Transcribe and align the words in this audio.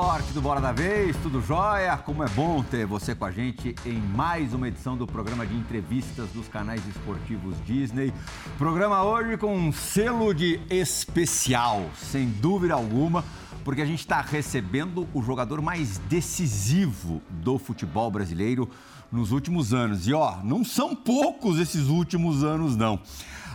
Fã 0.00 0.32
do 0.32 0.40
Bola 0.40 0.62
da 0.62 0.72
Vez, 0.72 1.14
tudo 1.22 1.42
jóia? 1.42 1.94
Como 1.98 2.24
é 2.24 2.28
bom 2.30 2.62
ter 2.62 2.86
você 2.86 3.14
com 3.14 3.26
a 3.26 3.30
gente 3.30 3.74
em 3.84 3.98
mais 3.98 4.54
uma 4.54 4.66
edição 4.66 4.96
do 4.96 5.06
programa 5.06 5.46
de 5.46 5.54
entrevistas 5.54 6.30
dos 6.30 6.48
canais 6.48 6.80
esportivos 6.88 7.54
Disney. 7.66 8.10
Programa 8.56 9.02
hoje 9.02 9.36
com 9.36 9.54
um 9.54 9.70
selo 9.70 10.32
de 10.32 10.58
especial, 10.70 11.84
sem 11.94 12.30
dúvida 12.30 12.72
alguma, 12.72 13.22
porque 13.62 13.82
a 13.82 13.84
gente 13.84 13.98
está 13.98 14.22
recebendo 14.22 15.06
o 15.12 15.22
jogador 15.22 15.60
mais 15.60 15.98
decisivo 16.08 17.20
do 17.28 17.58
futebol 17.58 18.10
brasileiro 18.10 18.70
nos 19.12 19.32
últimos 19.32 19.74
anos. 19.74 20.08
E 20.08 20.14
ó, 20.14 20.38
não 20.42 20.64
são 20.64 20.96
poucos 20.96 21.58
esses 21.58 21.88
últimos 21.88 22.42
anos, 22.42 22.74
não. 22.74 22.98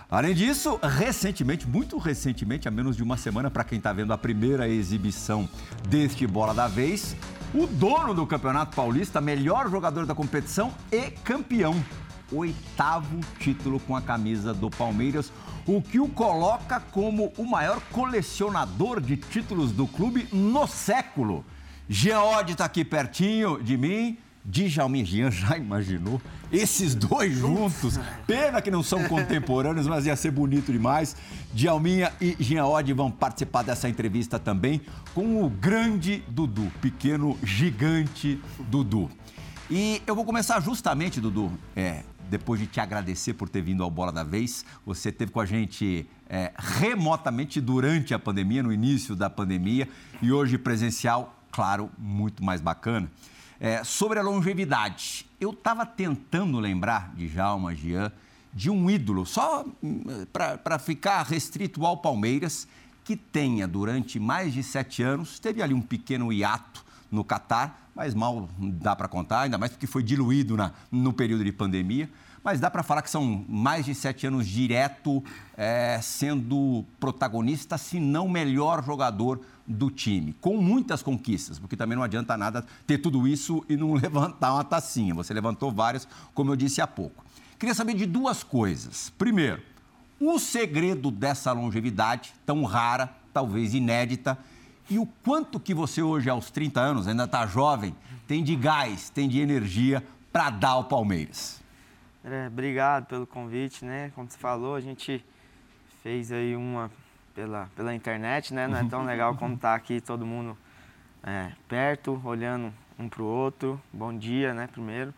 Além 0.09 0.35
disso, 0.35 0.79
recentemente, 0.83 1.67
muito 1.67 1.97
recentemente, 1.97 2.67
há 2.67 2.71
menos 2.71 2.95
de 2.95 3.01
uma 3.01 3.17
semana, 3.17 3.49
para 3.49 3.63
quem 3.63 3.79
está 3.79 3.91
vendo 3.91 4.13
a 4.13 4.17
primeira 4.17 4.69
exibição 4.69 5.49
deste 5.89 6.27
Bola 6.27 6.53
da 6.53 6.67
Vez, 6.67 7.15
o 7.53 7.65
dono 7.65 8.13
do 8.13 8.25
Campeonato 8.27 8.75
Paulista, 8.75 9.19
melhor 9.19 9.69
jogador 9.69 10.05
da 10.05 10.13
competição 10.13 10.71
e 10.91 11.09
campeão. 11.09 11.83
Oitavo 12.31 13.19
título 13.39 13.79
com 13.79 13.95
a 13.95 14.01
camisa 14.01 14.53
do 14.53 14.69
Palmeiras, 14.69 15.33
o 15.65 15.81
que 15.81 15.99
o 15.99 16.07
coloca 16.07 16.79
como 16.79 17.33
o 17.35 17.43
maior 17.43 17.81
colecionador 17.91 19.01
de 19.01 19.17
títulos 19.17 19.71
do 19.71 19.87
clube 19.87 20.27
no 20.31 20.67
século. 20.67 21.43
Oddi 22.39 22.51
está 22.51 22.65
aqui 22.65 22.85
pertinho 22.85 23.61
de 23.61 23.75
mim. 23.75 24.17
Djalmin 24.45 25.03
Jean 25.03 25.31
já 25.31 25.57
imaginou? 25.57 26.21
Esses 26.51 26.93
dois 26.93 27.35
juntos, 27.35 27.99
pena 28.27 28.61
que 28.61 28.69
não 28.69 28.83
são 28.83 29.03
contemporâneos, 29.05 29.87
mas 29.87 30.05
ia 30.05 30.15
ser 30.15 30.31
bonito 30.31 30.71
demais. 30.71 31.15
Djalminha 31.53 32.13
e 32.21 32.35
Jean 32.39 32.65
Oddi 32.65 32.93
vão 32.93 33.09
participar 33.09 33.63
dessa 33.63 33.89
entrevista 33.89 34.37
também 34.37 34.81
com 35.13 35.43
o 35.43 35.49
grande 35.49 36.23
Dudu, 36.27 36.71
pequeno 36.79 37.37
gigante 37.43 38.39
Dudu. 38.69 39.09
E 39.69 40.01
eu 40.05 40.15
vou 40.15 40.23
começar 40.23 40.61
justamente, 40.61 41.19
Dudu, 41.19 41.51
é, 41.75 42.03
depois 42.29 42.59
de 42.59 42.67
te 42.67 42.79
agradecer 42.79 43.33
por 43.33 43.49
ter 43.49 43.61
vindo 43.61 43.83
ao 43.83 43.89
Bola 43.89 44.11
da 44.11 44.23
Vez. 44.23 44.63
Você 44.85 45.11
teve 45.11 45.31
com 45.31 45.39
a 45.39 45.45
gente 45.45 46.07
é, 46.29 46.53
remotamente 46.55 47.59
durante 47.59 48.13
a 48.13 48.19
pandemia, 48.19 48.61
no 48.61 48.71
início 48.71 49.15
da 49.15 49.29
pandemia, 49.29 49.89
e 50.21 50.31
hoje 50.31 50.57
presencial, 50.59 51.35
claro, 51.51 51.89
muito 51.97 52.43
mais 52.43 52.61
bacana. 52.61 53.09
É, 53.59 53.83
sobre 53.83 54.19
a 54.19 54.21
longevidade, 54.21 55.25
eu 55.39 55.51
estava 55.51 55.85
tentando 55.85 56.59
lembrar 56.59 57.13
de 57.15 57.27
Jalma 57.27 57.73
Jean, 57.73 58.11
de 58.53 58.69
um 58.69 58.89
ídolo, 58.89 59.25
só 59.25 59.65
hum, 59.83 60.03
para 60.31 60.79
ficar 60.79 61.23
restrito 61.23 61.85
ao 61.85 61.97
Palmeiras, 61.97 62.67
que 63.03 63.15
tenha 63.15 63.67
durante 63.67 64.19
mais 64.19 64.53
de 64.53 64.63
sete 64.63 65.03
anos, 65.03 65.39
teve 65.39 65.61
ali 65.61 65.73
um 65.73 65.81
pequeno 65.81 66.33
hiato 66.33 66.83
no 67.11 67.23
Catar, 67.23 67.89
mas 67.95 68.13
mal 68.13 68.49
dá 68.57 68.95
para 68.95 69.07
contar, 69.07 69.41
ainda 69.41 69.57
mais 69.57 69.71
porque 69.71 69.87
foi 69.87 70.03
diluído 70.03 70.57
na, 70.57 70.71
no 70.91 71.13
período 71.13 71.43
de 71.43 71.51
pandemia. 71.51 72.09
Mas 72.45 72.59
dá 72.59 72.69
para 72.69 72.83
falar 72.83 73.01
que 73.01 73.09
são 73.09 73.43
mais 73.49 73.85
de 73.85 73.95
sete 73.95 74.27
anos 74.27 74.45
direto 74.45 75.23
é, 75.57 75.99
sendo 75.99 76.85
protagonista, 76.99 77.75
se 77.75 77.99
não 77.99 78.29
melhor 78.29 78.85
jogador 78.85 79.41
do 79.65 79.89
time, 79.89 80.31
com 80.39 80.55
muitas 80.57 81.01
conquistas, 81.01 81.57
porque 81.57 81.75
também 81.75 81.95
não 81.95 82.03
adianta 82.03 82.37
nada 82.37 82.63
ter 82.85 82.99
tudo 82.99 83.27
isso 83.27 83.65
e 83.67 83.75
não 83.75 83.93
levantar 83.97 84.53
uma 84.53 84.63
tacinha. 84.63 85.15
Você 85.15 85.33
levantou 85.33 85.71
várias, 85.71 86.07
como 86.35 86.51
eu 86.51 86.55
disse 86.55 86.81
há 86.81 86.85
pouco. 86.85 87.25
Queria 87.57 87.73
saber 87.73 87.95
de 87.95 88.05
duas 88.05 88.43
coisas. 88.43 89.11
Primeiro, 89.17 89.63
o 90.19 90.37
segredo 90.37 91.09
dessa 91.09 91.51
longevidade 91.51 92.31
tão 92.45 92.63
rara, 92.63 93.11
talvez 93.33 93.73
inédita, 93.73 94.37
e 94.87 94.99
o 94.99 95.07
quanto 95.23 95.59
que 95.59 95.73
você 95.73 96.03
hoje, 96.03 96.29
aos 96.29 96.51
30 96.51 96.79
anos, 96.79 97.07
ainda 97.07 97.23
está 97.23 97.47
jovem, 97.47 97.95
tem 98.27 98.43
de 98.43 98.55
gás, 98.55 99.09
tem 99.09 99.27
de 99.27 99.39
energia 99.39 100.05
para 100.31 100.51
dar 100.51 100.69
ao 100.69 100.83
Palmeiras. 100.83 101.64
É, 102.27 102.47
obrigado 102.47 103.05
pelo 103.05 103.27
convite, 103.27 103.85
né? 103.85 104.11
Como 104.15 104.27
você 104.27 104.37
falou, 104.39 104.73
a 104.73 104.81
gente 104.81 105.23
fez 106.01 106.31
aí 106.31 106.55
uma 106.55 106.89
pela, 107.35 107.69
pela 107.75 107.93
internet, 107.93 108.51
né? 108.51 108.67
Não 108.67 108.79
é 108.79 108.83
tão 108.83 109.05
legal 109.05 109.35
como 109.37 109.53
estar 109.53 109.69
tá 109.69 109.75
aqui 109.75 110.01
todo 110.01 110.25
mundo 110.25 110.57
é, 111.23 111.51
perto, 111.67 112.19
olhando 112.25 112.73
um 112.97 113.07
para 113.07 113.21
o 113.21 113.25
outro. 113.27 113.79
Bom 113.93 114.11
dia, 114.11 114.55
né? 114.55 114.65
Primeiro. 114.65 115.13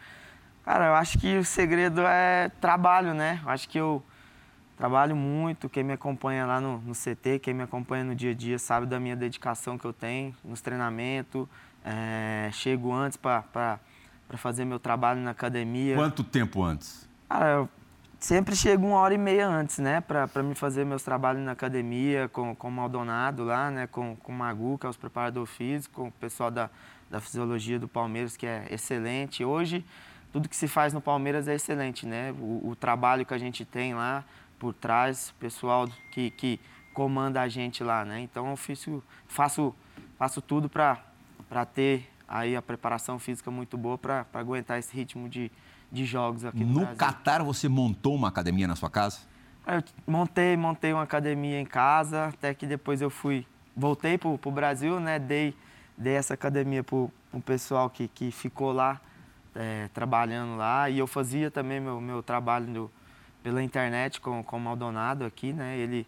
Cara, 0.66 0.88
eu 0.88 0.96
acho 0.96 1.17
que 1.17 1.38
o 1.38 1.46
segredo 1.46 2.01
é 2.01 2.50
trabalho, 2.59 3.13
né? 3.13 3.40
Eu 3.41 3.50
acho 3.51 3.69
que 3.69 3.79
eu 3.79 4.03
trabalho 4.75 5.16
muito. 5.16 5.69
Quem 5.69 5.85
me 5.85 5.94
acompanha 5.94 6.46
lá 6.46 6.59
no, 6.59 6.79
no 6.79 6.91
CT, 6.94 7.40
quem 7.40 7.53
me 7.53 7.63
acompanha 7.63 8.03
no 8.03 8.16
dia 8.16 8.31
a 8.31 8.35
dia, 8.35 8.59
sabe 8.59 8.85
da 8.85 9.00
minha 9.00 9.16
dedicação 9.16 9.78
que 9.78 9.85
eu 9.85 9.94
tenho 9.94 10.35
nos 10.44 10.59
treinamentos. 10.59 11.47
É, 11.85 12.50
chego 12.51 12.91
antes 12.91 13.16
para 13.17 13.79
fazer 14.36 14.66
meu 14.66 14.80
trabalho 14.80 15.22
na 15.22 15.32
academia. 15.32 15.96
Quanto 15.96 16.24
tempo 16.24 16.62
antes? 16.64 17.08
Cara, 17.30 17.52
eu 17.52 17.70
sempre 18.20 18.56
chego 18.56 18.88
uma 18.88 18.98
hora 18.98 19.14
e 19.14 19.18
meia 19.18 19.48
antes, 19.48 19.78
né, 19.80 20.02
para 20.02 20.44
me 20.44 20.56
fazer 20.56 20.86
meus 20.86 21.04
trabalhos 21.04 21.44
na 21.44 21.52
academia, 21.52 22.28
com, 22.30 22.56
com 22.56 22.68
o 22.68 22.72
Maldonado 22.72 23.44
lá, 23.44 23.70
né, 23.70 23.88
com, 23.88 24.16
com 24.16 24.32
o 24.32 24.36
Magu, 24.36 24.78
que 24.78 24.86
é 24.86 24.90
os 24.90 24.98
preparador 24.98 25.46
físico, 25.46 26.02
com 26.02 26.08
o 26.08 26.12
pessoal 26.12 26.50
da, 26.50 26.70
da 27.10 27.22
fisiologia 27.22 27.80
do 27.80 27.88
Palmeiras, 27.88 28.36
que 28.36 28.46
é 28.46 28.68
excelente. 28.72 29.46
Hoje, 29.46 29.86
tudo 30.32 30.50
que 30.50 30.56
se 30.56 30.68
faz 30.68 30.94
no 30.94 31.02
Palmeiras 31.02 31.48
é 31.48 31.56
excelente, 31.56 32.06
né, 32.06 32.34
o, 32.40 32.70
o 32.70 32.76
trabalho 32.76 33.26
que 33.26 33.34
a 33.34 33.38
gente 33.38 33.64
tem 33.64 33.94
lá 33.94 34.24
por 34.58 34.74
trás, 34.74 35.30
o 35.30 35.36
pessoal 35.36 35.88
que, 36.12 36.32
que 36.32 36.59
comanda 36.94 37.42
a 37.42 37.48
gente 37.48 37.84
lá, 37.84 38.04
né, 38.04 38.20
então 38.20 38.50
eu 38.50 38.58
fiz, 38.58 38.88
faço, 39.28 39.76
faço 40.18 40.42
tudo 40.42 40.68
para 40.68 41.66
ter 41.74 42.09
aí 42.28 42.56
a 42.56 42.62
preparação 42.62 43.18
física 43.18 43.50
muito 43.50 43.78
boa 43.78 43.98
para 43.98 44.26
aguentar 44.34 44.78
esse 44.78 44.96
ritmo 44.96 45.30
de, 45.30 45.52
de 45.92 46.06
jogos 46.06 46.44
aqui 46.44 46.64
no, 46.64 46.82
no. 46.82 46.96
Catar, 46.96 47.42
você 47.42 47.70
montou 47.70 48.16
uma 48.16 48.28
academia 48.28 48.68
na 48.68 48.76
sua 48.76 48.90
casa? 48.90 49.20
Eu 49.66 49.84
montei, 50.06 50.56
montei 50.56 50.94
uma 50.94 51.04
academia 51.04 51.60
em 51.60 51.66
casa, 51.66 52.28
até 52.28 52.54
que 52.54 52.66
depois 52.66 53.02
eu 53.02 53.10
fui, 53.10 53.46
voltei 53.76 54.18
para 54.18 54.30
o 54.30 54.52
Brasil, 54.52 55.00
né? 55.00 55.20
Dei, 55.20 55.54
dei 55.98 56.14
essa 56.14 56.34
academia 56.34 56.84
para 56.84 56.96
o 56.96 57.12
pessoal 57.46 57.90
que, 57.90 58.08
que 58.08 58.32
ficou 58.32 58.72
lá, 58.72 59.00
é, 59.54 59.90
trabalhando 59.94 60.56
lá. 60.56 60.90
E 60.90 60.98
eu 61.00 61.08
fazia 61.08 61.52
também 61.52 61.82
meu, 61.82 62.00
meu 62.00 62.24
trabalho 62.24 62.66
no, 62.68 62.92
pela 63.44 63.62
internet 63.62 64.22
com, 64.22 64.42
com 64.42 64.58
o 64.58 64.59
Maldonado 64.59 65.26
aqui, 65.26 65.52
né? 65.52 65.78
Ele 65.78 66.08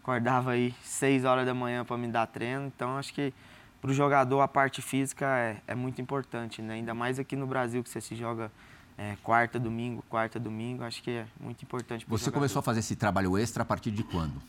acordava 0.00 0.52
aí 0.52 0.74
6 0.82 1.24
horas 1.24 1.44
da 1.44 1.54
manhã 1.54 1.84
para 1.84 1.96
me 1.96 2.08
dar 2.08 2.26
treino, 2.26 2.66
então 2.66 2.96
acho 2.96 3.12
que 3.12 3.34
para 3.80 3.90
o 3.90 3.94
jogador 3.94 4.40
a 4.40 4.48
parte 4.48 4.82
física 4.82 5.26
é, 5.26 5.56
é 5.66 5.74
muito 5.74 6.00
importante, 6.00 6.60
né? 6.60 6.74
Ainda 6.74 6.94
mais 6.94 7.18
aqui 7.18 7.34
no 7.34 7.46
Brasil 7.46 7.82
que 7.82 7.88
você 7.88 8.00
se 8.00 8.14
joga 8.14 8.50
é, 8.98 9.16
quarta, 9.22 9.58
domingo, 9.58 10.04
quarta, 10.08 10.38
domingo, 10.38 10.84
acho 10.84 11.02
que 11.02 11.10
é 11.10 11.26
muito 11.40 11.62
importante. 11.62 12.04
Você 12.06 12.24
jogador. 12.24 12.40
começou 12.40 12.60
a 12.60 12.62
fazer 12.62 12.80
esse 12.80 12.94
trabalho 12.94 13.38
extra 13.38 13.62
a 13.62 13.66
partir 13.66 13.90
de 13.90 14.02
quando? 14.02 14.42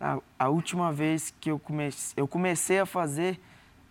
A, 0.00 0.18
a 0.38 0.48
última 0.48 0.92
vez 0.92 1.34
que 1.40 1.50
eu 1.50 1.58
comecei, 1.58 2.14
eu 2.16 2.28
comecei 2.28 2.78
a 2.78 2.86
fazer 2.86 3.40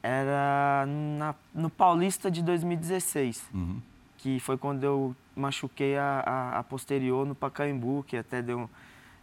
era 0.01 0.85
na, 0.85 1.33
no 1.53 1.69
Paulista 1.69 2.29
de 2.29 2.41
2016, 2.43 3.49
uhum. 3.53 3.81
que 4.17 4.37
foi 4.39 4.57
quando 4.57 4.83
eu 4.83 5.15
machuquei 5.33 5.97
a, 5.97 6.23
a, 6.25 6.59
a, 6.59 6.63
posterior 6.63 7.25
no 7.25 7.33
Pacaembu, 7.33 8.03
que 8.05 8.17
até 8.17 8.41
deu, 8.41 8.69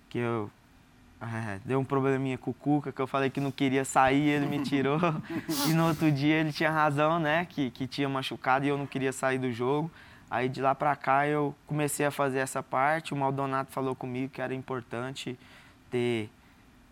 que 0.09 0.19
eu, 0.19 0.51
é, 1.21 1.61
deu 1.65 1.79
um 1.79 1.85
probleminha 1.85 2.39
com 2.39 2.51
o 2.51 2.55
Cuca, 2.55 2.91
que 2.91 3.01
eu 3.01 3.07
falei 3.07 3.29
que 3.29 3.41
não 3.41 3.51
queria 3.51 3.85
sair, 3.85 4.29
ele 4.29 4.47
me 4.47 4.63
tirou. 4.63 4.99
e 5.69 5.73
no 5.73 5.89
outro 5.89 6.11
dia 6.11 6.37
ele 6.37 6.53
tinha 6.53 6.71
razão, 6.71 7.19
né, 7.19 7.45
que, 7.45 7.71
que 7.71 7.87
tinha 7.87 8.09
machucado 8.09 8.65
e 8.65 8.69
eu 8.69 8.79
não 8.79 8.87
queria 8.87 9.13
sair 9.13 9.39
do 9.39 9.53
jogo. 9.53 9.91
Aí 10.31 10.49
de 10.49 10.63
lá 10.63 10.75
para 10.75 10.97
cá 10.97 11.27
eu 11.27 11.55
comecei 11.67 12.07
a 12.07 12.11
fazer 12.11 12.39
essa 12.39 12.63
parte. 12.63 13.13
O 13.13 13.17
Maldonato 13.17 13.71
falou 13.71 13.95
comigo 13.95 14.33
que 14.33 14.41
era 14.41 14.55
importante 14.55 15.39
ter, 15.91 16.31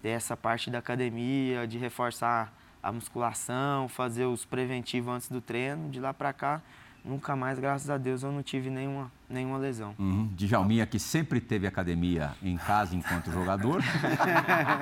ter 0.02 0.10
essa 0.10 0.36
parte 0.36 0.70
da 0.70 0.78
academia, 0.78 1.66
de 1.66 1.78
reforçar 1.78 2.52
a 2.82 2.92
musculação, 2.92 3.88
fazer 3.88 4.26
os 4.26 4.44
preventivos 4.44 5.14
antes 5.14 5.28
do 5.31 5.40
treino. 5.40 5.88
De 5.88 6.00
lá 6.00 6.12
para 6.12 6.32
cá 6.32 6.60
nunca 7.08 7.34
mais, 7.34 7.58
graças 7.58 7.88
a 7.88 7.96
Deus, 7.96 8.22
eu 8.22 8.31
não 8.31 8.43
tive 8.43 8.69
nenhuma, 8.69 9.10
nenhuma 9.28 9.56
lesão. 9.56 9.94
Uhum. 9.99 10.28
Djalminha, 10.37 10.87
que 10.87 10.99
sempre 10.99 11.40
teve 11.40 11.66
academia 11.66 12.32
em 12.43 12.56
casa 12.56 12.94
enquanto 12.94 13.32
jogador, 13.32 13.82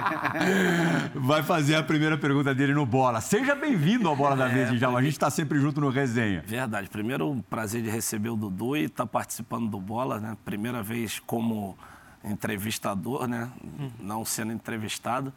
vai 1.14 1.43
fazer 1.44 1.76
a 1.76 1.82
primeira 1.82 2.19
pergunta 2.19 2.52
dele 2.55 2.75
no 2.75 2.84
Bola. 2.84 3.20
Seja 3.20 3.55
bem-vindo 3.55 4.08
ao 4.08 4.17
Bola 4.17 4.37
da 4.37 4.50
é, 4.50 4.52
Vez, 4.52 4.73
Djalma. 4.73 4.99
A 4.99 5.02
gente 5.02 5.12
está 5.12 5.31
sempre 5.31 5.61
junto 5.61 5.81
no 5.81 5.88
resenha. 5.88 6.43
Verdade. 6.44 6.88
Primeiro, 6.88 7.31
um 7.31 7.40
prazer 7.40 7.82
de 7.82 7.88
receber 7.88 8.31
o 8.31 8.37
Dudu 8.37 8.76
e 8.76 8.84
estar 8.84 9.05
tá 9.05 9.06
participando 9.06 9.69
do 9.70 9.81
Bola, 9.81 10.19
né? 10.19 10.37
Primeira 10.44 10.82
vez 10.82 11.20
como 11.20 11.78
entrevistador, 12.25 13.28
né? 13.28 13.49
Uhum. 13.62 13.90
Não 14.00 14.25
sendo 14.25 14.52
entrevistado. 14.52 15.32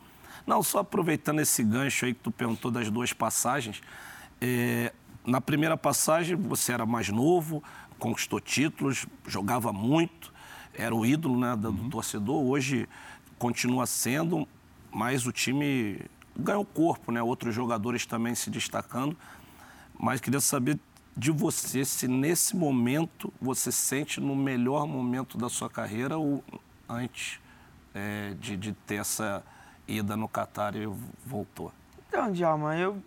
Não, 0.45 0.63
só 0.63 0.79
aproveitando 0.79 1.39
esse 1.39 1.63
gancho 1.63 2.05
aí 2.05 2.13
que 2.13 2.21
tu 2.21 2.31
perguntou 2.31 2.71
das 2.71 2.89
duas 2.89 3.13
passagens. 3.13 3.81
É, 4.41 4.91
na 5.25 5.41
primeira 5.41 5.77
passagem, 5.77 6.35
você 6.35 6.73
era 6.73 6.85
mais 6.85 7.09
novo, 7.09 7.63
conquistou 7.97 8.39
títulos, 8.39 9.05
jogava 9.27 9.71
muito, 9.73 10.33
era 10.73 10.95
o 10.95 11.05
ídolo 11.05 11.39
né, 11.39 11.55
do, 11.55 11.69
uhum. 11.69 11.89
torcedor. 11.89 12.41
Hoje 12.41 12.87
continua 13.37 13.85
sendo, 13.85 14.47
mas 14.91 15.25
o 15.25 15.31
time 15.31 16.01
ganhou 16.37 16.65
corpo, 16.65 17.11
né? 17.11 17.21
Outros 17.21 17.53
jogadores 17.53 18.05
também 18.05 18.33
se 18.33 18.49
destacando. 18.49 19.15
Mas 19.99 20.21
queria 20.21 20.39
saber 20.39 20.79
de 21.15 21.31
você 21.31 21.83
se 21.83 22.07
nesse 22.07 22.55
momento 22.55 23.33
você 23.41 23.71
sente 23.71 24.21
no 24.21 24.35
melhor 24.35 24.87
momento 24.87 25.37
da 25.37 25.49
sua 25.49 25.69
carreira 25.69 26.17
ou 26.17 26.43
antes 26.87 27.39
é, 27.93 28.33
de, 28.39 28.55
de 28.55 28.71
ter 28.71 28.95
essa 28.95 29.43
ida 29.85 30.15
no 30.15 30.29
Qatar 30.29 30.75
e 30.75 30.87
voltou. 31.25 31.73
Então, 32.07 32.31
Djalma, 32.31 32.77
eu 32.77 33.03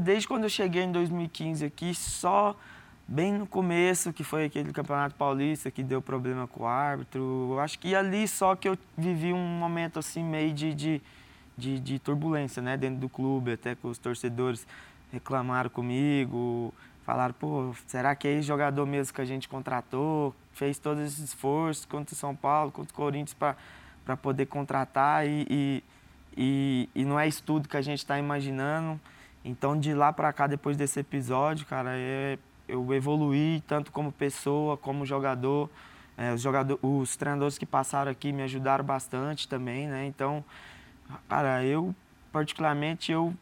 desde 0.00 0.26
quando 0.26 0.44
eu 0.44 0.50
cheguei 0.50 0.82
em 0.82 0.92
2015 0.92 1.64
aqui, 1.64 1.94
só 1.94 2.56
bem 3.06 3.32
no 3.32 3.46
começo, 3.46 4.12
que 4.12 4.24
foi 4.24 4.46
aquele 4.46 4.72
Campeonato 4.72 5.14
Paulista 5.14 5.70
que 5.70 5.82
deu 5.82 6.02
problema 6.02 6.46
com 6.46 6.64
o 6.64 6.66
árbitro, 6.66 7.50
eu 7.52 7.60
acho 7.60 7.78
que 7.78 7.94
ali 7.94 8.26
só 8.26 8.56
que 8.56 8.68
eu 8.68 8.76
vivi 8.98 9.32
um 9.32 9.38
momento 9.38 9.98
assim 9.98 10.24
meio 10.24 10.52
de, 10.52 10.74
de, 10.74 11.02
de, 11.56 11.78
de 11.78 11.98
turbulência, 12.00 12.60
né, 12.60 12.76
dentro 12.76 12.98
do 12.98 13.08
clube, 13.08 13.52
até 13.52 13.74
que 13.76 13.86
os 13.86 13.96
torcedores 13.96 14.66
reclamaram 15.12 15.70
comigo, 15.70 16.74
falaram, 17.04 17.34
pô, 17.34 17.72
será 17.86 18.16
que 18.16 18.26
é 18.26 18.32
esse 18.32 18.48
jogador 18.48 18.84
mesmo 18.84 19.14
que 19.14 19.20
a 19.20 19.24
gente 19.24 19.48
contratou? 19.48 20.34
Fez 20.52 20.78
todo 20.78 21.00
esse 21.00 21.22
esforço 21.22 21.86
contra 21.86 22.12
o 22.12 22.16
São 22.16 22.34
Paulo, 22.34 22.72
contra 22.72 22.92
o 22.92 22.96
Corinthians 22.96 23.34
para 23.34 24.16
poder 24.16 24.46
contratar 24.46 25.24
e, 25.24 25.46
e, 25.48 25.84
e, 26.36 26.88
e, 26.94 27.04
não 27.04 27.18
é 27.18 27.28
isso 27.28 27.42
tudo 27.44 27.68
que 27.68 27.76
a 27.76 27.82
gente 27.82 28.00
está 28.00 28.18
imaginando. 28.18 29.00
Então, 29.46 29.78
de 29.78 29.94
lá 29.94 30.12
para 30.12 30.32
cá, 30.32 30.48
depois 30.48 30.76
desse 30.76 30.98
episódio, 30.98 31.64
cara, 31.66 31.90
é, 31.92 32.36
eu 32.66 32.92
evoluí 32.92 33.62
tanto 33.64 33.92
como 33.92 34.10
pessoa, 34.10 34.76
como 34.76 35.06
jogador. 35.06 35.70
É, 36.18 36.32
os, 36.32 36.40
jogador, 36.40 36.80
os 36.82 37.16
treinadores 37.16 37.56
que 37.56 37.64
passaram 37.64 38.10
aqui 38.10 38.32
me 38.32 38.42
ajudaram 38.42 38.84
bastante 38.84 39.46
também, 39.46 39.86
né? 39.86 40.04
Então, 40.04 40.44
cara, 41.28 41.62
eu 41.62 41.94
particularmente 42.32 43.12
eu 43.12 43.32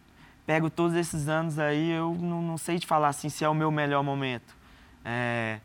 pego 0.45 0.69
todos 0.69 0.95
esses 0.95 1.27
anos 1.27 1.59
aí, 1.59 1.93
eu 1.93 2.15
não, 2.15 2.43
não 2.43 2.59
sei 2.59 2.79
te 2.79 2.87
falar 2.87 3.09
assim 3.09 3.31
se 3.31 3.43
é 3.43 3.49
o 3.49 3.55
meu 3.55 3.71
melhor 3.71 4.03
momento. 4.03 4.55
É, 5.03 5.59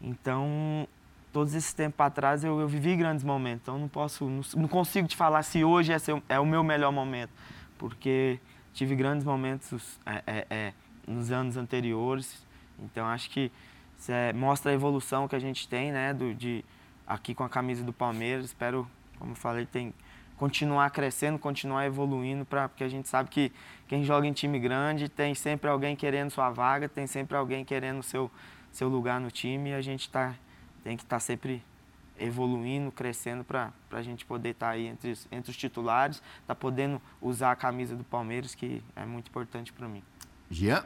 então, 0.00 0.88
todos 1.30 1.54
esses 1.54 1.74
tempos 1.74 2.00
atrás 2.06 2.42
eu, 2.42 2.58
eu, 2.58 2.68
vivi 2.68 2.96
grandes 2.96 3.22
momentos, 3.22 3.62
então 3.64 3.78
não 3.78 3.88
posso, 3.88 4.24
não, 4.24 4.40
não 4.56 4.68
consigo 4.68 5.06
te 5.06 5.16
falar 5.16 5.42
se 5.42 5.62
hoje 5.62 5.92
é, 5.92 5.98
seu, 5.98 6.22
é, 6.26 6.40
o 6.40 6.46
meu 6.46 6.64
melhor 6.64 6.90
momento, 6.90 7.32
porque 7.76 8.40
tive 8.78 8.94
grandes 8.94 9.24
momentos 9.24 9.98
é, 10.06 10.22
é, 10.24 10.46
é 10.48 10.72
nos 11.04 11.32
anos 11.32 11.56
anteriores, 11.56 12.46
então 12.78 13.04
acho 13.06 13.28
que 13.28 13.50
é, 14.08 14.32
mostra 14.32 14.70
a 14.70 14.74
evolução 14.74 15.26
que 15.26 15.34
a 15.34 15.38
gente 15.40 15.66
tem, 15.66 15.90
né, 15.90 16.14
do, 16.14 16.32
de, 16.32 16.64
aqui 17.04 17.34
com 17.34 17.42
a 17.42 17.48
camisa 17.48 17.82
do 17.82 17.92
Palmeiras, 17.92 18.44
espero, 18.44 18.88
como 19.18 19.32
eu 19.32 19.36
falei, 19.36 19.66
tem 19.66 19.92
continuar 20.36 20.88
crescendo, 20.90 21.36
continuar 21.40 21.86
evoluindo, 21.86 22.44
pra, 22.44 22.68
porque 22.68 22.84
a 22.84 22.88
gente 22.88 23.08
sabe 23.08 23.28
que 23.28 23.50
quem 23.88 24.04
joga 24.04 24.28
em 24.28 24.32
time 24.32 24.60
grande 24.60 25.08
tem 25.08 25.34
sempre 25.34 25.68
alguém 25.68 25.96
querendo 25.96 26.30
sua 26.30 26.48
vaga, 26.48 26.88
tem 26.88 27.08
sempre 27.08 27.36
alguém 27.36 27.64
querendo 27.64 28.00
seu, 28.04 28.30
seu 28.70 28.88
lugar 28.88 29.20
no 29.20 29.32
time 29.32 29.70
e 29.70 29.74
a 29.74 29.80
gente 29.80 30.08
tá, 30.08 30.36
tem 30.84 30.96
que 30.96 31.02
estar 31.02 31.16
tá 31.16 31.20
sempre 31.20 31.64
evoluindo, 32.18 32.90
crescendo 32.90 33.44
para 33.44 33.72
a 33.90 34.02
gente 34.02 34.24
poder 34.24 34.50
estar 34.50 34.66
tá 34.66 34.72
aí 34.72 34.86
entre, 34.86 35.16
entre 35.30 35.50
os 35.50 35.56
titulares, 35.56 36.22
tá 36.46 36.54
podendo 36.54 37.00
usar 37.20 37.52
a 37.52 37.56
camisa 37.56 37.96
do 37.96 38.04
Palmeiras, 38.04 38.54
que 38.54 38.82
é 38.94 39.04
muito 39.04 39.28
importante 39.28 39.72
para 39.72 39.88
mim. 39.88 40.02
Jean? 40.50 40.84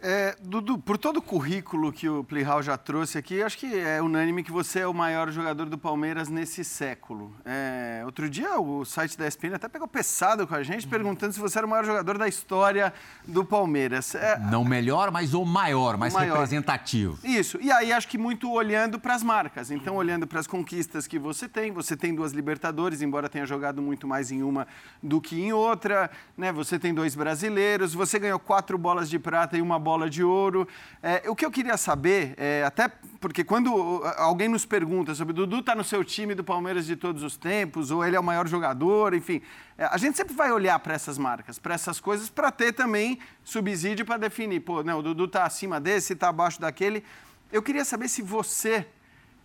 É, 0.00 0.36
Dudu, 0.40 0.78
por 0.78 0.96
todo 0.96 1.16
o 1.16 1.22
currículo 1.22 1.92
que 1.92 2.08
o 2.08 2.22
Playhall 2.22 2.62
já 2.62 2.76
trouxe 2.76 3.18
aqui, 3.18 3.42
acho 3.42 3.58
que 3.58 3.66
é 3.78 4.00
unânime 4.00 4.44
que 4.44 4.52
você 4.52 4.80
é 4.80 4.86
o 4.86 4.94
maior 4.94 5.30
jogador 5.30 5.66
do 5.66 5.76
Palmeiras 5.76 6.28
nesse 6.28 6.64
século. 6.64 7.34
É, 7.44 8.02
outro 8.04 8.30
dia 8.30 8.60
o 8.60 8.84
site 8.84 9.18
da 9.18 9.26
ESPN 9.26 9.54
até 9.54 9.68
pegou 9.68 9.88
pesado 9.88 10.46
com 10.46 10.54
a 10.54 10.62
gente, 10.62 10.84
uhum. 10.84 10.90
perguntando 10.90 11.32
se 11.32 11.40
você 11.40 11.58
era 11.58 11.66
o 11.66 11.70
maior 11.70 11.84
jogador 11.84 12.16
da 12.16 12.28
história 12.28 12.92
do 13.26 13.44
Palmeiras. 13.44 14.14
É, 14.14 14.38
Não 14.38 14.64
melhor, 14.64 15.10
mas 15.10 15.34
o 15.34 15.44
maior, 15.44 15.96
mais 15.96 16.14
maior. 16.14 16.34
representativo. 16.34 17.18
Isso, 17.24 17.58
e 17.60 17.72
aí 17.72 17.92
acho 17.92 18.06
que 18.06 18.16
muito 18.16 18.52
olhando 18.52 19.00
para 19.00 19.14
as 19.14 19.22
marcas. 19.24 19.70
Então, 19.70 19.96
olhando 19.96 20.26
para 20.26 20.38
as 20.38 20.46
conquistas 20.46 21.08
que 21.08 21.18
você 21.18 21.48
tem, 21.48 21.72
você 21.72 21.96
tem 21.96 22.14
duas 22.14 22.32
Libertadores, 22.32 23.02
embora 23.02 23.28
tenha 23.28 23.46
jogado 23.46 23.82
muito 23.82 24.06
mais 24.06 24.30
em 24.30 24.44
uma 24.44 24.66
do 25.02 25.20
que 25.20 25.40
em 25.40 25.52
outra. 25.52 26.08
Né? 26.36 26.52
Você 26.52 26.78
tem 26.78 26.94
dois 26.94 27.16
brasileiros, 27.16 27.94
você 27.94 28.16
ganhou 28.18 28.38
quatro 28.38 28.78
bolas 28.78 29.10
de 29.10 29.18
prata 29.18 29.58
e 29.58 29.62
uma 29.62 29.78
bola 29.78 29.87
de 30.10 30.22
ouro. 30.22 30.68
É, 31.02 31.22
o 31.28 31.34
que 31.34 31.44
eu 31.46 31.50
queria 31.50 31.76
saber, 31.76 32.34
é, 32.36 32.62
até 32.64 32.88
porque 33.20 33.42
quando 33.42 34.02
alguém 34.16 34.48
nos 34.48 34.66
pergunta 34.66 35.14
sobre 35.14 35.32
Dudu 35.32 35.60
está 35.60 35.74
no 35.74 35.84
seu 35.84 36.04
time 36.04 36.34
do 36.34 36.44
Palmeiras 36.44 36.84
de 36.84 36.96
todos 36.96 37.22
os 37.22 37.36
tempos, 37.36 37.90
ou 37.90 38.04
ele 38.04 38.16
é 38.16 38.20
o 38.20 38.22
maior 38.22 38.46
jogador, 38.46 39.14
enfim, 39.14 39.40
é, 39.78 39.84
a 39.86 39.96
gente 39.96 40.16
sempre 40.16 40.34
vai 40.34 40.52
olhar 40.52 40.78
para 40.80 40.94
essas 40.94 41.16
marcas, 41.16 41.58
para 41.58 41.74
essas 41.74 42.00
coisas, 42.00 42.28
para 42.28 42.50
ter 42.50 42.72
também 42.72 43.18
subsídio 43.42 44.04
para 44.04 44.18
definir, 44.18 44.60
pô, 44.60 44.82
não, 44.82 44.98
o 44.98 45.02
Dudu 45.02 45.24
está 45.24 45.44
acima 45.44 45.80
desse, 45.80 46.12
está 46.12 46.28
abaixo 46.28 46.60
daquele. 46.60 47.02
Eu 47.50 47.62
queria 47.62 47.84
saber 47.84 48.08
se 48.08 48.20
você 48.20 48.86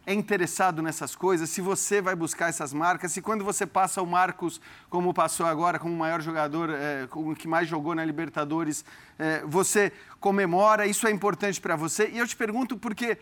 é 0.06 0.14
interessado 0.14 0.82
nessas 0.82 1.16
coisas, 1.16 1.50
se 1.50 1.62
você 1.62 2.02
vai 2.02 2.16
buscar 2.16 2.50
essas 2.50 2.74
marcas, 2.74 3.12
se 3.12 3.22
quando 3.22 3.44
você 3.44 3.66
passa 3.66 4.02
o 4.02 4.06
Marcos, 4.06 4.60
como 4.90 5.14
passou 5.14 5.46
agora, 5.46 5.80
como 5.80 5.94
o 5.94 5.98
maior 5.98 6.22
jogador, 6.22 6.70
é, 6.70 7.08
o 7.12 7.34
que 7.34 7.48
mais 7.48 7.68
jogou 7.68 7.96
na 7.96 8.04
Libertadores, 8.04 8.84
é, 9.18 9.44
você 9.46 9.92
comemora, 10.20 10.86
isso 10.86 11.08
é 11.08 11.12
importante 11.12 11.62
para 11.62 11.76
você. 11.76 12.10
E 12.12 12.18
eu 12.18 12.28
te 12.28 12.36
pergunto 12.36 12.78
porque 12.78 13.18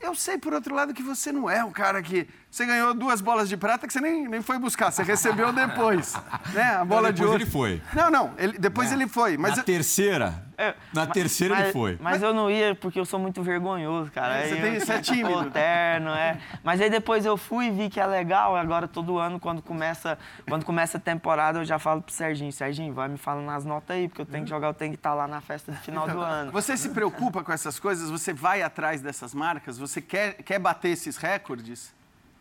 eu 0.00 0.14
sei, 0.14 0.38
por 0.38 0.54
outro 0.54 0.74
lado, 0.74 0.94
que 0.94 1.02
você 1.02 1.30
não 1.30 1.48
é 1.48 1.62
um 1.62 1.70
cara 1.70 2.02
que. 2.02 2.26
Você 2.50 2.64
ganhou 2.64 2.94
duas 2.94 3.20
bolas 3.20 3.50
de 3.50 3.56
prata 3.56 3.86
que 3.86 3.92
você 3.92 4.00
nem, 4.00 4.26
nem 4.26 4.40
foi 4.40 4.58
buscar, 4.58 4.90
você 4.90 5.02
recebeu 5.02 5.52
depois. 5.52 6.14
né? 6.54 6.74
A 6.76 6.84
bola 6.84 7.08
não, 7.08 7.12
de 7.12 7.22
ouro. 7.22 7.36
ele 7.36 7.44
foi. 7.44 7.82
Não, 7.92 8.10
não, 8.10 8.32
ele, 8.38 8.58
depois 8.58 8.90
é. 8.90 8.94
ele 8.94 9.06
foi. 9.06 9.36
Mas 9.36 9.58
Na 9.58 9.62
terceira, 9.62 10.42
é, 10.60 10.74
Na 10.92 11.06
terceira 11.06 11.54
mas, 11.54 11.64
ele 11.64 11.72
foi. 11.72 11.98
Mas, 12.00 12.22
eu 12.22 12.34
não 12.34 12.50
ia 12.50 12.74
porque 12.74 13.00
eu 13.00 13.06
sou 13.06 13.18
muito 13.18 13.42
vergonhoso, 13.42 14.10
cara. 14.10 14.46
Você, 14.46 14.56
tem, 14.56 14.78
você 14.78 14.92
é 14.92 15.00
tímido. 15.00 15.50
Terno, 15.50 16.10
é. 16.10 16.38
Mas 16.62 16.80
aí 16.80 16.90
depois 16.90 17.24
eu 17.24 17.36
fui 17.36 17.66
e 17.66 17.70
vi 17.70 17.88
que 17.88 17.98
é 17.98 18.04
legal. 18.04 18.54
Agora 18.54 18.86
todo 18.86 19.18
ano, 19.18 19.40
quando 19.40 19.62
começa, 19.62 20.18
quando 20.46 20.64
começa 20.64 20.98
a 20.98 21.00
temporada, 21.00 21.60
eu 21.60 21.64
já 21.64 21.78
falo 21.78 22.02
pro 22.02 22.12
Serginho, 22.12 22.52
Serginho, 22.52 22.92
vai 22.92 23.08
me 23.08 23.16
falando 23.16 23.46
nas 23.46 23.64
notas 23.64 23.96
aí, 23.96 24.06
porque 24.06 24.20
eu 24.20 24.26
tenho 24.26 24.44
que 24.44 24.50
jogar, 24.50 24.68
eu 24.68 24.74
tenho 24.74 24.92
que 24.92 24.98
estar 24.98 25.10
tá 25.10 25.14
lá 25.14 25.26
na 25.26 25.40
festa 25.40 25.72
de 25.72 25.78
final 25.78 26.06
do 26.06 26.20
ano. 26.20 26.52
Você 26.52 26.76
se 26.76 26.90
preocupa 26.90 27.42
com 27.42 27.52
essas 27.52 27.78
coisas? 27.78 28.10
Você 28.10 28.34
vai 28.34 28.60
atrás 28.60 29.00
dessas 29.00 29.34
marcas? 29.34 29.78
Você 29.78 30.02
quer, 30.02 30.34
quer 30.34 30.58
bater 30.58 30.90
esses 30.90 31.16
recordes? 31.16 31.94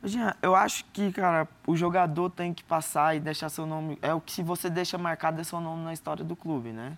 Jean, 0.04 0.34
eu 0.42 0.56
acho 0.56 0.86
que, 0.94 1.12
cara, 1.12 1.48
o 1.68 1.76
jogador 1.76 2.30
tem 2.30 2.54
que 2.54 2.64
passar 2.64 3.16
e 3.16 3.20
deixar 3.20 3.50
seu 3.50 3.66
nome. 3.66 3.98
É 4.02 4.14
o 4.14 4.22
que 4.22 4.32
se 4.32 4.42
você 4.42 4.70
deixa 4.70 4.98
marcado 4.98 5.42
é 5.42 5.44
seu 5.44 5.60
nome 5.60 5.84
na 5.84 5.94
história 5.94 6.24
do 6.24 6.36
clube, 6.36 6.70
né? 6.70 6.98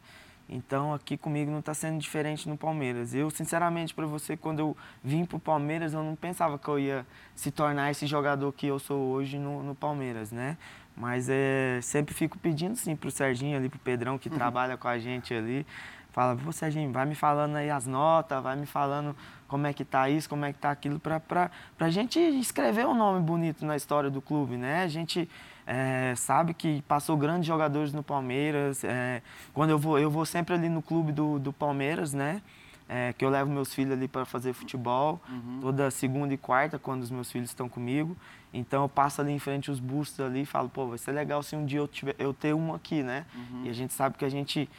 Então 0.51 0.93
aqui 0.93 1.15
comigo 1.15 1.50
não 1.50 1.60
está 1.60 1.74
sendo 1.74 1.98
diferente 1.98 2.48
no 2.50 2.58
Palmeiras. 2.58 3.13
Eu, 3.13 3.29
sinceramente, 3.29 3.93
para 3.93 4.05
você, 4.05 4.36
quando 4.36 4.60
eu 4.60 4.77
vim 5.01 5.24
para 5.24 5.38
o 5.38 5.39
Palmeiras, 5.39 5.93
eu 5.93 6.03
não 6.03 6.13
pensava 6.13 6.60
que 6.60 6.67
eu 6.67 6.77
ia 6.77 7.05
se 7.34 7.50
tornar 7.50 7.89
esse 7.89 8.05
jogador 8.05 8.51
que 8.51 8.67
eu 8.67 8.77
sou 8.77 9.00
hoje 9.12 9.39
no, 9.39 9.63
no 9.63 9.74
Palmeiras, 9.74 10.29
né? 10.29 10.58
Mas 10.96 11.29
é, 11.29 11.79
sempre 11.81 12.13
fico 12.13 12.38
pedindo 12.38 12.75
sim 12.75 12.98
para 12.98 13.08
o 13.08 13.12
Serginho 13.12 13.58
ali, 13.58 13.70
para 13.70 13.77
o 13.77 13.79
Pedrão, 13.79 14.17
que 14.17 14.27
uhum. 14.27 14.36
trabalha 14.36 14.75
com 14.75 14.89
a 14.89 15.00
gente 15.00 15.34
ali. 15.34 15.65
Fala, 16.12 16.36
pô, 16.36 16.51
Serginho, 16.51 16.91
vai 16.91 17.05
me 17.05 17.15
falando 17.15 17.55
aí 17.55 17.70
as 17.70 17.88
notas, 17.88 18.43
vai 18.43 18.58
me 18.58 18.65
falando 18.65 19.15
como 19.48 19.65
é 19.65 19.72
que 19.72 19.86
tá 19.86 20.10
isso, 20.10 20.27
como 20.27 20.43
é 20.43 20.51
que 20.51 20.60
tá 20.60 20.70
aquilo, 20.70 21.00
para 21.00 21.50
a 21.79 21.89
gente 21.89 22.20
escrever 22.20 22.86
um 22.86 22.96
nome 22.96 23.22
bonito 23.22 23.65
na 23.65 23.77
história 23.77 24.10
do 24.10 24.22
clube, 24.22 24.58
né? 24.58 24.84
A 24.84 24.88
gente 24.89 25.29
é, 25.65 26.13
sabe 26.15 26.53
que 26.53 26.82
passou 26.84 27.15
grandes 27.18 27.46
jogadores 27.46 27.94
no 27.94 28.03
Palmeiras. 28.03 28.84
É, 28.84 29.22
quando 29.53 29.70
eu 29.70 29.80
vou, 29.80 30.00
eu 30.00 30.10
vou 30.10 30.25
sempre 30.25 30.56
ali 30.56 30.70
no 30.70 30.82
clube 30.82 31.12
do, 31.12 31.39
do 31.39 31.53
Palmeiras, 31.53 32.13
né? 32.13 32.41
É, 32.89 33.13
que 33.13 33.24
eu 33.24 33.30
levo 33.30 33.50
meus 33.50 33.74
filhos 33.74 33.94
ali 33.94 34.06
para 34.06 34.25
fazer 34.25 34.51
futebol, 34.51 35.22
uhum. 35.30 35.60
toda 35.62 35.89
segunda 35.89 36.34
e 36.34 36.38
quarta, 36.38 36.77
quando 36.77 37.03
os 37.03 37.10
meus 37.10 37.32
filhos 37.32 37.50
estão 37.50 37.70
comigo. 37.70 38.18
Então 38.53 38.84
eu 38.84 38.89
passo 38.89 39.22
ali 39.22 39.32
em 39.32 39.39
frente 39.39 39.72
os 39.72 39.80
bustos 39.80 40.20
ali 40.20 40.41
e 40.41 40.46
falo, 40.46 40.68
pô, 40.68 40.88
vai 40.88 40.98
ser 40.98 41.13
legal 41.13 41.41
se 41.41 41.56
um 41.56 41.65
dia 41.65 41.80
eu, 41.80 41.88
tiver, 41.88 42.15
eu 42.20 42.34
ter 42.34 42.53
um 42.53 42.74
aqui, 42.74 43.01
né? 43.01 43.25
Uhum. 43.34 43.65
E 43.65 43.70
a 43.70 43.74
gente 43.74 43.94
sabe 43.94 44.18
que 44.18 44.25
a 44.25 44.30
gente 44.30 44.70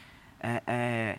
é, 0.41 0.63
é, 0.67 1.19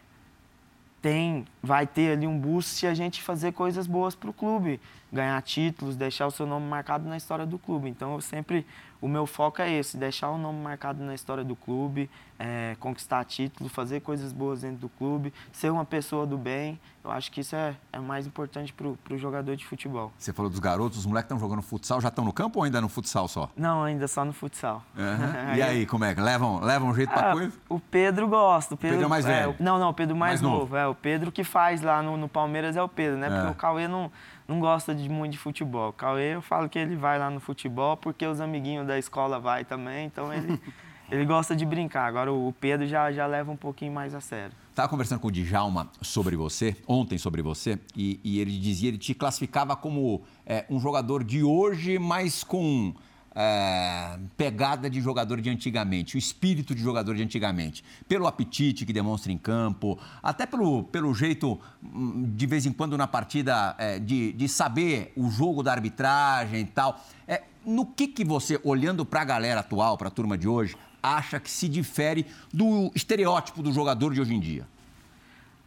tem, 1.02 1.46
vai 1.62 1.88
ter 1.88 2.12
ali 2.12 2.28
um 2.28 2.38
boost 2.40 2.72
se 2.72 2.88
a 2.88 2.94
gente 2.94 3.22
fazer 3.22 3.52
coisas 3.54 3.88
boas 3.88 4.14
para 4.14 4.30
o 4.30 4.34
clube, 4.34 4.80
ganhar 5.12 5.42
títulos, 5.42 5.96
deixar 5.96 6.28
o 6.28 6.32
seu 6.32 6.46
nome 6.46 6.68
marcado 6.68 7.10
na 7.10 7.18
história 7.18 7.46
do 7.46 7.58
clube. 7.58 7.90
Então 7.90 8.14
eu 8.14 8.22
sempre 8.22 8.66
o 9.04 9.08
meu 9.10 9.26
foco 9.26 9.62
é 9.62 9.70
esse, 9.70 9.98
deixar 9.98 10.30
o 10.30 10.38
nome 10.38 10.62
marcado 10.62 11.04
na 11.04 11.14
história 11.14 11.44
do 11.44 11.58
clube, 11.58 12.10
é, 12.40 12.78
conquistar 12.80 13.26
título, 13.26 13.70
fazer 13.70 14.00
coisas 14.00 14.32
boas 14.32 14.62
dentro 14.62 14.78
do 14.78 14.88
clube, 14.88 15.34
ser 15.52 15.70
uma 15.70 15.84
pessoa 15.84 16.26
do 16.26 16.38
bem. 16.38 16.80
Eu 17.04 17.12
acho 17.12 17.30
que 17.30 17.42
isso 17.42 17.54
é, 17.54 17.76
é 17.92 18.00
mais 18.00 18.26
importante 18.26 18.72
para 18.72 18.88
o 18.88 19.18
jogador 19.18 19.58
de 19.58 19.66
futebol. 19.66 20.10
Você 20.18 20.32
falou 20.32 20.50
dos 20.50 20.60
garotos, 20.60 21.00
os 21.00 21.06
moleques 21.06 21.26
estão 21.26 21.38
jogando 21.38 21.62
futsal, 21.62 22.00
já 22.00 22.08
estão 22.08 22.24
no 22.24 22.32
campo 22.32 22.60
ou 22.60 22.64
ainda 22.64 22.80
no 22.80 22.88
futsal 22.88 23.28
só? 23.28 23.50
Não, 23.58 23.84
ainda 23.84 24.08
só 24.08 24.24
no 24.24 24.32
futsal. 24.32 24.82
Uhum. 24.96 25.56
e 25.58 25.62
aí, 25.62 25.86
como 25.86 26.06
é? 26.06 26.14
Levam, 26.14 26.62
levam 26.62 26.88
um 26.88 26.96
jeito 26.96 27.10
ah, 27.10 27.14
para 27.14 27.32
coisa? 27.34 27.58
O 27.68 27.82
Pedro 27.82 28.26
gosta. 28.30 28.74
O 28.74 28.78
Pedro, 28.78 29.00
Pedro 29.00 29.08
é 29.08 29.10
mais 29.10 29.26
velho? 29.26 29.54
É, 29.60 29.62
não, 29.62 29.78
não, 29.78 29.90
o 29.90 29.94
Pedro 29.94 30.16
mais, 30.16 30.40
mais 30.40 30.42
novo. 30.42 30.60
novo. 30.60 30.78
É, 30.78 30.88
o 30.88 30.96
Pedro 30.96 31.30
que 31.30 31.44
faz 31.44 31.82
lá 31.82 32.02
no, 32.02 32.16
no 32.16 32.30
Palmeiras 32.30 32.78
é 32.78 32.82
o 32.82 32.88
Pedro, 32.88 33.20
né? 33.20 33.28
Porque 33.28 33.48
é. 33.48 33.52
o 33.52 33.56
Cauê 33.56 33.86
não 33.86 34.10
não 34.54 34.60
gosta 34.60 34.94
de 34.94 35.10
muito 35.10 35.32
de 35.32 35.38
futebol. 35.38 35.92
Cauê, 35.92 36.36
eu 36.36 36.42
falo 36.42 36.70
que 36.70 36.78
ele 36.78 36.96
vai 36.96 37.18
lá 37.18 37.30
no 37.30 37.40
futebol 37.40 37.98
porque 37.98 38.26
os 38.26 38.40
amiguinhos 38.40 38.86
da 38.86 39.00
escola 39.00 39.40
vai 39.40 39.66
também, 39.66 40.06
então 40.06 40.32
ele, 40.32 40.62
ele 41.10 41.26
gosta 41.26 41.56
de 41.56 41.66
brincar. 41.66 42.06
Agora 42.06 42.32
o 42.32 42.54
Pedro 42.60 42.86
já, 42.86 43.12
já 43.12 43.26
leva 43.26 43.52
um 43.52 43.58
pouquinho 43.58 43.92
mais 43.92 44.14
a 44.14 44.22
sério. 44.22 44.56
Estava 44.70 44.88
conversando 44.88 45.20
com 45.20 45.28
o 45.28 45.32
Djalma 45.32 45.90
sobre 46.02 46.36
você, 46.36 46.76
ontem 46.88 47.18
sobre 47.18 47.42
você, 47.42 47.80
e, 47.96 48.20
e 48.24 48.40
ele 48.40 48.58
dizia, 48.60 48.90
ele 48.90 48.98
te 48.98 49.14
classificava 49.14 49.76
como 49.76 50.22
é, 50.46 50.66
um 50.70 50.80
jogador 50.80 51.24
de 51.24 51.44
hoje, 51.44 51.98
mas 51.98 52.44
com 52.44 52.94
é, 53.36 54.20
pegada 54.38 54.90
de 54.90 55.02
jogador 55.02 55.42
de 55.42 55.50
antigamente, 55.50 56.16
o 56.16 56.20
espírito 56.20 56.76
de 56.76 56.82
jogador 56.82 57.16
de 57.16 57.24
antigamente. 57.24 57.84
Pelo 58.08 58.28
apetite 58.28 58.86
que 58.86 58.94
demonstra 58.94 59.32
em 59.32 59.38
campo, 59.38 59.98
até 60.22 60.46
pelo, 60.46 60.84
pelo 60.84 61.14
jeito, 61.14 61.60
hum, 61.84 62.32
de 62.36 62.46
vez 62.46 62.66
em 62.66 62.72
quando 62.72 62.98
na 62.98 63.08
partida, 63.08 63.76
é, 63.78 64.00
de, 64.00 64.34
de 64.34 64.48
saber 64.48 65.12
o 65.16 65.30
jogo 65.30 65.64
da 65.64 65.72
arbitragem 65.72 66.62
e 66.62 66.66
tal. 66.66 67.00
É, 67.28 67.44
no 67.66 67.86
que, 67.86 68.08
que 68.08 68.24
você, 68.24 68.60
olhando 68.64 69.06
para 69.06 69.22
a 69.22 69.26
galera 69.26 69.62
atual, 69.62 69.98
para 69.98 70.10
a 70.10 70.12
turma 70.12 70.38
de 70.38 70.48
hoje, 70.48 70.76
acha 71.02 71.40
que 71.40 71.50
se 71.50 71.68
difere 71.68 72.26
do 72.54 72.92
estereótipo 72.96 73.62
do 73.62 73.74
jogador 73.74 74.14
de 74.14 74.22
hoje 74.22 74.34
em 74.34 74.40
dia? 74.40 74.68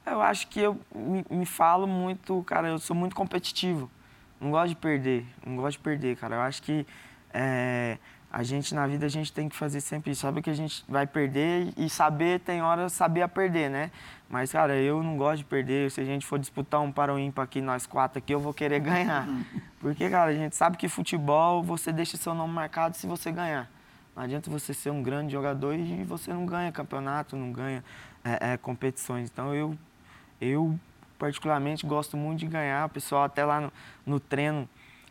Eu 0.05 0.23
acho 0.23 0.47
que 0.47 0.61
eu 0.61 0.81
me, 0.95 1.25
me 1.29 1.45
falo 1.45 1.87
muito, 1.87 2.43
cara, 2.45 2.69
eu 2.69 2.79
sou 2.79 2.95
muito 2.95 3.17
competitivo. 3.17 3.91
Não 4.41 4.51
gosto 4.51 4.69
de 4.69 4.77
perder, 4.77 5.27
não 5.45 5.57
gosto 5.57 5.79
de 5.79 5.83
perder, 5.83 6.17
cara. 6.17 6.37
Eu 6.37 6.41
acho 6.43 6.63
que 6.63 6.87
é, 7.39 7.99
a 8.33 8.43
gente, 8.43 8.75
na 8.75 8.87
vida, 8.87 9.05
a 9.05 9.09
gente 9.11 9.31
tem 9.31 9.49
que 9.49 9.55
fazer 9.55 9.81
sempre 9.81 10.11
isso. 10.11 10.23
Sabe 10.23 10.41
que 10.41 10.49
a 10.49 10.55
gente 10.55 10.83
vai 10.89 11.07
perder 11.07 11.73
e 11.77 11.89
saber, 11.89 12.41
tem 12.41 12.63
hora, 12.63 12.89
saber 12.89 13.23
a 13.23 13.29
perder, 13.29 13.71
né? 13.71 13.91
Mas, 14.29 14.53
cara, 14.53 14.75
eu 14.75 15.03
não 15.03 15.17
gosto 15.17 15.39
de 15.39 15.45
perder. 15.45 15.91
Se 15.91 16.01
a 16.01 16.05
gente 16.05 16.25
for 16.27 16.39
disputar 16.39 16.81
um 16.81 16.91
para 16.91 17.13
o 17.13 17.19
ímpar 17.19 17.45
aqui, 17.45 17.61
nós 17.61 17.87
quatro 17.87 18.19
aqui, 18.19 18.35
eu 18.35 18.41
vou 18.41 18.55
querer 18.55 18.81
ganhar. 18.81 19.29
Porque, 19.81 20.09
cara, 20.09 20.31
a 20.31 20.35
gente 20.35 20.57
sabe 20.57 20.77
que 20.77 20.89
futebol, 20.89 21.63
você 21.63 21.93
deixa 21.93 22.17
seu 22.17 22.35
nome 22.35 22.55
marcado 22.55 22.97
se 22.97 23.07
você 23.07 23.31
ganhar. 23.31 23.71
Não 24.15 24.23
adianta 24.23 24.51
você 24.51 24.73
ser 24.73 24.91
um 24.91 25.03
grande 25.03 25.33
jogador 25.33 25.75
e 25.75 26.03
você 26.05 26.33
não 26.33 26.47
ganha 26.47 26.73
campeonato, 26.73 27.37
não 27.37 27.53
ganha 27.53 27.85
é, 28.25 28.53
é, 28.53 28.57
competições. 28.57 29.31
Então, 29.31 29.55
eu, 29.55 29.77
eu, 30.41 30.79
particularmente, 31.19 31.87
gosto 31.87 32.17
muito 32.17 32.41
de 32.41 32.47
ganhar. 32.47 32.87
O 32.87 32.89
pessoal 32.89 33.25
até 33.25 33.45
lá 33.45 33.61
no, 33.61 33.73
no 34.07 34.19
treino 34.19 34.67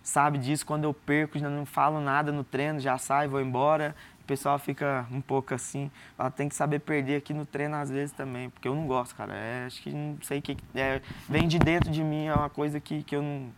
sabe 0.06 0.38
disso. 0.38 0.66
Quando 0.66 0.86
eu 0.86 0.94
perco, 0.94 1.38
já 1.38 1.50
não 1.50 1.66
falo 1.66 2.00
nada 2.00 2.32
no 2.32 2.44
treino, 2.44 2.80
já 2.80 2.98
saio, 2.98 3.30
vou 3.30 3.42
embora. 3.42 3.96
O 4.22 4.26
pessoal 4.26 4.58
fica 4.58 5.06
um 5.12 5.20
pouco 5.20 5.54
assim. 5.54 5.92
Ela 6.18 6.32
tem 6.32 6.48
que 6.48 6.56
saber 6.56 6.80
perder 6.80 7.18
aqui 7.18 7.34
no 7.34 7.46
treino 7.46 7.76
às 7.76 7.90
vezes 7.90 8.12
também, 8.12 8.50
porque 8.50 8.68
eu 8.68 8.76
não 8.76 8.88
gosto, 8.88 9.16
cara. 9.16 9.34
É, 9.34 9.66
acho 9.66 9.82
que 9.82 9.92
não 9.92 10.18
sei 10.22 10.40
o 10.40 10.42
que. 10.42 10.58
É, 10.74 11.02
vem 11.28 11.48
de 11.48 11.60
dentro 11.60 11.92
de 11.92 12.04
mim, 12.04 12.28
é 12.28 12.34
uma 12.34 12.50
coisa 12.50 12.80
que, 12.80 13.04
que 13.04 13.16
eu 13.16 13.22
não. 13.22 13.50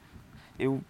Eu 0.57 0.81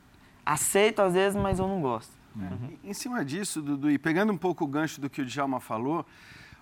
aceito 0.45 1.01
às 1.01 1.13
vezes, 1.13 1.39
mas 1.39 1.59
eu 1.59 1.67
não 1.67 1.81
gosto. 1.81 2.11
Uhum. 2.35 2.77
Em 2.83 2.93
cima 2.93 3.25
disso, 3.25 3.61
Dudu, 3.61 3.89
e 3.89 3.97
pegando 3.97 4.31
um 4.31 4.37
pouco 4.37 4.63
o 4.63 4.67
gancho 4.67 5.01
do 5.01 5.09
que 5.09 5.21
o 5.21 5.25
Djalma 5.25 5.59
falou, 5.59 6.05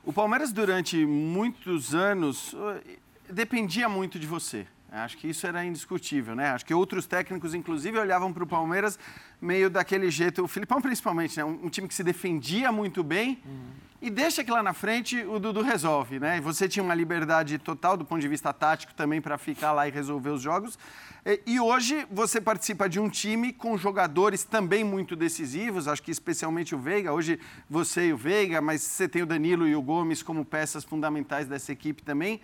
o 0.03 0.13
Palmeiras 0.13 0.51
durante 0.51 1.05
muitos 1.05 1.93
anos 1.93 2.55
eh, 2.55 2.97
dependia 3.29 3.89
muito 3.89 4.17
de 4.17 4.25
você. 4.25 4.65
Acho 5.03 5.17
que 5.17 5.27
isso 5.27 5.45
era 5.45 5.63
indiscutível, 5.65 6.35
né? 6.35 6.51
Acho 6.51 6.65
que 6.65 6.73
outros 6.73 7.05
técnicos, 7.05 7.53
inclusive, 7.53 7.97
olhavam 7.97 8.31
para 8.31 8.43
o 8.43 8.47
Palmeiras 8.47 8.97
meio 9.41 9.69
daquele 9.69 10.09
jeito. 10.09 10.43
O 10.43 10.47
Filipão, 10.47 10.81
principalmente, 10.81 11.37
né? 11.37 11.43
Um, 11.43 11.65
um 11.65 11.69
time 11.69 11.87
que 11.87 11.93
se 11.93 12.03
defendia 12.03 12.71
muito 12.71 13.03
bem 13.03 13.41
uhum. 13.45 13.69
e 14.01 14.09
deixa 14.09 14.43
que 14.43 14.49
lá 14.49 14.63
na 14.63 14.73
frente 14.73 15.21
o 15.23 15.37
Dudu 15.37 15.61
resolve, 15.61 16.19
né? 16.19 16.37
E 16.37 16.39
você 16.39 16.69
tinha 16.69 16.81
uma 16.81 16.95
liberdade 16.95 17.57
total 17.57 17.97
do 17.97 18.05
ponto 18.05 18.21
de 18.21 18.27
vista 18.27 18.53
tático 18.53 18.93
também 18.93 19.21
para 19.21 19.37
ficar 19.37 19.73
lá 19.73 19.87
e 19.87 19.91
resolver 19.91 20.29
os 20.29 20.41
jogos. 20.41 20.79
E, 21.25 21.41
e 21.45 21.59
hoje 21.59 22.07
você 22.09 22.39
participa 22.39 22.87
de 22.87 22.99
um 22.99 23.09
time 23.09 23.51
com 23.51 23.77
jogadores 23.77 24.43
também 24.43 24.83
muito 24.83 25.15
decisivos, 25.15 25.87
acho 25.87 26.01
que 26.01 26.11
especialmente 26.11 26.73
o 26.73 26.79
Veiga. 26.79 27.11
Hoje 27.11 27.39
você 27.69 28.07
e 28.07 28.13
o 28.13 28.17
Veiga, 28.17 28.61
mas 28.61 28.81
você 28.81 29.09
tem 29.09 29.23
o 29.23 29.25
Danilo 29.25 29.67
e 29.67 29.75
o 29.75 29.81
Gomes 29.81 30.23
como 30.23 30.45
peças 30.45 30.83
fundamentais 30.83 31.47
dessa 31.47 31.71
equipe 31.71 32.01
também. 32.01 32.39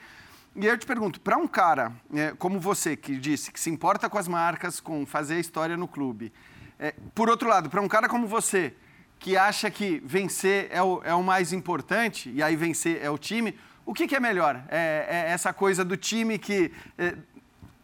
E 0.54 0.66
eu 0.66 0.78
te 0.78 0.86
pergunto, 0.86 1.22
para 1.22 1.38
um 1.38 1.48
cara 1.48 1.94
é, 2.14 2.34
como 2.38 2.60
você, 2.60 2.98
que 2.98 3.16
disse 3.16 3.52
que 3.52 3.60
se 3.60 3.70
importa 3.70 4.10
com 4.10 4.18
as 4.18 4.28
marcas, 4.28 4.82
com 4.82 5.06
fazer 5.06 5.36
a 5.36 5.40
história 5.40 5.78
no 5.78 5.88
clube, 5.88 6.34
é, 6.78 6.94
por 7.16 7.30
outro 7.30 7.48
lado, 7.48 7.70
para 7.70 7.82
um 7.82 7.88
cara 7.88 8.10
como 8.10 8.28
você, 8.28 8.74
que 9.18 9.38
acha 9.38 9.72
que 9.72 10.02
vencer 10.04 10.68
é 10.70 10.82
o, 10.82 11.02
é 11.06 11.14
o, 11.14 11.24
mais 11.24 11.54
importante, 11.54 12.30
e 12.30 12.44
aí 12.44 12.58
vencer 12.58 13.02
é 13.02 13.10
o 13.10 13.18
time, 13.18 13.58
o 13.86 13.94
que, 13.94 14.06
que 14.06 14.16
é 14.16 14.20
melhor? 14.20 14.62
É, 14.68 15.06
é, 15.08 15.32
essa 15.32 15.54
coisa 15.54 15.86
do 15.86 15.96
time 15.96 16.38
que 16.38 16.74
é, 16.98 17.16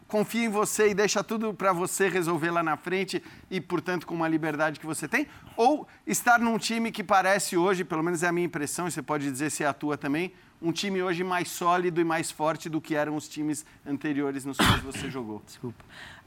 confia 0.08 0.46
em 0.46 0.48
você 0.48 0.88
e 0.88 0.94
deixa 0.94 1.22
tudo 1.22 1.52
para 1.52 1.72
você 1.72 2.08
resolver 2.08 2.50
lá 2.50 2.62
na 2.62 2.76
frente 2.76 3.22
e, 3.50 3.60
portanto, 3.60 4.06
com 4.06 4.14
uma 4.14 4.26
liberdade 4.26 4.80
que 4.80 4.86
você 4.86 5.06
tem? 5.06 5.28
Ou 5.56 5.86
estar 6.06 6.40
num 6.40 6.58
time 6.58 6.90
que 6.90 7.04
parece 7.04 7.56
hoje, 7.56 7.84
pelo 7.84 8.02
menos 8.02 8.22
é 8.22 8.28
a 8.28 8.32
minha 8.32 8.46
impressão, 8.46 8.88
e 8.88 8.90
você 8.90 9.02
pode 9.02 9.30
dizer 9.30 9.50
se 9.50 9.62
é 9.62 9.66
a 9.66 9.72
tua 9.72 9.98
também, 9.98 10.32
um 10.60 10.72
time 10.72 11.02
hoje 11.02 11.22
mais 11.22 11.48
sólido 11.48 12.00
e 12.00 12.04
mais 12.04 12.30
forte 12.30 12.68
do 12.68 12.80
que 12.80 12.94
eram 12.96 13.14
os 13.14 13.28
times 13.28 13.64
anteriores 13.86 14.44
nos 14.44 14.56
quais 14.56 14.82
você 14.82 15.10
jogou? 15.10 15.42
Desculpa. 15.44 15.84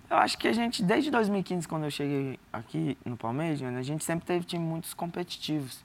Eu 0.09 0.17
acho 0.17 0.37
que 0.37 0.47
a 0.47 0.53
gente, 0.53 0.83
desde 0.83 1.09
2015, 1.09 1.67
quando 1.67 1.85
eu 1.85 1.91
cheguei 1.91 2.39
aqui 2.51 2.97
no 3.03 3.17
Palmeiras, 3.17 3.61
a 3.63 3.81
gente 3.81 4.03
sempre 4.03 4.25
teve 4.25 4.45
times 4.45 4.67
muito 4.67 4.95
competitivos. 4.95 5.83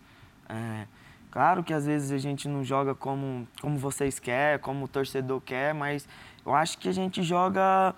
É, 0.48 0.86
claro 1.30 1.64
que 1.64 1.72
às 1.72 1.86
vezes 1.86 2.10
a 2.10 2.18
gente 2.18 2.48
não 2.48 2.62
joga 2.62 2.94
como, 2.94 3.46
como 3.60 3.78
vocês 3.78 4.18
querem, 4.18 4.58
como 4.60 4.84
o 4.84 4.88
torcedor 4.88 5.40
quer, 5.40 5.72
mas 5.72 6.08
eu 6.46 6.54
acho 6.54 6.78
que 6.78 6.88
a 6.88 6.92
gente 6.92 7.22
joga 7.22 7.94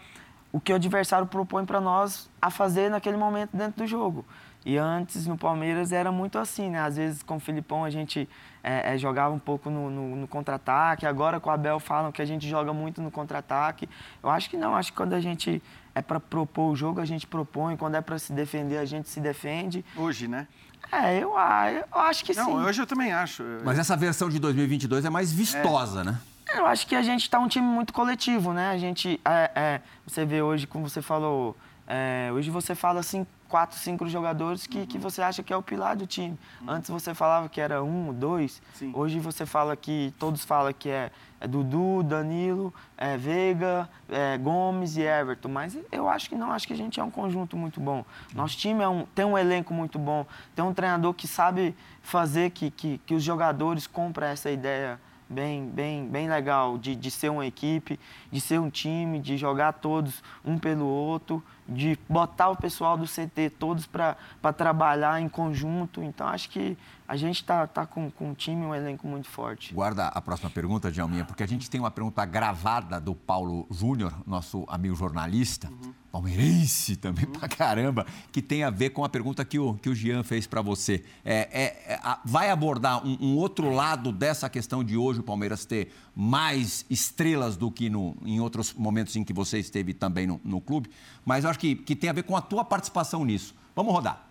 o 0.50 0.59
que 0.59 0.73
o 0.73 0.76
adversário 0.76 1.26
propõe 1.26 1.67
para 1.67 1.81
nós 1.81 2.31
a 2.40 2.50
fazer 2.50 2.90
naquele 2.90 3.17
momento 3.17 3.50
dentro 3.55 3.83
do 3.83 3.87
jogo. 3.87 4.25
E 4.64 4.76
antes 4.76 5.26
no 5.26 5.37
Palmeiras 5.37 5.93
era 5.93 6.11
muito 6.11 6.38
assim, 6.38 6.71
né? 6.71 6.81
Às 6.81 6.97
vezes 6.97 7.23
com 7.23 7.37
o 7.37 7.40
Filipão 7.40 7.85
a 7.85 7.90
gente 7.90 8.28
é, 8.62 8.95
é, 8.95 8.99
jogava 8.99 9.35
um 9.35 9.38
pouco 9.38 9.71
no, 9.71 9.88
no, 9.88 10.17
no 10.17 10.28
contra-ataque, 10.28 11.07
agora 11.07 11.38
com 11.38 11.49
o 11.49 11.52
Abel 11.52 11.78
falam 11.78 12.11
que 12.11 12.21
a 12.21 12.25
gente 12.25 12.49
joga 12.49 12.73
muito 12.73 13.00
no 13.00 13.11
contra-ataque. 13.11 13.88
Eu 14.23 14.31
acho 14.31 14.50
que 14.50 14.57
não, 14.57 14.75
acho 14.75 14.90
que 14.90 14.97
quando 14.97 15.12
a 15.12 15.21
gente 15.21 15.62
é 15.95 16.02
para 16.02 16.19
propor 16.19 16.73
o 16.73 16.76
jogo, 16.76 17.00
a 17.00 17.05
gente 17.05 17.26
propõe, 17.26 17.76
quando 17.76 17.95
é 17.97 18.00
para 18.00 18.19
se 18.19 18.33
defender, 18.33 18.78
a 18.78 18.85
gente 18.85 19.09
se 19.09 19.21
defende. 19.21 19.85
Hoje, 19.97 20.26
né? 20.26 20.47
É, 20.90 21.19
eu, 21.19 21.33
eu 21.33 22.00
acho 22.00 22.25
que 22.25 22.35
não, 22.35 22.45
sim. 22.45 22.55
Não, 22.55 22.64
hoje 22.64 22.81
eu 22.81 22.87
também 22.87 23.12
acho. 23.12 23.43
Mas 23.64 23.78
essa 23.78 23.97
versão 23.97 24.28
de 24.28 24.38
2022 24.38 25.05
é 25.05 25.11
mais 25.11 25.33
vistosa, 25.33 26.00
é. 26.00 26.05
né? 26.05 26.19
Eu 26.55 26.67
acho 26.67 26.87
que 26.87 26.95
a 26.95 27.02
gente 27.02 27.23
está 27.23 27.38
um 27.38 27.49
time 27.49 27.67
muito 27.67 27.93
coletivo, 27.93 28.52
né? 28.52 28.71
A 28.71 28.78
gente, 28.78 29.21
é, 29.25 29.50
é, 29.55 29.81
você 30.07 30.25
vê 30.25 30.40
hoje, 30.40 30.67
como 30.67 30.88
você 30.88 31.02
falou, 31.02 31.57
é, 31.87 32.31
hoje 32.33 32.50
você 32.50 32.75
fala 32.75 33.00
assim, 33.00 33.26
quatro, 33.49 33.78
cinco 33.78 34.07
jogadores 34.09 34.67
que, 34.67 34.81
uhum. 34.81 34.87
que 34.87 34.99
você 34.99 35.23
acha 35.23 35.43
que 35.43 35.52
é 35.52 35.57
o 35.57 35.62
pilar 35.62 35.97
do 35.97 36.07
time. 36.07 36.38
Uhum. 36.61 36.71
Antes 36.71 36.90
você 36.90 37.14
falava 37.14 37.49
que 37.49 37.61
era 37.61 37.83
um, 37.83 38.12
dois. 38.12 38.62
Sim. 38.75 38.93
Hoje 38.95 39.19
você 39.19 39.47
fala 39.47 39.76
que, 39.76 40.12
todos 40.19 40.45
falam 40.45 40.73
que 40.73 40.88
é, 40.88 41.11
é 41.40 41.47
Dudu, 41.47 42.02
Danilo, 42.02 42.73
é 42.97 43.17
Veiga, 43.17 43.88
é 44.09 44.37
Gomes 44.38 44.97
e 44.97 45.02
Everton. 45.02 45.49
Mas 45.49 45.78
eu 45.90 46.09
acho 46.09 46.28
que 46.28 46.35
não, 46.35 46.52
acho 46.52 46.67
que 46.67 46.73
a 46.73 46.76
gente 46.76 47.00
é 47.00 47.02
um 47.05 47.11
conjunto 47.11 47.57
muito 47.57 47.81
bom. 47.81 48.05
Nosso 48.35 48.57
time 48.57 48.83
é 48.83 48.88
um, 48.88 49.07
tem 49.14 49.25
um 49.25 49.37
elenco 49.37 49.73
muito 49.73 49.99
bom, 49.99 50.26
tem 50.55 50.64
um 50.64 50.75
treinador 50.75 51.14
que 51.14 51.26
sabe 51.26 51.75
fazer 52.02 52.50
que, 52.50 52.71
que, 52.71 52.99
que 52.99 53.14
os 53.14 53.23
jogadores 53.23 53.87
comprem 53.87 54.31
essa 54.31 54.50
ideia 54.50 55.00
bem, 55.28 55.66
bem, 55.66 56.08
bem 56.08 56.28
legal 56.28 56.78
de, 56.78 56.97
de 56.97 57.11
ser 57.11 57.30
uma 57.30 57.47
equipe, 57.47 57.99
de 58.30 58.40
ser 58.40 58.58
um 58.58 58.70
time, 58.70 59.20
de 59.20 59.37
jogar 59.37 59.73
todos 59.75 60.23
um 60.44 60.58
pelo 60.58 60.87
outro 60.87 61.42
de 61.68 61.98
botar 62.08 62.48
o 62.48 62.56
pessoal 62.56 62.96
do 62.96 63.04
CT 63.04 63.50
todos 63.58 63.87
para 63.87 64.16
trabalhar 64.56 65.20
em 65.20 65.28
conjunto. 65.28 66.02
Então, 66.02 66.26
acho 66.26 66.48
que 66.48 66.76
a 67.08 67.16
gente 67.16 67.37
está 67.37 67.66
tá 67.66 67.87
com, 67.87 68.10
com 68.10 68.30
um 68.30 68.34
time, 68.34 68.66
um 68.66 68.75
elenco 68.75 69.06
muito 69.06 69.28
forte. 69.28 69.72
Guarda 69.72 70.08
a 70.08 70.20
próxima 70.20 70.50
pergunta, 70.50 70.92
Djalminha, 70.92 71.25
porque 71.25 71.42
a 71.42 71.48
gente 71.48 71.70
tem 71.70 71.80
uma 71.80 71.90
pergunta 71.90 72.22
gravada 72.26 73.00
do 73.00 73.14
Paulo 73.14 73.66
Júnior, 73.70 74.12
nosso 74.26 74.66
amigo 74.68 74.94
jornalista, 74.94 75.68
uhum. 75.68 75.94
palmeirense 76.12 76.96
também 76.96 77.25
uhum. 77.25 77.32
pra 77.32 77.48
caramba, 77.48 78.04
que 78.30 78.42
tem 78.42 78.62
a 78.62 78.68
ver 78.68 78.90
com 78.90 79.04
a 79.04 79.08
pergunta 79.08 79.42
que 79.42 79.58
o, 79.58 79.72
que 79.75 79.88
o 79.88 79.94
Jean 79.94 80.22
fez 80.22 80.46
para 80.46 80.60
você. 80.60 81.02
É, 81.25 81.48
é, 81.50 81.94
é, 81.94 82.00
vai 82.26 82.50
abordar 82.50 83.06
um, 83.06 83.16
um, 83.22 83.37
outro 83.37 83.70
lado 83.70 84.12
dessa 84.12 84.50
questão 84.50 84.84
de 84.84 84.94
hoje 84.94 85.20
o 85.20 85.22
Palmeiras 85.22 85.64
ter 85.64 85.90
mais 86.14 86.84
estrelas 86.90 87.56
do 87.56 87.70
que 87.70 87.88
no, 87.88 88.16
em 88.22 88.38
outros 88.38 88.75
momentos 88.75 89.16
em 89.16 89.25
que 89.25 89.32
você 89.32 89.58
esteve 89.58 89.94
também 89.94 90.26
no, 90.26 90.38
no 90.44 90.60
clube, 90.60 90.90
mas 91.28 91.44
acho 91.44 91.58
que, 91.58 91.75
que 91.75 91.94
tem 91.94 92.08
a 92.08 92.14
ver 92.14 92.23
com 92.23 92.35
a 92.35 92.40
tua 92.40 92.64
participação 92.64 93.23
nisso. 93.23 93.54
Vamos 93.76 93.92
rodar. 93.92 94.26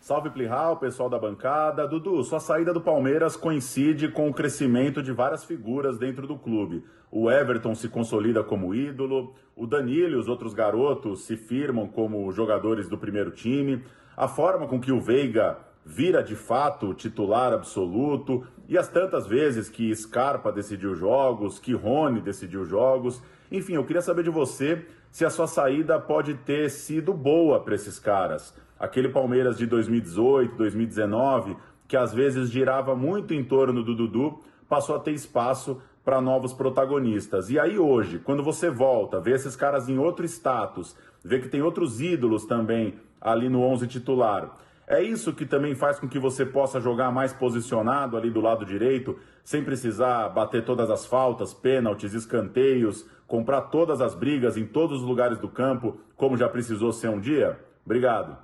Salve 0.00 0.30
Plihal, 0.30 0.76
pessoal 0.76 1.10
da 1.10 1.18
bancada. 1.18 1.84
Dudu, 1.88 2.22
sua 2.22 2.38
saída 2.38 2.72
do 2.72 2.80
Palmeiras 2.80 3.34
coincide 3.34 4.06
com 4.06 4.28
o 4.28 4.32
crescimento 4.32 5.02
de 5.02 5.10
várias 5.10 5.44
figuras 5.44 5.98
dentro 5.98 6.24
do 6.24 6.38
clube. 6.38 6.84
O 7.10 7.28
Everton 7.28 7.74
se 7.74 7.88
consolida 7.88 8.44
como 8.44 8.72
ídolo, 8.72 9.34
o 9.56 9.66
Danilo 9.66 10.12
e 10.12 10.14
os 10.14 10.28
outros 10.28 10.54
garotos 10.54 11.24
se 11.24 11.36
firmam 11.36 11.88
como 11.88 12.30
jogadores 12.30 12.88
do 12.88 12.96
primeiro 12.96 13.32
time, 13.32 13.82
a 14.16 14.28
forma 14.28 14.68
com 14.68 14.80
que 14.80 14.92
o 14.92 15.00
Veiga 15.00 15.58
vira 15.84 16.22
de 16.22 16.36
fato 16.36 16.94
titular 16.94 17.52
absoluto 17.52 18.46
e 18.68 18.78
as 18.78 18.86
tantas 18.86 19.26
vezes 19.26 19.68
que 19.68 19.92
Scarpa 19.92 20.52
decidiu 20.52 20.94
jogos, 20.94 21.58
que 21.58 21.74
Rony 21.74 22.20
decidiu 22.20 22.64
jogos. 22.64 23.20
Enfim, 23.50 23.74
eu 23.74 23.84
queria 23.84 24.02
saber 24.02 24.22
de 24.22 24.30
você 24.30 24.86
se 25.16 25.24
a 25.24 25.30
sua 25.30 25.46
saída 25.46 25.98
pode 25.98 26.34
ter 26.34 26.68
sido 26.68 27.14
boa 27.14 27.58
para 27.58 27.74
esses 27.74 27.98
caras. 27.98 28.54
Aquele 28.78 29.08
Palmeiras 29.08 29.56
de 29.56 29.64
2018, 29.64 30.54
2019, 30.54 31.56
que 31.88 31.96
às 31.96 32.12
vezes 32.12 32.50
girava 32.50 32.94
muito 32.94 33.32
em 33.32 33.42
torno 33.42 33.82
do 33.82 33.94
Dudu, 33.94 34.40
passou 34.68 34.94
a 34.94 34.98
ter 34.98 35.12
espaço 35.12 35.80
para 36.04 36.20
novos 36.20 36.52
protagonistas. 36.52 37.48
E 37.48 37.58
aí 37.58 37.78
hoje, 37.78 38.18
quando 38.18 38.42
você 38.42 38.68
volta, 38.68 39.18
vê 39.18 39.32
esses 39.32 39.56
caras 39.56 39.88
em 39.88 39.96
outro 39.96 40.26
status, 40.26 40.94
vê 41.24 41.38
que 41.38 41.48
tem 41.48 41.62
outros 41.62 41.98
ídolos 41.98 42.44
também 42.44 42.96
ali 43.18 43.48
no 43.48 43.62
11 43.62 43.86
titular. 43.86 44.54
É 44.86 45.02
isso 45.02 45.32
que 45.32 45.46
também 45.46 45.74
faz 45.74 45.98
com 45.98 46.06
que 46.06 46.18
você 46.18 46.44
possa 46.44 46.78
jogar 46.78 47.10
mais 47.10 47.32
posicionado 47.32 48.18
ali 48.18 48.30
do 48.30 48.42
lado 48.42 48.66
direito, 48.66 49.18
sem 49.42 49.64
precisar 49.64 50.28
bater 50.28 50.62
todas 50.62 50.90
as 50.90 51.06
faltas, 51.06 51.54
pênaltis, 51.54 52.12
escanteios, 52.12 53.06
comprar 53.26 53.62
todas 53.62 54.00
as 54.00 54.14
brigas 54.14 54.56
em 54.56 54.66
todos 54.66 55.00
os 55.00 55.06
lugares 55.06 55.38
do 55.38 55.48
campo, 55.48 55.98
como 56.16 56.36
já 56.36 56.48
precisou 56.48 56.92
ser 56.92 57.08
um 57.08 57.20
dia? 57.20 57.58
Obrigado. 57.84 58.36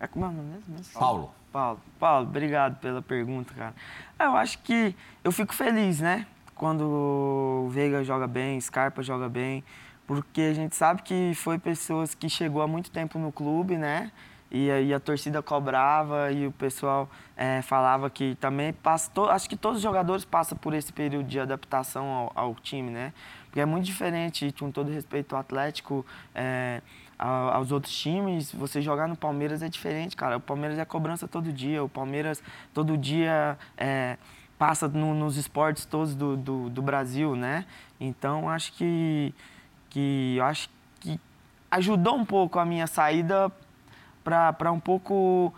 É 0.00 0.06
como 0.06 0.26
é 0.26 0.28
o 0.28 0.32
nome 0.32 0.62
mesmo? 0.68 0.76
Paulo. 0.94 1.34
Paulo. 1.52 1.80
Paulo, 1.98 2.28
obrigado 2.28 2.78
pela 2.78 3.02
pergunta, 3.02 3.52
cara. 3.52 3.74
Eu 4.16 4.36
acho 4.36 4.60
que 4.60 4.94
eu 5.24 5.32
fico 5.32 5.52
feliz, 5.52 5.98
né? 5.98 6.24
Quando 6.54 6.82
o 6.82 7.68
Veiga 7.68 8.04
joga 8.04 8.28
bem, 8.28 8.60
Scarpa 8.60 9.02
joga 9.02 9.28
bem, 9.28 9.64
porque 10.06 10.40
a 10.40 10.54
gente 10.54 10.76
sabe 10.76 11.02
que 11.02 11.32
foi 11.34 11.58
pessoas 11.58 12.14
que 12.14 12.28
chegou 12.28 12.62
há 12.62 12.68
muito 12.68 12.92
tempo 12.92 13.18
no 13.18 13.32
clube, 13.32 13.76
né? 13.76 14.12
E 14.50 14.70
aí 14.70 14.94
a 14.94 15.00
torcida 15.00 15.42
cobrava 15.42 16.32
e 16.32 16.46
o 16.46 16.52
pessoal 16.52 17.08
é, 17.36 17.60
falava 17.60 18.08
que 18.08 18.34
também 18.36 18.72
passa, 18.72 19.10
to, 19.10 19.24
acho 19.24 19.48
que 19.48 19.56
todos 19.56 19.76
os 19.76 19.82
jogadores 19.82 20.24
passam 20.24 20.56
por 20.56 20.72
esse 20.72 20.90
período 20.90 21.28
de 21.28 21.38
adaptação 21.38 22.06
ao, 22.06 22.32
ao 22.34 22.54
time, 22.54 22.90
né? 22.90 23.12
Porque 23.44 23.60
é 23.60 23.66
muito 23.66 23.84
diferente, 23.84 24.54
com 24.58 24.70
todo 24.70 24.90
respeito 24.90 25.34
ao 25.34 25.40
Atlético, 25.40 26.04
é, 26.34 26.80
aos 27.18 27.72
outros 27.72 27.92
times, 27.98 28.52
você 28.52 28.80
jogar 28.80 29.08
no 29.08 29.16
Palmeiras 29.16 29.62
é 29.62 29.68
diferente, 29.68 30.16
cara. 30.16 30.36
O 30.36 30.40
Palmeiras 30.40 30.78
é 30.78 30.84
cobrança 30.84 31.26
todo 31.26 31.52
dia, 31.52 31.82
o 31.82 31.88
Palmeiras 31.88 32.42
todo 32.72 32.96
dia 32.96 33.58
é, 33.76 34.16
passa 34.56 34.88
no, 34.88 35.14
nos 35.14 35.36
esportes 35.36 35.84
todos 35.84 36.14
do, 36.14 36.36
do, 36.36 36.70
do, 36.70 36.80
Brasil, 36.80 37.34
né? 37.34 37.64
Então 37.98 38.48
acho 38.48 38.72
que, 38.74 39.34
que 39.90 40.38
acho 40.42 40.70
que 41.00 41.20
ajudou 41.70 42.16
um 42.16 42.24
pouco 42.24 42.58
a 42.58 42.64
minha 42.64 42.86
saída 42.86 43.50
para 44.58 44.72
um 44.72 44.80
pouco 44.80 45.52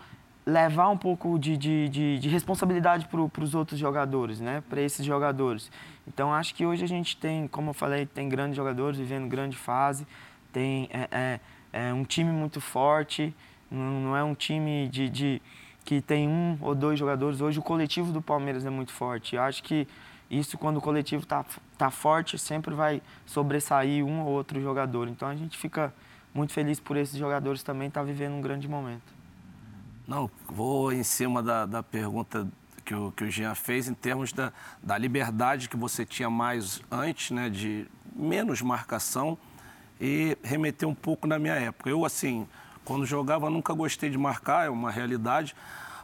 levar 0.45 0.89
um 0.89 0.97
pouco 0.97 1.37
de, 1.37 1.55
de, 1.55 1.87
de, 1.89 2.19
de 2.19 2.29
responsabilidade 2.29 3.07
para 3.07 3.43
os 3.43 3.53
outros 3.53 3.79
jogadores, 3.79 4.39
né? 4.39 4.63
Para 4.69 4.81
esses 4.81 5.05
jogadores. 5.05 5.71
Então 6.07 6.33
acho 6.33 6.55
que 6.55 6.65
hoje 6.65 6.83
a 6.83 6.87
gente 6.87 7.15
tem, 7.17 7.47
como 7.47 7.69
eu 7.69 7.73
falei, 7.73 8.05
tem 8.05 8.27
grandes 8.27 8.55
jogadores 8.55 8.97
vivendo 8.97 9.27
grande 9.27 9.55
fase 9.55 10.05
tem 10.51 10.89
é, 10.91 11.07
é, 11.11 11.39
é 11.89 11.93
um 11.93 12.03
time 12.03 12.31
muito 12.31 12.59
forte, 12.61 13.33
não, 13.69 14.01
não 14.01 14.17
é 14.17 14.23
um 14.23 14.35
time 14.35 14.87
de, 14.89 15.09
de, 15.09 15.41
que 15.83 16.01
tem 16.01 16.27
um 16.27 16.57
ou 16.61 16.75
dois 16.75 16.99
jogadores. 16.99 17.41
Hoje 17.41 17.59
o 17.59 17.63
coletivo 17.63 18.11
do 18.11 18.21
Palmeiras 18.21 18.65
é 18.65 18.69
muito 18.69 18.91
forte. 18.91 19.35
Eu 19.35 19.41
acho 19.41 19.63
que 19.63 19.87
isso, 20.29 20.57
quando 20.57 20.77
o 20.77 20.81
coletivo 20.81 21.23
está 21.23 21.45
tá 21.77 21.89
forte, 21.89 22.37
sempre 22.37 22.73
vai 22.73 23.01
sobressair 23.25 24.05
um 24.05 24.21
ou 24.21 24.29
outro 24.29 24.61
jogador. 24.61 25.07
Então 25.07 25.27
a 25.27 25.35
gente 25.35 25.57
fica 25.57 25.93
muito 26.33 26.53
feliz 26.53 26.79
por 26.79 26.97
esses 26.97 27.17
jogadores 27.17 27.63
também 27.63 27.87
estar 27.87 28.01
tá 28.01 28.05
vivendo 28.05 28.33
um 28.33 28.41
grande 28.41 28.67
momento. 28.67 29.13
Não, 30.07 30.29
vou 30.47 30.91
em 30.91 31.03
cima 31.03 31.41
da, 31.41 31.65
da 31.65 31.83
pergunta 31.83 32.47
que 32.83 32.93
o, 32.93 33.11
que 33.11 33.23
o 33.23 33.31
Jean 33.31 33.55
fez 33.55 33.87
em 33.87 33.93
termos 33.93 34.33
da, 34.33 34.51
da 34.81 34.97
liberdade 34.97 35.69
que 35.69 35.77
você 35.77 36.05
tinha 36.05 36.29
mais 36.29 36.81
antes, 36.91 37.31
né, 37.31 37.49
de 37.49 37.87
menos 38.15 38.61
marcação 38.61 39.37
e 39.99 40.37
remeter 40.43 40.87
um 40.87 40.95
pouco 40.95 41.27
na 41.27 41.37
minha 41.37 41.53
época. 41.53 41.89
Eu, 41.89 42.03
assim, 42.03 42.47
quando 42.83 43.05
jogava, 43.05 43.49
nunca 43.49 43.73
gostei 43.73 44.09
de 44.09 44.17
marcar, 44.17 44.65
é 44.65 44.69
uma 44.69 44.91
realidade. 44.91 45.55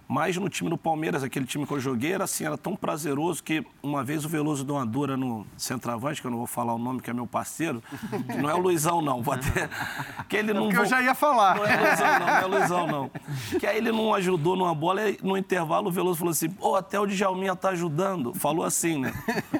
Mas 0.07 0.37
no 0.37 0.47
time 0.47 0.69
do 0.69 0.77
Palmeiras, 0.77 1.21
aquele 1.21 1.45
time 1.45 1.67
que 1.67 1.73
eu 1.73 1.79
joguei, 1.81 2.13
era 2.13 2.23
assim, 2.23 2.45
era 2.45 2.57
tão 2.57 2.77
prazeroso 2.77 3.43
que 3.43 3.65
uma 3.83 4.05
vez 4.05 4.23
o 4.23 4.29
Veloso 4.29 4.63
deu 4.63 4.75
uma 4.75 4.85
dura 4.85 5.17
no 5.17 5.45
centroavante, 5.57 6.21
que 6.21 6.27
eu 6.27 6.31
não 6.31 6.37
vou 6.37 6.47
falar 6.47 6.73
o 6.73 6.77
nome, 6.77 7.01
que 7.01 7.09
é 7.09 7.13
meu 7.13 7.27
parceiro, 7.27 7.83
que 8.25 8.37
não 8.37 8.49
é 8.49 8.53
o 8.55 8.57
Luizão, 8.57 9.01
não, 9.01 9.21
vou 9.21 9.33
até... 9.33 9.69
Que 10.29 10.37
ele 10.37 10.53
não... 10.53 10.69
que 10.69 10.77
eu 10.77 10.85
já 10.85 11.01
ia 11.01 11.13
falar. 11.13 11.55
Não 11.57 11.65
é 11.65 11.75
Luizão, 11.75 12.19
não, 12.19 12.25
não 12.25 12.35
é 12.35 12.45
Luizão, 12.45 12.87
não. 12.87 13.11
Que 13.59 13.67
aí 13.67 13.77
ele 13.77 13.91
não 13.91 14.13
ajudou 14.13 14.55
numa 14.55 14.73
bola, 14.73 15.09
e 15.09 15.19
no 15.21 15.35
intervalo 15.35 15.89
o 15.89 15.91
Veloso 15.91 16.19
falou 16.19 16.31
assim, 16.31 16.49
pô, 16.49 16.75
até 16.75 16.97
o 16.97 17.05
Djalminha 17.05 17.55
tá 17.55 17.69
ajudando. 17.69 18.33
Falou 18.33 18.63
assim, 18.63 18.99
né? 18.99 19.13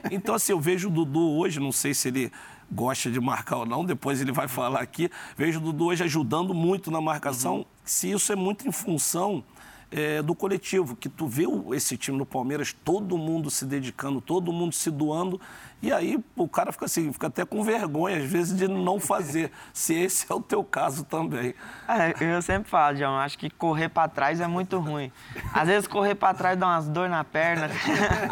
Então, 0.09 0.33
assim, 0.35 0.53
eu 0.53 0.59
vejo 0.61 0.87
o 0.87 0.91
Dudu 0.91 1.37
hoje, 1.37 1.59
não 1.59 1.73
sei 1.73 1.93
se 1.93 2.07
ele 2.07 2.31
gosta 2.71 3.09
de 3.11 3.19
marcar 3.19 3.57
ou 3.57 3.65
não, 3.65 3.83
depois 3.83 4.21
ele 4.21 4.31
vai 4.31 4.47
falar 4.47 4.79
aqui. 4.79 5.09
Vejo 5.35 5.59
o 5.59 5.61
Dudu 5.61 5.87
hoje 5.87 6.03
ajudando 6.05 6.53
muito 6.53 6.89
na 6.89 7.01
marcação, 7.01 7.57
uhum. 7.57 7.65
se 7.83 8.11
isso 8.11 8.31
é 8.31 8.35
muito 8.35 8.65
em 8.65 8.71
função 8.71 9.43
é, 9.91 10.21
do 10.21 10.35
coletivo, 10.35 10.95
que 10.95 11.07
tu 11.07 11.27
vê 11.27 11.45
esse 11.73 11.97
time 11.97 12.17
no 12.17 12.25
Palmeiras, 12.25 12.75
todo 12.83 13.17
mundo 13.17 13.49
se 13.49 13.65
dedicando, 13.65 14.19
todo 14.19 14.51
mundo 14.51 14.73
se 14.73 14.91
doando, 14.91 15.39
e 15.81 15.93
aí 15.93 16.19
o 16.35 16.47
cara 16.47 16.71
fica 16.71 16.85
assim, 16.85 17.13
fica 17.13 17.27
até 17.27 17.45
com 17.45 17.63
vergonha, 17.63 18.17
às 18.17 18.25
vezes, 18.25 18.57
de 18.57 18.67
não 18.67 18.99
fazer, 18.99 19.51
se 19.71 19.93
esse 19.93 20.25
é 20.31 20.33
o 20.33 20.41
teu 20.41 20.63
caso 20.63 21.03
também. 21.03 21.53
É, 21.87 22.13
eu 22.19 22.41
sempre 22.41 22.69
falo, 22.69 22.97
João, 22.97 23.17
acho 23.19 23.37
que 23.37 23.49
correr 23.49 23.89
para 23.89 24.07
trás 24.09 24.41
é 24.41 24.47
muito 24.47 24.79
ruim. 24.79 25.11
Às 25.53 25.67
vezes 25.67 25.87
correr 25.87 26.15
para 26.15 26.33
trás 26.33 26.57
dá 26.57 26.65
umas 26.65 26.87
dor 26.87 27.07
na 27.09 27.23
perna. 27.23 27.69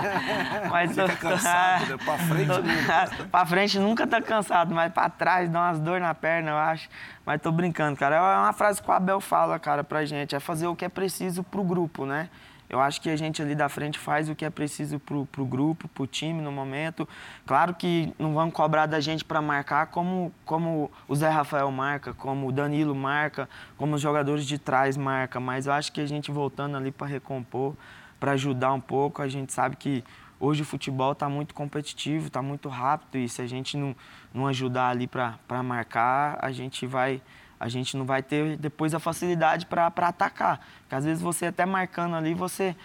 mas 0.71 0.91
fica 0.91 1.07
tô, 1.07 1.17
cansado, 1.17 1.97
né? 1.97 1.97
Para 2.03 2.17
frente 2.17 2.49
nunca. 2.61 3.25
Para 3.31 3.45
frente 3.45 3.79
nunca 3.79 4.07
tá 4.07 4.21
cansado, 4.21 4.73
mas 4.73 4.91
para 4.91 5.09
trás 5.09 5.49
dá 5.49 5.59
umas 5.59 5.79
dor 5.79 5.99
na 5.99 6.15
perna, 6.15 6.51
eu 6.51 6.57
acho. 6.57 6.89
Mas 7.25 7.41
tô 7.41 7.51
brincando, 7.51 7.97
cara. 7.97 8.15
É 8.15 8.37
uma 8.37 8.53
frase 8.53 8.81
que 8.81 8.89
o 8.89 8.93
Abel 8.93 9.21
fala, 9.21 9.59
cara, 9.59 9.83
pra 9.83 10.03
gente, 10.05 10.35
é 10.35 10.39
fazer 10.39 10.67
o 10.67 10.75
que 10.75 10.85
é 10.85 10.89
preciso 10.89 11.43
pro 11.43 11.63
grupo, 11.63 12.05
né? 12.05 12.29
Eu 12.69 12.79
acho 12.79 12.99
que 12.99 13.09
a 13.09 13.15
gente 13.15 13.41
ali 13.41 13.53
da 13.53 13.69
frente 13.69 13.99
faz 13.99 14.27
o 14.27 14.35
que 14.35 14.43
é 14.43 14.49
preciso 14.49 14.99
para 14.99 15.15
o 15.15 15.45
grupo, 15.45 15.87
para 15.87 16.03
o 16.03 16.07
time 16.07 16.41
no 16.41 16.51
momento. 16.51 17.07
Claro 17.45 17.73
que 17.75 18.13
não 18.17 18.33
vão 18.33 18.49
cobrar 18.49 18.85
da 18.85 18.99
gente 18.99 19.23
para 19.23 19.41
marcar 19.41 19.87
como, 19.87 20.33
como 20.43 20.91
o 21.07 21.15
Zé 21.15 21.29
Rafael 21.29 21.69
marca, 21.71 22.13
como 22.13 22.47
o 22.47 22.51
Danilo 22.51 22.95
marca, 22.95 23.47
como 23.77 23.95
os 23.95 24.01
jogadores 24.01 24.45
de 24.45 24.57
trás 24.57 24.97
marca, 24.97 25.39
mas 25.39 25.67
eu 25.67 25.73
acho 25.73 25.91
que 25.91 26.01
a 26.01 26.05
gente 26.05 26.31
voltando 26.31 26.75
ali 26.75 26.91
para 26.91 27.07
recompor, 27.07 27.75
para 28.19 28.31
ajudar 28.31 28.73
um 28.73 28.81
pouco, 28.81 29.21
a 29.21 29.27
gente 29.27 29.53
sabe 29.53 29.75
que 29.75 30.03
hoje 30.39 30.63
o 30.63 30.65
futebol 30.65 31.11
está 31.11 31.29
muito 31.29 31.53
competitivo, 31.53 32.27
está 32.27 32.41
muito 32.41 32.67
rápido 32.67 33.17
e 33.17 33.29
se 33.29 33.41
a 33.41 33.47
gente 33.47 33.77
não, 33.77 33.95
não 34.33 34.47
ajudar 34.47 34.89
ali 34.89 35.07
para 35.07 35.63
marcar, 35.63 36.37
a 36.41 36.51
gente 36.51 36.87
vai 36.87 37.21
a 37.65 37.69
gente 37.69 37.97
não 37.97 38.05
vai 38.05 38.21
ter 38.21 38.57
depois 38.57 38.93
a 38.93 38.99
facilidade 38.99 39.65
para 39.65 39.87
atacar. 39.87 40.59
Porque 40.81 40.93
às 40.93 41.03
vezes 41.03 41.21
você 41.21 41.47
até 41.47 41.65
marcando 41.65 42.15
ali, 42.15 42.35
você 42.35 42.75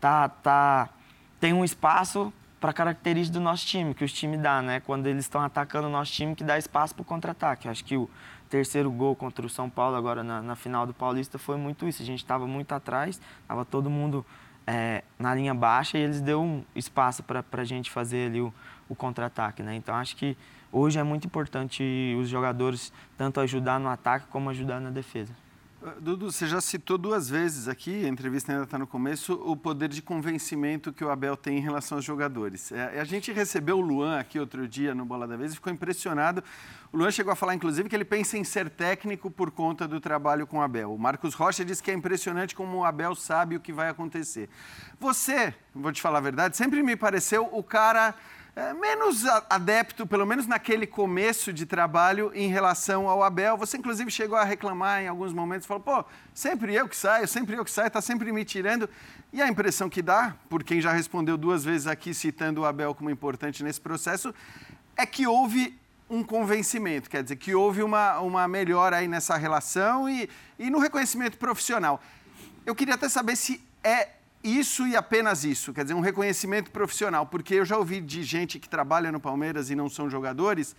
tá, 0.00 0.28
tá, 0.28 0.88
tem 1.38 1.52
um 1.52 1.64
espaço 1.64 2.32
para 2.60 2.72
característica 2.72 3.38
do 3.38 3.42
nosso 3.42 3.64
time, 3.64 3.94
que 3.94 4.04
os 4.04 4.12
times 4.12 4.40
dá, 4.40 4.60
né? 4.60 4.80
Quando 4.80 5.06
eles 5.06 5.24
estão 5.24 5.40
atacando 5.40 5.86
o 5.86 5.90
nosso 5.90 6.12
time, 6.12 6.34
que 6.34 6.42
dá 6.42 6.58
espaço 6.58 6.94
para 6.94 7.02
o 7.02 7.04
contra-ataque. 7.04 7.68
Acho 7.68 7.84
que 7.84 7.96
o 7.96 8.10
terceiro 8.50 8.90
gol 8.90 9.14
contra 9.14 9.46
o 9.46 9.48
São 9.48 9.70
Paulo, 9.70 9.94
agora 9.94 10.24
na, 10.24 10.42
na 10.42 10.56
final 10.56 10.84
do 10.84 10.92
Paulista, 10.92 11.38
foi 11.38 11.56
muito 11.56 11.86
isso. 11.86 12.02
A 12.02 12.04
gente 12.04 12.24
estava 12.24 12.44
muito 12.44 12.72
atrás, 12.72 13.20
estava 13.42 13.64
todo 13.64 13.88
mundo 13.88 14.26
é, 14.66 15.04
na 15.16 15.32
linha 15.32 15.54
baixa 15.54 15.96
e 15.96 16.00
eles 16.00 16.20
deu 16.20 16.42
um 16.42 16.64
espaço 16.74 17.22
para 17.22 17.44
a 17.52 17.64
gente 17.64 17.88
fazer 17.88 18.30
ali 18.30 18.40
o, 18.40 18.52
o 18.88 18.96
contra-ataque, 18.96 19.62
né? 19.62 19.76
Então 19.76 19.94
acho 19.94 20.16
que 20.16 20.36
hoje 20.74 20.98
é 20.98 21.02
muito 21.02 21.26
importante 21.26 21.82
os 22.20 22.28
jogadores 22.28 22.92
tanto 23.16 23.40
ajudar 23.40 23.78
no 23.78 23.88
ataque 23.88 24.26
como 24.26 24.50
ajudar 24.50 24.80
na 24.80 24.90
defesa. 24.90 25.32
Ah, 25.86 25.96
Dudu, 26.00 26.32
você 26.32 26.46
já 26.46 26.62
citou 26.62 26.96
duas 26.96 27.28
vezes 27.28 27.68
aqui, 27.68 28.06
a 28.06 28.08
entrevista 28.08 28.50
ainda 28.50 28.64
está 28.64 28.78
no 28.78 28.86
começo, 28.86 29.34
o 29.34 29.54
poder 29.54 29.90
de 29.90 30.00
convencimento 30.00 30.90
que 30.94 31.04
o 31.04 31.10
Abel 31.10 31.36
tem 31.36 31.58
em 31.58 31.60
relação 31.60 31.98
aos 31.98 32.04
jogadores. 32.04 32.72
É, 32.72 32.98
a 32.98 33.04
gente 33.04 33.30
recebeu 33.30 33.76
o 33.76 33.82
Luan 33.82 34.18
aqui 34.18 34.40
outro 34.40 34.66
dia 34.66 34.94
no 34.94 35.04
Bola 35.04 35.28
da 35.28 35.36
Vez 35.36 35.52
e 35.52 35.56
ficou 35.56 35.70
impressionado. 35.70 36.42
O 36.90 36.96
Luan 36.96 37.10
chegou 37.10 37.30
a 37.30 37.36
falar, 37.36 37.54
inclusive, 37.54 37.86
que 37.86 37.94
ele 37.94 38.04
pensa 38.04 38.38
em 38.38 38.44
ser 38.44 38.70
técnico 38.70 39.30
por 39.30 39.50
conta 39.50 39.86
do 39.86 40.00
trabalho 40.00 40.46
com 40.46 40.56
o 40.56 40.62
Abel. 40.62 40.94
O 40.94 40.98
Marcos 40.98 41.34
Rocha 41.34 41.62
disse 41.62 41.82
que 41.82 41.90
é 41.90 41.94
impressionante 41.94 42.54
como 42.54 42.78
o 42.78 42.84
Abel 42.84 43.14
sabe 43.14 43.56
o 43.56 43.60
que 43.60 43.70
vai 43.72 43.90
acontecer. 43.90 44.48
Você, 44.98 45.54
vou 45.74 45.92
te 45.92 46.00
falar 46.00 46.16
a 46.16 46.22
verdade, 46.22 46.56
sempre 46.56 46.82
me 46.82 46.96
pareceu 46.96 47.46
o 47.52 47.62
cara 47.62 48.14
menos 48.80 49.24
adepto, 49.50 50.06
pelo 50.06 50.24
menos 50.24 50.46
naquele 50.46 50.86
começo 50.86 51.52
de 51.52 51.66
trabalho, 51.66 52.30
em 52.34 52.48
relação 52.48 53.08
ao 53.08 53.22
Abel. 53.22 53.56
Você, 53.56 53.76
inclusive, 53.76 54.10
chegou 54.10 54.38
a 54.38 54.44
reclamar 54.44 55.02
em 55.02 55.08
alguns 55.08 55.32
momentos, 55.32 55.66
falou, 55.66 55.82
pô, 55.82 56.04
sempre 56.32 56.72
eu 56.72 56.88
que 56.88 56.96
saio, 56.96 57.26
sempre 57.26 57.56
eu 57.56 57.64
que 57.64 57.70
saio, 57.70 57.88
está 57.88 58.00
sempre 58.00 58.30
me 58.30 58.44
tirando. 58.44 58.88
E 59.32 59.42
a 59.42 59.48
impressão 59.48 59.90
que 59.90 60.00
dá, 60.00 60.36
por 60.48 60.62
quem 60.62 60.80
já 60.80 60.92
respondeu 60.92 61.36
duas 61.36 61.64
vezes 61.64 61.88
aqui, 61.88 62.14
citando 62.14 62.60
o 62.60 62.64
Abel 62.64 62.94
como 62.94 63.10
importante 63.10 63.64
nesse 63.64 63.80
processo, 63.80 64.32
é 64.96 65.04
que 65.04 65.26
houve 65.26 65.76
um 66.08 66.22
convencimento, 66.22 67.10
quer 67.10 67.24
dizer, 67.24 67.36
que 67.36 67.54
houve 67.54 67.82
uma, 67.82 68.20
uma 68.20 68.46
melhora 68.46 68.98
aí 68.98 69.08
nessa 69.08 69.36
relação 69.36 70.08
e, 70.08 70.28
e 70.58 70.70
no 70.70 70.78
reconhecimento 70.78 71.38
profissional. 71.38 72.00
Eu 72.64 72.74
queria 72.74 72.94
até 72.94 73.08
saber 73.08 73.34
se 73.34 73.60
é 73.82 74.10
isso 74.44 74.86
e 74.86 74.94
apenas 74.94 75.42
isso, 75.42 75.72
quer 75.72 75.84
dizer, 75.84 75.94
um 75.94 76.00
reconhecimento 76.00 76.70
profissional, 76.70 77.26
porque 77.26 77.54
eu 77.54 77.64
já 77.64 77.78
ouvi 77.78 78.00
de 78.00 78.22
gente 78.22 78.58
que 78.60 78.68
trabalha 78.68 79.10
no 79.10 79.18
Palmeiras 79.18 79.70
e 79.70 79.74
não 79.74 79.88
são 79.88 80.10
jogadores, 80.10 80.76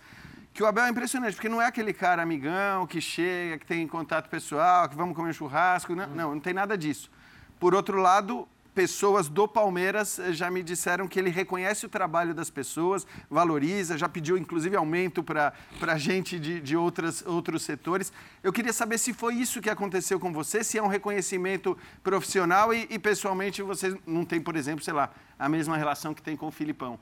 que 0.54 0.62
o 0.62 0.66
Abel 0.66 0.84
é 0.84 0.88
impressionante, 0.88 1.34
porque 1.34 1.48
não 1.48 1.60
é 1.60 1.66
aquele 1.66 1.92
cara 1.92 2.22
amigão 2.22 2.86
que 2.86 3.00
chega, 3.00 3.58
que 3.58 3.66
tem 3.66 3.86
contato 3.86 4.30
pessoal, 4.30 4.88
que 4.88 4.94
vamos 4.94 5.16
comer 5.16 5.34
churrasco, 5.34 5.94
não, 5.94 6.06
não, 6.06 6.34
não 6.34 6.40
tem 6.40 6.54
nada 6.54 6.78
disso. 6.78 7.10
Por 7.58 7.74
outro 7.74 8.00
lado, 8.00 8.48
pessoas 8.76 9.26
do 9.26 9.48
Palmeiras 9.48 10.18
eh, 10.18 10.34
já 10.34 10.50
me 10.50 10.62
disseram 10.62 11.08
que 11.08 11.18
ele 11.18 11.30
reconhece 11.30 11.86
o 11.86 11.88
trabalho 11.88 12.34
das 12.34 12.50
pessoas, 12.50 13.06
valoriza, 13.30 13.96
já 13.96 14.06
pediu 14.06 14.36
inclusive 14.36 14.76
aumento 14.76 15.22
para 15.22 15.96
gente 15.96 16.38
de, 16.38 16.60
de 16.60 16.76
outras, 16.76 17.24
outros 17.26 17.62
setores. 17.62 18.12
Eu 18.42 18.52
queria 18.52 18.74
saber 18.74 18.98
se 18.98 19.14
foi 19.14 19.36
isso 19.36 19.62
que 19.62 19.70
aconteceu 19.70 20.20
com 20.20 20.30
você, 20.30 20.62
se 20.62 20.76
é 20.76 20.82
um 20.82 20.88
reconhecimento 20.88 21.76
profissional 22.04 22.74
e, 22.74 22.86
e 22.90 22.98
pessoalmente 22.98 23.62
você 23.62 23.98
não 24.06 24.26
tem, 24.26 24.42
por 24.42 24.54
exemplo, 24.54 24.84
sei 24.84 24.92
lá, 24.92 25.10
a 25.38 25.48
mesma 25.48 25.78
relação 25.78 26.12
que 26.12 26.20
tem 26.20 26.36
com 26.36 26.46
o 26.46 26.50
Filipão. 26.50 26.98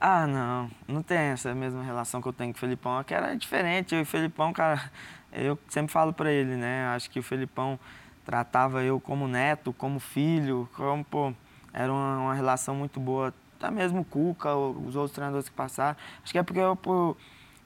Ah, 0.00 0.28
não, 0.28 0.70
não 0.86 1.02
tem 1.02 1.18
essa 1.18 1.52
mesma 1.56 1.82
relação 1.82 2.22
que 2.22 2.28
eu 2.28 2.32
tenho 2.32 2.52
com 2.52 2.58
o 2.58 2.60
Felipão. 2.60 3.02
Que 3.02 3.14
era 3.14 3.34
diferente. 3.34 3.94
Eu 3.94 4.00
e 4.00 4.02
o 4.02 4.06
Felipão, 4.06 4.52
cara, 4.52 4.92
eu 5.32 5.58
sempre 5.68 5.90
falo 5.90 6.12
para 6.12 6.30
ele, 6.30 6.54
né? 6.54 6.86
Acho 6.88 7.10
que 7.10 7.18
o 7.18 7.22
Felipão 7.22 7.80
tratava 8.26 8.82
eu 8.82 8.98
como 8.98 9.28
neto, 9.28 9.72
como 9.72 10.00
filho, 10.00 10.68
como, 10.74 11.04
pô, 11.04 11.32
era 11.72 11.90
uma, 11.92 12.18
uma 12.18 12.34
relação 12.34 12.74
muito 12.74 12.98
boa. 12.98 13.32
Até 13.56 13.70
mesmo 13.70 14.00
o 14.00 14.04
Cuca, 14.04 14.54
os 14.54 14.96
outros 14.96 15.12
treinadores 15.12 15.48
que 15.48 15.54
passaram. 15.54 15.96
Acho 16.22 16.32
que 16.32 16.38
é 16.38 16.42
porque 16.42 16.58
eu, 16.58 16.76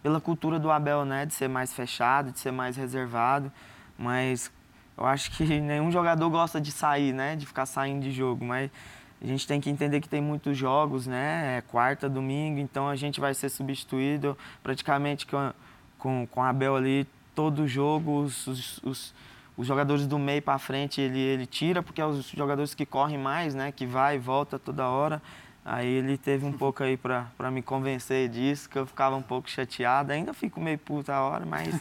pela 0.02 0.20
cultura 0.20 0.58
do 0.58 0.70
Abel, 0.70 1.04
né, 1.04 1.24
de 1.24 1.32
ser 1.32 1.48
mais 1.48 1.72
fechado, 1.72 2.30
de 2.30 2.38
ser 2.38 2.52
mais 2.52 2.76
reservado, 2.76 3.50
mas 3.98 4.52
eu 4.96 5.06
acho 5.06 5.30
que 5.32 5.44
nenhum 5.60 5.90
jogador 5.90 6.28
gosta 6.28 6.60
de 6.60 6.70
sair, 6.70 7.12
né, 7.12 7.34
de 7.34 7.46
ficar 7.46 7.64
saindo 7.64 8.02
de 8.02 8.12
jogo, 8.12 8.44
mas 8.44 8.70
a 9.20 9.26
gente 9.26 9.46
tem 9.46 9.60
que 9.60 9.68
entender 9.68 10.00
que 10.00 10.08
tem 10.08 10.20
muitos 10.20 10.56
jogos, 10.56 11.06
né, 11.06 11.58
é 11.58 11.60
quarta, 11.62 12.08
domingo, 12.08 12.58
então 12.58 12.88
a 12.88 12.96
gente 12.96 13.18
vai 13.18 13.34
ser 13.34 13.48
substituído 13.48 14.36
praticamente 14.62 15.26
com, 15.26 15.52
com, 15.98 16.26
com 16.26 16.42
Abel 16.42 16.76
ali, 16.76 17.06
todo 17.34 17.66
jogo, 17.66 18.20
os, 18.20 18.46
os, 18.46 18.78
os 18.82 19.14
os 19.60 19.66
jogadores 19.66 20.06
do 20.06 20.18
meio 20.18 20.40
para 20.40 20.58
frente 20.58 21.02
ele, 21.02 21.18
ele 21.18 21.44
tira, 21.44 21.82
porque 21.82 22.00
é 22.00 22.06
os 22.06 22.30
jogadores 22.30 22.72
que 22.72 22.86
correm 22.86 23.18
mais, 23.18 23.54
né? 23.54 23.70
Que 23.70 23.84
vai 23.84 24.16
e 24.16 24.18
volta 24.18 24.58
toda 24.58 24.88
hora. 24.88 25.20
Aí 25.62 25.86
ele 25.86 26.16
teve 26.16 26.46
um 26.46 26.52
pouco 26.52 26.82
aí 26.82 26.96
para 26.96 27.50
me 27.50 27.60
convencer 27.60 28.30
disso, 28.30 28.70
que 28.70 28.78
eu 28.78 28.86
ficava 28.86 29.14
um 29.14 29.20
pouco 29.20 29.50
chateado. 29.50 30.12
Ainda 30.12 30.32
fico 30.32 30.58
meio 30.62 30.78
puta 30.78 31.14
a 31.14 31.20
hora, 31.20 31.44
mas 31.44 31.74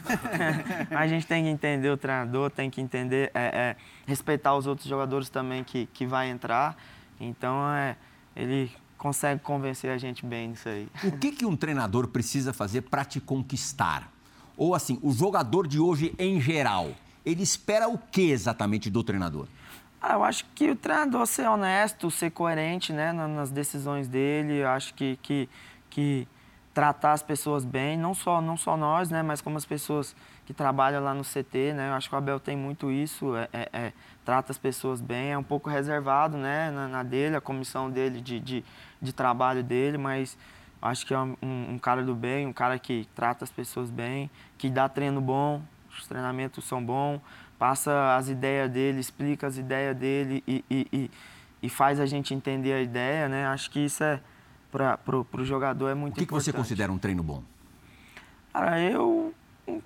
a 0.94 1.06
gente 1.06 1.26
tem 1.26 1.44
que 1.44 1.48
entender 1.48 1.88
o 1.88 1.96
treinador, 1.96 2.50
tem 2.50 2.68
que 2.68 2.82
entender, 2.82 3.30
é, 3.32 3.44
é, 3.44 3.76
respeitar 4.06 4.54
os 4.54 4.66
outros 4.66 4.86
jogadores 4.86 5.30
também 5.30 5.64
que, 5.64 5.86
que 5.86 6.04
vai 6.04 6.28
entrar. 6.28 6.76
Então, 7.18 7.66
é, 7.72 7.96
ele 8.36 8.70
consegue 8.98 9.40
convencer 9.40 9.90
a 9.90 9.96
gente 9.96 10.26
bem 10.26 10.48
nisso 10.48 10.68
aí. 10.68 10.86
O 11.02 11.12
que, 11.12 11.32
que 11.32 11.46
um 11.46 11.56
treinador 11.56 12.08
precisa 12.08 12.52
fazer 12.52 12.82
para 12.82 13.06
te 13.06 13.18
conquistar? 13.22 14.12
Ou 14.54 14.74
assim, 14.74 14.98
o 15.00 15.10
jogador 15.10 15.66
de 15.66 15.80
hoje 15.80 16.14
em 16.18 16.38
geral 16.38 16.90
ele 17.24 17.42
espera 17.42 17.88
o 17.88 17.98
que 17.98 18.30
exatamente 18.30 18.90
do 18.90 19.02
treinador? 19.02 19.46
Ah, 20.00 20.14
eu 20.14 20.24
acho 20.24 20.46
que 20.54 20.70
o 20.70 20.76
treinador 20.76 21.26
ser 21.26 21.46
honesto, 21.46 22.10
ser 22.10 22.30
coerente 22.30 22.92
né, 22.92 23.12
nas 23.12 23.50
decisões 23.50 24.08
dele, 24.08 24.58
eu 24.58 24.68
acho 24.68 24.94
que, 24.94 25.18
que, 25.22 25.48
que 25.90 26.26
tratar 26.72 27.12
as 27.12 27.22
pessoas 27.22 27.66
bem, 27.66 27.98
não 27.98 28.14
só, 28.14 28.40
não 28.40 28.56
só 28.56 28.76
nós, 28.76 29.10
né, 29.10 29.22
mas 29.22 29.42
como 29.42 29.58
as 29.58 29.66
pessoas 29.66 30.16
que 30.46 30.54
trabalham 30.54 31.02
lá 31.02 31.12
no 31.12 31.22
CT, 31.22 31.74
né, 31.74 31.90
eu 31.90 31.92
acho 31.92 32.08
que 32.08 32.14
o 32.14 32.18
Abel 32.18 32.40
tem 32.40 32.56
muito 32.56 32.90
isso, 32.90 33.36
é, 33.36 33.48
é, 33.52 33.68
é 33.72 33.92
trata 34.24 34.52
as 34.52 34.58
pessoas 34.58 35.02
bem, 35.02 35.32
é 35.32 35.38
um 35.38 35.42
pouco 35.42 35.68
reservado 35.68 36.38
né, 36.38 36.70
na, 36.70 36.88
na 36.88 37.02
dele, 37.02 37.36
a 37.36 37.40
comissão 37.40 37.90
dele 37.90 38.22
de, 38.22 38.40
de, 38.40 38.64
de 39.02 39.12
trabalho 39.12 39.62
dele, 39.62 39.98
mas 39.98 40.38
acho 40.80 41.04
que 41.04 41.12
é 41.12 41.18
um, 41.18 41.36
um, 41.42 41.78
cara 41.78 42.02
do 42.02 42.14
bem, 42.14 42.46
um 42.46 42.52
cara 42.52 42.78
que 42.78 43.06
trata 43.14 43.44
as 43.44 43.50
pessoas 43.50 43.90
bem, 43.90 44.30
que 44.56 44.70
dá 44.70 44.88
treino 44.88 45.20
bom, 45.20 45.62
os 45.98 46.06
treinamentos 46.06 46.64
são 46.64 46.84
bons, 46.84 47.20
passa 47.58 48.16
as 48.16 48.28
ideias 48.28 48.70
dele, 48.70 49.00
explica 49.00 49.46
as 49.46 49.56
ideias 49.58 49.96
dele 49.96 50.42
e, 50.46 50.64
e, 50.70 50.86
e, 50.92 51.10
e 51.62 51.68
faz 51.68 52.00
a 52.00 52.06
gente 52.06 52.32
entender 52.32 52.72
a 52.72 52.80
ideia, 52.80 53.28
né? 53.28 53.46
Acho 53.46 53.70
que 53.70 53.80
isso 53.80 54.02
é, 54.02 54.20
para 54.70 54.98
o 55.16 55.44
jogador 55.44 55.88
é 55.88 55.94
muito 55.94 56.14
importante. 56.14 56.18
O 56.18 56.20
que, 56.20 56.26
que 56.26 56.32
você 56.32 56.52
considera 56.52 56.90
um 56.92 56.98
treino 56.98 57.22
bom? 57.22 57.42
Cara, 58.52 58.80
eu... 58.80 59.34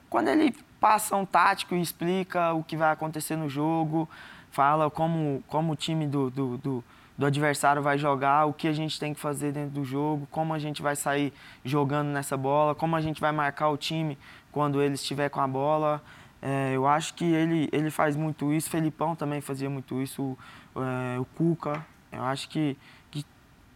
Quando 0.08 0.28
ele 0.28 0.54
passa 0.80 1.16
um 1.16 1.26
tático 1.26 1.74
e 1.74 1.80
explica 1.80 2.52
o 2.52 2.62
que 2.62 2.76
vai 2.76 2.90
acontecer 2.90 3.36
no 3.36 3.48
jogo, 3.48 4.08
fala 4.50 4.90
como, 4.90 5.42
como 5.48 5.72
o 5.72 5.76
time 5.76 6.06
do, 6.06 6.30
do, 6.30 6.56
do 6.58 6.84
do 7.16 7.26
adversário 7.26 7.80
vai 7.80 7.96
jogar, 7.96 8.46
o 8.46 8.52
que 8.52 8.66
a 8.66 8.72
gente 8.72 8.98
tem 8.98 9.14
que 9.14 9.20
fazer 9.20 9.52
dentro 9.52 9.70
do 9.70 9.84
jogo, 9.84 10.26
como 10.30 10.52
a 10.52 10.58
gente 10.58 10.82
vai 10.82 10.96
sair 10.96 11.32
jogando 11.64 12.08
nessa 12.08 12.36
bola, 12.36 12.74
como 12.74 12.96
a 12.96 13.00
gente 13.00 13.20
vai 13.20 13.30
marcar 13.30 13.68
o 13.68 13.76
time 13.76 14.18
quando 14.50 14.82
ele 14.82 14.94
estiver 14.94 15.28
com 15.28 15.40
a 15.40 15.46
bola. 15.46 16.02
É, 16.42 16.72
eu 16.74 16.86
acho 16.86 17.14
que 17.14 17.24
ele, 17.24 17.68
ele 17.72 17.90
faz 17.90 18.16
muito 18.16 18.52
isso, 18.52 18.68
Felipão 18.68 19.14
também 19.14 19.40
fazia 19.40 19.70
muito 19.70 20.02
isso, 20.02 20.22
o, 20.22 20.38
é, 20.82 21.18
o 21.18 21.24
Cuca. 21.24 21.84
Eu 22.12 22.22
acho 22.24 22.48
que, 22.48 22.76
que 23.03 23.03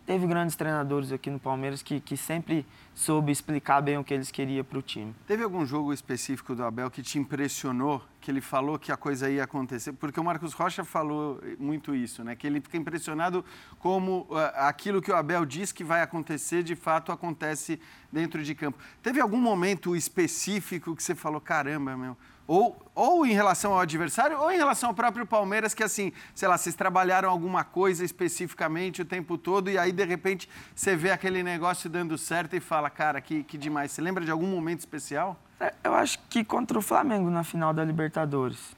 teve 0.08 0.26
grandes 0.26 0.56
treinadores 0.56 1.12
aqui 1.12 1.28
no 1.28 1.38
Palmeiras 1.38 1.82
que, 1.82 2.00
que 2.00 2.16
sempre 2.16 2.64
soube 2.94 3.30
explicar 3.30 3.82
bem 3.82 3.98
o 3.98 4.02
que 4.02 4.14
eles 4.14 4.30
queriam 4.30 4.64
para 4.64 4.78
o 4.78 4.80
time. 4.80 5.14
Teve 5.26 5.44
algum 5.44 5.66
jogo 5.66 5.92
específico 5.92 6.54
do 6.54 6.64
Abel 6.64 6.90
que 6.90 7.02
te 7.02 7.18
impressionou, 7.18 8.02
que 8.18 8.30
ele 8.30 8.40
falou 8.40 8.78
que 8.78 8.90
a 8.90 8.96
coisa 8.96 9.28
ia 9.28 9.44
acontecer? 9.44 9.92
Porque 9.92 10.18
o 10.18 10.24
Marcos 10.24 10.54
Rocha 10.54 10.82
falou 10.82 11.38
muito 11.58 11.94
isso, 11.94 12.24
né? 12.24 12.34
Que 12.34 12.46
ele 12.46 12.58
fica 12.58 12.78
impressionado 12.78 13.44
como 13.78 14.26
uh, 14.30 14.36
aquilo 14.54 15.02
que 15.02 15.12
o 15.12 15.14
Abel 15.14 15.44
diz 15.44 15.72
que 15.72 15.84
vai 15.84 16.00
acontecer, 16.00 16.62
de 16.62 16.74
fato 16.74 17.12
acontece 17.12 17.78
dentro 18.10 18.42
de 18.42 18.54
campo. 18.54 18.78
Teve 19.02 19.20
algum 19.20 19.38
momento 19.38 19.94
específico 19.94 20.96
que 20.96 21.02
você 21.02 21.14
falou, 21.14 21.38
caramba, 21.38 21.98
meu, 21.98 22.16
ou, 22.48 22.74
ou 22.94 23.26
em 23.26 23.32
relação 23.34 23.74
ao 23.74 23.80
adversário, 23.80 24.40
ou 24.40 24.50
em 24.50 24.56
relação 24.56 24.88
ao 24.88 24.94
próprio 24.94 25.26
Palmeiras, 25.26 25.74
que 25.74 25.82
assim, 25.82 26.12
sei 26.34 26.48
lá, 26.48 26.56
vocês 26.56 26.74
trabalharam 26.74 27.28
alguma 27.28 27.62
coisa 27.62 28.02
especificamente 28.02 29.02
o 29.02 29.04
tempo 29.04 29.36
todo 29.36 29.68
e 29.70 29.76
aí 29.76 29.92
de 29.92 30.04
repente 30.04 30.48
você 30.74 30.96
vê 30.96 31.10
aquele 31.10 31.42
negócio 31.42 31.90
dando 31.90 32.16
certo 32.16 32.56
e 32.56 32.60
fala, 32.60 32.88
cara, 32.88 33.20
que, 33.20 33.44
que 33.44 33.58
demais. 33.58 33.92
Você 33.92 34.00
lembra 34.00 34.24
de 34.24 34.30
algum 34.30 34.46
momento 34.46 34.78
especial? 34.78 35.38
É, 35.60 35.74
eu 35.84 35.94
acho 35.94 36.18
que 36.30 36.42
contra 36.42 36.78
o 36.78 36.80
Flamengo 36.82 37.28
na 37.28 37.44
final 37.44 37.74
da 37.74 37.84
Libertadores. 37.84 38.74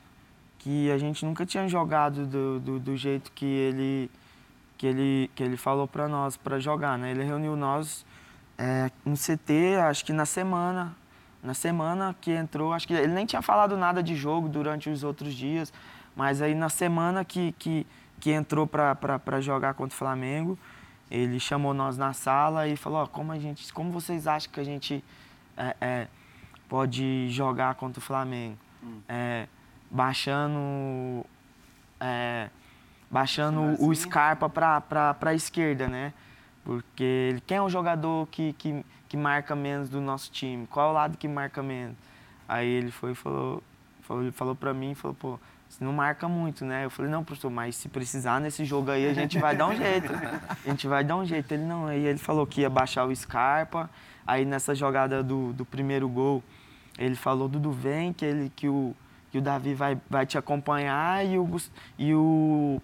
Que 0.58 0.90
a 0.90 0.98
gente 0.98 1.24
nunca 1.24 1.46
tinha 1.46 1.66
jogado 1.68 2.26
do, 2.26 2.58
do, 2.58 2.80
do 2.80 2.96
jeito 2.96 3.30
que 3.32 3.46
ele, 3.46 4.10
que 4.76 4.86
ele, 4.86 5.30
que 5.34 5.42
ele 5.44 5.56
falou 5.56 5.86
para 5.86 6.08
nós 6.08 6.36
para 6.36 6.58
jogar, 6.58 6.98
né? 6.98 7.12
Ele 7.12 7.22
reuniu 7.22 7.56
nós 7.56 8.04
é, 8.58 8.90
no 9.04 9.16
CT, 9.16 9.76
acho 9.88 10.04
que 10.04 10.12
na 10.12 10.26
semana, 10.26 10.94
na 11.42 11.54
semana 11.54 12.14
que 12.20 12.30
entrou, 12.30 12.72
acho 12.72 12.86
que 12.86 12.92
ele 12.92 13.12
nem 13.12 13.24
tinha 13.24 13.40
falado 13.40 13.76
nada 13.76 14.02
de 14.02 14.14
jogo 14.14 14.48
durante 14.48 14.90
os 14.90 15.02
outros 15.02 15.34
dias, 15.34 15.72
mas 16.14 16.42
aí 16.42 16.54
na 16.54 16.68
semana 16.68 17.24
que, 17.24 17.52
que, 17.52 17.86
que 18.18 18.30
entrou 18.30 18.66
para 18.66 19.40
jogar 19.40 19.74
contra 19.74 19.94
o 19.94 19.98
Flamengo, 19.98 20.58
ele 21.10 21.40
chamou 21.40 21.74
nós 21.74 21.96
na 21.96 22.12
sala 22.12 22.68
e 22.68 22.76
falou, 22.76 23.02
oh, 23.04 23.08
como, 23.08 23.32
a 23.32 23.38
gente, 23.38 23.72
como 23.72 23.90
vocês 23.90 24.26
acham 24.26 24.52
que 24.52 24.60
a 24.60 24.64
gente 24.64 25.02
é, 25.56 25.76
é, 25.80 26.08
pode 26.68 27.28
jogar 27.30 27.74
contra 27.74 27.98
o 27.98 28.02
Flamengo? 28.02 28.56
Hum. 28.82 29.00
É, 29.08 29.46
baixando 29.90 31.26
é, 31.98 32.48
baixando 33.10 33.60
o 33.84 33.94
Scarpa 33.94 34.48
para 34.48 35.16
a 35.20 35.34
esquerda, 35.34 35.88
né? 35.88 36.12
Porque 36.64 37.42
quem 37.46 37.56
é 37.56 37.62
o 37.62 37.68
jogador 37.68 38.28
que, 38.28 38.52
que 38.52 38.84
que 39.10 39.16
marca 39.16 39.56
menos 39.56 39.88
do 39.88 40.00
nosso 40.00 40.30
time? 40.30 40.68
Qual 40.68 40.86
é 40.86 40.90
o 40.90 40.92
lado 40.92 41.18
que 41.18 41.26
marca 41.26 41.60
menos? 41.60 41.96
Aí 42.48 42.68
ele 42.68 42.92
foi 42.92 43.10
e 43.10 43.14
falou, 43.16 43.60
falou, 44.02 44.22
ele 44.22 44.30
falou 44.30 44.54
pra 44.54 44.72
mim, 44.72 44.94
falou, 44.94 45.16
pô, 45.18 45.38
você 45.68 45.84
não 45.84 45.92
marca 45.92 46.28
muito, 46.28 46.64
né? 46.64 46.84
Eu 46.84 46.90
falei, 46.90 47.10
não, 47.10 47.24
professor, 47.24 47.50
mas 47.50 47.74
se 47.74 47.88
precisar 47.88 48.40
nesse 48.40 48.64
jogo 48.64 48.88
aí, 48.88 49.08
a 49.08 49.12
gente 49.12 49.36
vai 49.36 49.56
dar 49.56 49.66
um 49.66 49.74
jeito. 49.74 50.12
A 50.12 50.70
gente 50.70 50.86
vai 50.86 51.02
dar 51.02 51.16
um 51.16 51.24
jeito. 51.24 51.52
Ele 51.52 51.64
não, 51.64 51.88
aí 51.88 52.06
ele 52.06 52.20
falou 52.20 52.46
que 52.46 52.60
ia 52.60 52.70
baixar 52.70 53.04
o 53.04 53.14
Scarpa. 53.14 53.90
Aí 54.24 54.44
nessa 54.44 54.76
jogada 54.76 55.24
do, 55.24 55.52
do 55.54 55.64
primeiro 55.64 56.08
gol, 56.08 56.40
ele 56.96 57.16
falou, 57.16 57.48
Dudu, 57.48 57.72
vem, 57.72 58.12
que, 58.12 58.24
ele, 58.24 58.52
que, 58.54 58.68
o, 58.68 58.94
que 59.32 59.38
o 59.38 59.42
Davi 59.42 59.74
vai, 59.74 60.00
vai 60.08 60.24
te 60.24 60.38
acompanhar 60.38 61.26
e 61.26 61.36
o, 61.36 61.56
e 61.98 62.14
o 62.14 62.80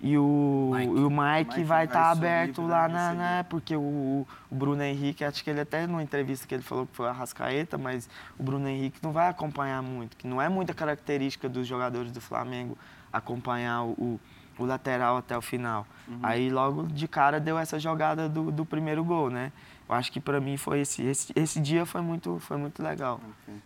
e 0.00 0.16
o 0.16 0.70
Mike, 0.74 0.92
o 0.92 1.10
Mike, 1.10 1.50
Mike 1.56 1.64
vai 1.64 1.84
estar 1.84 2.02
tá 2.02 2.10
aberto 2.10 2.62
lá 2.62 2.88
na, 2.88 3.12
né? 3.12 3.42
Porque 3.44 3.74
o, 3.74 3.80
o, 3.80 4.54
Bruno 4.54 4.82
Henrique, 4.82 5.24
acho 5.24 5.42
que 5.42 5.50
ele 5.50 5.60
até 5.60 5.86
numa 5.86 6.02
entrevista 6.02 6.46
que 6.46 6.54
ele 6.54 6.62
falou 6.62 6.86
que 6.86 6.94
foi 6.94 7.08
a 7.08 7.12
Rascaeta, 7.12 7.76
mas 7.76 8.08
o 8.38 8.42
Bruno 8.42 8.68
Henrique 8.68 9.00
não 9.02 9.10
vai 9.10 9.28
acompanhar 9.28 9.82
muito, 9.82 10.16
que 10.16 10.26
não 10.26 10.40
é 10.40 10.48
muita 10.48 10.72
característica 10.72 11.48
dos 11.48 11.66
jogadores 11.66 12.12
do 12.12 12.20
Flamengo 12.20 12.78
acompanhar 13.12 13.82
o, 13.84 14.20
o 14.56 14.64
lateral 14.64 15.16
até 15.16 15.36
o 15.36 15.42
final. 15.42 15.84
Uhum. 16.06 16.20
Aí 16.22 16.48
logo 16.48 16.86
de 16.86 17.08
cara 17.08 17.40
deu 17.40 17.58
essa 17.58 17.78
jogada 17.78 18.28
do, 18.28 18.52
do 18.52 18.64
primeiro 18.64 19.02
gol, 19.02 19.30
né? 19.30 19.50
Eu 19.88 19.94
acho 19.94 20.12
que 20.12 20.20
para 20.20 20.40
mim 20.40 20.56
foi 20.56 20.80
esse, 20.80 21.02
esse, 21.02 21.32
esse 21.34 21.60
dia 21.60 21.86
foi 21.86 22.00
muito, 22.00 22.38
foi 22.40 22.56
muito 22.56 22.82
legal. 22.82 23.20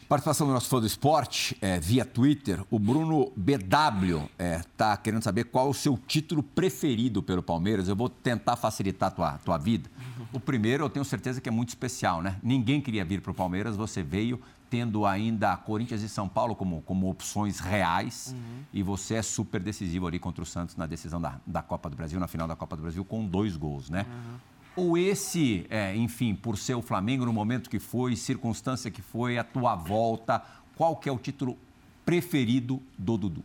Participação 0.08 0.46
do 0.46 0.52
nosso 0.52 0.68
fã 0.68 0.80
do 0.80 0.87
esporte 0.87 1.56
é, 1.61 1.80
via 1.80 2.04
Twitter. 2.04 2.62
O 2.70 2.78
Bruno 2.78 3.32
BW 3.37 4.16
está 4.16 4.28
é, 4.38 4.62
tá 4.76 4.96
querendo 4.96 5.22
saber 5.22 5.44
qual 5.44 5.68
o 5.68 5.74
seu 5.74 5.98
título 5.98 6.42
preferido 6.42 7.22
pelo 7.22 7.42
Palmeiras. 7.42 7.88
Eu 7.88 7.96
vou 7.96 8.08
tentar 8.08 8.56
facilitar 8.56 9.08
a 9.08 9.11
tua, 9.11 9.38
tua 9.38 9.58
vida. 9.58 9.90
O 10.32 10.38
primeiro, 10.38 10.85
eu 10.85 10.90
tenho 10.90 11.04
certeza 11.04 11.40
que 11.40 11.48
é 11.48 11.52
muito 11.52 11.70
especial, 11.70 12.22
né? 12.22 12.37
Ninguém 12.42 12.80
queria 12.80 13.04
vir 13.04 13.20
para 13.20 13.32
o 13.32 13.35
Palmeiras, 13.35 13.76
você 13.76 14.02
veio 14.02 14.40
tendo 14.70 15.04
ainda 15.04 15.54
Corinthians 15.54 16.00
e 16.00 16.08
São 16.08 16.26
Paulo 16.26 16.56
como, 16.56 16.80
como 16.82 17.11
opções 17.11 17.61
reais 17.61 18.35
uhum. 18.35 18.62
e 18.72 18.82
você 18.82 19.16
é 19.16 19.22
super 19.22 19.61
decisivo 19.61 20.06
ali 20.06 20.18
contra 20.18 20.42
o 20.42 20.46
Santos 20.46 20.76
na 20.76 20.87
decisão 20.87 21.20
da, 21.20 21.38
da 21.46 21.61
Copa 21.61 21.90
do 21.90 21.96
Brasil, 21.96 22.18
na 22.18 22.26
final 22.26 22.48
da 22.48 22.56
Copa 22.56 22.74
do 22.74 22.80
Brasil, 22.80 23.04
com 23.04 23.26
dois 23.26 23.54
gols, 23.54 23.90
né? 23.90 24.06
Uhum. 24.08 24.51
Ou 24.74 24.96
esse, 24.96 25.66
é, 25.68 25.94
enfim, 25.94 26.35
por 26.35 26.56
ser 26.56 26.74
o 26.74 26.82
Flamengo 26.82 27.26
no 27.26 27.32
momento 27.32 27.68
que 27.68 27.78
foi, 27.78 28.16
circunstância 28.16 28.90
que 28.90 29.02
foi, 29.02 29.38
a 29.38 29.44
tua 29.44 29.74
volta, 29.74 30.42
qual 30.76 30.96
que 30.96 31.08
é 31.08 31.12
o 31.12 31.18
título 31.18 31.58
preferido 32.04 32.82
do 32.96 33.18
Dudu? 33.18 33.44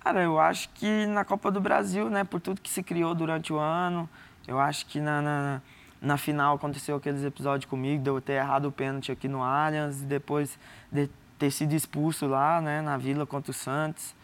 Cara, 0.00 0.22
eu 0.22 0.38
acho 0.38 0.68
que 0.74 1.06
na 1.06 1.24
Copa 1.24 1.50
do 1.50 1.60
Brasil, 1.60 2.10
né, 2.10 2.24
por 2.24 2.40
tudo 2.40 2.60
que 2.60 2.70
se 2.70 2.82
criou 2.82 3.14
durante 3.14 3.52
o 3.52 3.58
ano, 3.58 4.08
eu 4.46 4.60
acho 4.60 4.84
que 4.86 5.00
na, 5.00 5.22
na 5.22 5.62
na 6.04 6.18
final 6.18 6.56
aconteceu 6.56 6.96
aqueles 6.96 7.24
episódios 7.24 7.68
comigo, 7.68 8.02
de 8.02 8.10
eu 8.10 8.20
ter 8.20 8.34
errado 8.34 8.66
o 8.66 8.72
pênalti 8.72 9.10
aqui 9.10 9.26
no 9.26 9.42
Allianz, 9.42 10.02
depois 10.02 10.58
de 10.92 11.08
ter 11.38 11.50
sido 11.50 11.72
expulso 11.72 12.26
lá, 12.26 12.60
né, 12.60 12.82
na 12.82 12.98
Vila 12.98 13.24
contra 13.26 13.50
o 13.50 13.54
Santos. 13.54 14.14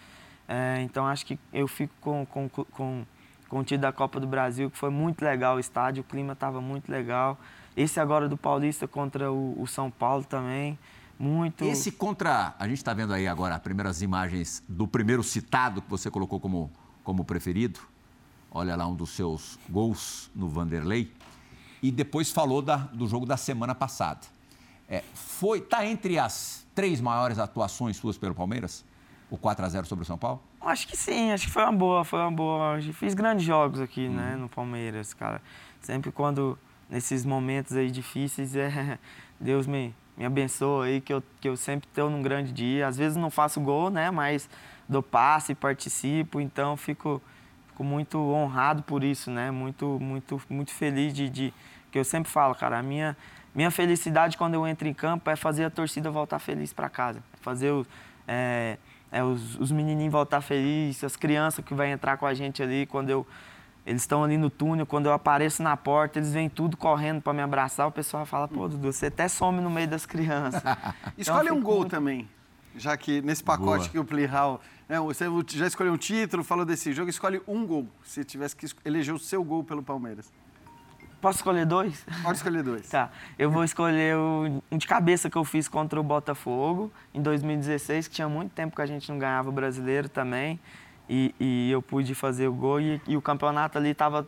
É, 0.46 0.82
então 0.82 1.06
acho 1.06 1.24
que 1.24 1.38
eu 1.52 1.66
fico 1.66 1.94
com, 2.00 2.26
com, 2.26 2.48
com, 2.48 3.06
com 3.50 3.58
o 3.58 3.64
título 3.64 3.82
da 3.82 3.92
Copa 3.92 4.20
do 4.20 4.26
Brasil, 4.28 4.70
que 4.70 4.78
foi 4.78 4.90
muito 4.90 5.22
legal 5.22 5.56
o 5.56 5.60
estádio, 5.60 6.02
o 6.02 6.04
clima 6.04 6.32
estava 6.32 6.60
muito 6.60 6.90
legal. 6.90 7.36
Esse 7.76 7.98
agora 7.98 8.28
do 8.28 8.36
Paulista 8.36 8.86
contra 8.86 9.30
o, 9.30 9.60
o 9.60 9.66
São 9.66 9.90
Paulo 9.90 10.24
também, 10.24 10.78
muito. 11.18 11.64
Esse 11.64 11.90
contra. 11.90 12.54
A 12.58 12.68
gente 12.68 12.78
está 12.78 12.94
vendo 12.94 13.12
aí 13.12 13.26
agora 13.26 13.56
as 13.56 13.60
primeiras 13.60 14.00
imagens 14.00 14.62
do 14.68 14.86
primeiro 14.86 15.22
citado 15.22 15.82
que 15.82 15.90
você 15.90 16.10
colocou 16.10 16.38
como, 16.40 16.70
como 17.02 17.24
preferido. 17.24 17.80
Olha 18.52 18.74
lá 18.76 18.86
um 18.86 18.94
dos 18.94 19.10
seus 19.10 19.58
gols 19.68 20.30
no 20.34 20.48
Vanderlei 20.48 21.12
e 21.82 21.90
depois 21.90 22.30
falou 22.30 22.62
da, 22.62 22.76
do 22.76 23.06
jogo 23.06 23.26
da 23.26 23.36
semana 23.36 23.74
passada. 23.74 24.20
É, 24.88 25.02
foi, 25.14 25.60
tá 25.60 25.84
entre 25.84 26.18
as 26.18 26.66
três 26.74 27.00
maiores 27.00 27.38
atuações 27.38 27.96
suas 27.96 28.16
pelo 28.16 28.34
Palmeiras? 28.34 28.84
O 29.30 29.38
4 29.38 29.64
a 29.64 29.68
0 29.68 29.86
sobre 29.86 30.02
o 30.02 30.06
São 30.06 30.18
Paulo? 30.18 30.42
Acho 30.60 30.88
que 30.88 30.96
sim, 30.96 31.30
acho 31.30 31.46
que 31.46 31.52
foi 31.52 31.62
uma 31.62 31.72
boa, 31.72 32.04
foi 32.04 32.18
uma 32.20 32.32
boa. 32.32 32.80
Fiz 32.94 33.14
grandes 33.14 33.44
jogos 33.46 33.80
aqui, 33.80 34.08
hum. 34.08 34.14
né, 34.14 34.32
uhum. 34.34 34.42
no 34.42 34.48
Palmeiras, 34.48 35.14
cara. 35.14 35.40
Sempre 35.80 36.10
quando 36.10 36.58
nesses 36.88 37.24
momentos 37.24 37.76
aí 37.76 37.90
difíceis, 37.90 38.54
é, 38.56 38.98
Deus 39.38 39.66
me, 39.66 39.94
me 40.16 40.24
abençoa 40.24 40.86
aí, 40.86 41.00
que 41.00 41.12
eu, 41.12 41.22
que 41.40 41.48
eu 41.48 41.56
sempre 41.56 41.88
estou 41.88 42.10
num 42.10 42.22
grande 42.22 42.52
dia. 42.52 42.88
Às 42.88 42.96
vezes 42.96 43.16
não 43.16 43.30
faço 43.30 43.60
gol, 43.60 43.88
né, 43.88 44.10
mas 44.10 44.50
dou 44.88 45.02
passe, 45.02 45.54
participo, 45.54 46.40
então 46.40 46.76
fico 46.76 47.22
fico 47.68 47.84
muito 47.84 48.18
honrado 48.18 48.82
por 48.82 49.02
isso, 49.02 49.30
né? 49.30 49.50
Muito, 49.50 49.98
muito, 50.00 50.42
muito 50.50 50.70
feliz 50.72 51.14
de, 51.14 51.30
de 51.30 51.54
que 51.90 51.98
eu 51.98 52.04
sempre 52.04 52.30
falo, 52.30 52.54
cara, 52.54 52.78
a 52.78 52.82
minha 52.82 53.16
minha 53.54 53.70
felicidade 53.70 54.36
quando 54.36 54.54
eu 54.54 54.66
entro 54.66 54.86
em 54.86 54.94
campo 54.94 55.28
é 55.28 55.34
fazer 55.34 55.64
a 55.64 55.70
torcida 55.70 56.10
voltar 56.10 56.38
feliz 56.38 56.72
para 56.72 56.88
casa, 56.88 57.22
fazer 57.40 57.70
o, 57.70 57.84
é, 58.28 58.78
é, 59.10 59.22
os, 59.22 59.58
os 59.58 59.72
menininhos 59.72 60.12
voltar 60.12 60.40
felizes, 60.40 61.04
as 61.04 61.16
crianças 61.16 61.64
que 61.64 61.74
vai 61.74 61.90
entrar 61.90 62.16
com 62.16 62.26
a 62.26 62.34
gente 62.34 62.62
ali 62.62 62.86
quando 62.86 63.10
eu 63.10 63.26
eles 63.86 64.02
estão 64.02 64.22
ali 64.22 64.36
no 64.36 64.50
túnel, 64.50 64.84
quando 64.84 65.06
eu 65.06 65.12
apareço 65.12 65.62
na 65.62 65.76
porta, 65.76 66.18
eles 66.18 66.32
vêm 66.32 66.50
tudo 66.50 66.76
correndo 66.76 67.22
para 67.22 67.32
me 67.32 67.40
abraçar. 67.40 67.88
O 67.88 67.90
pessoal 67.90 68.26
fala, 68.26 68.46
pô, 68.46 68.68
Dudu, 68.68 68.92
você 68.92 69.06
até 69.06 69.26
some 69.26 69.60
no 69.60 69.70
meio 69.70 69.88
das 69.88 70.04
crianças. 70.04 70.62
Escolhe 71.16 71.46
então, 71.46 71.56
um 71.56 71.62
gol 71.62 71.78
muito... 71.78 71.90
também, 71.90 72.28
já 72.76 72.94
que 72.96 73.22
nesse 73.22 73.42
pacote 73.42 73.84
Boa. 73.84 73.88
que 73.88 73.98
o 73.98 74.04
Plihal 74.04 74.60
é, 74.88 74.98
você 74.98 75.24
já 75.46 75.66
escolheu 75.66 75.92
um 75.92 75.96
título, 75.96 76.44
falou 76.44 76.64
desse 76.64 76.92
jogo, 76.92 77.08
escolhe 77.08 77.40
um 77.46 77.66
gol, 77.66 77.88
se 78.04 78.24
tivesse 78.24 78.54
que 78.54 78.66
eleger 78.84 79.14
o 79.14 79.18
seu 79.18 79.42
gol 79.42 79.64
pelo 79.64 79.82
Palmeiras. 79.82 80.32
Posso 81.20 81.38
escolher 81.38 81.66
dois? 81.66 82.04
Pode 82.22 82.38
escolher 82.38 82.62
dois. 82.62 82.88
tá. 82.90 83.10
Eu 83.38 83.50
vou 83.50 83.62
escolher 83.62 84.16
o 84.16 84.62
um 84.70 84.78
de 84.78 84.86
cabeça 84.86 85.28
que 85.28 85.36
eu 85.36 85.44
fiz 85.44 85.68
contra 85.68 86.00
o 86.00 86.02
Botafogo 86.02 86.90
em 87.12 87.20
2016, 87.20 88.08
que 88.08 88.14
tinha 88.14 88.28
muito 88.28 88.52
tempo 88.52 88.74
que 88.74 88.82
a 88.82 88.86
gente 88.86 89.10
não 89.10 89.18
ganhava 89.18 89.48
o 89.48 89.52
brasileiro 89.52 90.08
também. 90.08 90.58
E, 91.08 91.34
e 91.38 91.70
eu 91.70 91.82
pude 91.82 92.14
fazer 92.14 92.48
o 92.48 92.52
gol 92.52 92.80
e, 92.80 93.00
e 93.06 93.16
o 93.16 93.22
campeonato 93.22 93.76
ali 93.76 93.90
estava 93.90 94.26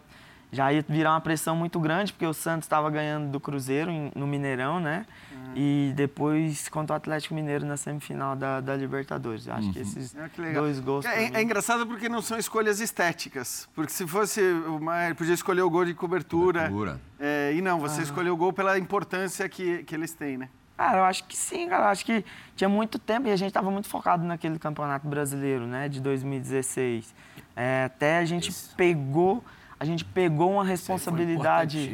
já 0.52 0.70
ia 0.70 0.84
virar 0.86 1.12
uma 1.12 1.20
pressão 1.20 1.56
muito 1.56 1.80
grande, 1.80 2.12
porque 2.12 2.26
o 2.26 2.34
Santos 2.34 2.66
estava 2.66 2.90
ganhando 2.90 3.30
do 3.30 3.40
Cruzeiro 3.40 3.90
no 4.14 4.26
Mineirão, 4.26 4.78
né? 4.78 5.06
Uhum. 5.32 5.52
E 5.56 5.92
depois 5.96 6.68
contra 6.68 6.92
o 6.92 6.96
Atlético 6.96 7.34
Mineiro 7.34 7.64
na 7.64 7.78
semifinal 7.78 8.36
da, 8.36 8.60
da 8.60 8.76
Libertadores. 8.76 9.48
Acho 9.48 9.68
uhum. 9.68 9.72
que 9.72 9.78
esses 9.78 10.14
é, 10.14 10.28
que 10.28 10.52
dois 10.52 10.78
gols. 10.78 11.06
É, 11.06 11.30
é, 11.32 11.42
engraçado 11.42 11.86
porque 11.86 12.06
não 12.06 12.20
são 12.20 12.38
escolhas 12.38 12.80
estéticas. 12.80 13.66
Porque 13.74 13.92
se 13.92 14.06
fosse 14.06 14.42
uma, 14.66 15.06
ele 15.06 15.14
podia 15.14 15.32
escolher 15.32 15.62
o 15.62 15.70
gol 15.70 15.86
de 15.86 15.94
cobertura. 15.94 16.68
cobertura. 16.68 17.00
É, 17.18 17.54
e 17.54 17.62
não, 17.62 17.80
você 17.80 18.00
ah. 18.00 18.04
escolheu 18.04 18.34
o 18.34 18.36
gol 18.36 18.52
pela 18.52 18.78
importância 18.78 19.48
que, 19.48 19.82
que 19.84 19.94
eles 19.94 20.12
têm, 20.12 20.36
né? 20.36 20.50
Cara, 20.76 20.98
eu 20.98 21.04
acho 21.04 21.24
que 21.24 21.36
sim, 21.36 21.66
cara. 21.66 21.84
Eu 21.84 21.88
acho 21.88 22.04
que 22.04 22.22
tinha 22.54 22.68
muito 22.68 22.98
tempo 22.98 23.26
e 23.26 23.32
a 23.32 23.36
gente 23.36 23.48
estava 23.48 23.70
muito 23.70 23.88
focado 23.88 24.22
naquele 24.22 24.58
campeonato 24.58 25.08
brasileiro, 25.08 25.66
né? 25.66 25.88
De 25.88 25.98
2016. 25.98 27.14
É, 27.56 27.84
até 27.84 28.18
a 28.18 28.24
gente 28.26 28.50
Isso. 28.50 28.74
pegou 28.76 29.42
a 29.82 29.84
gente 29.84 30.04
pegou 30.04 30.52
uma 30.52 30.64
responsabilidade. 30.64 31.92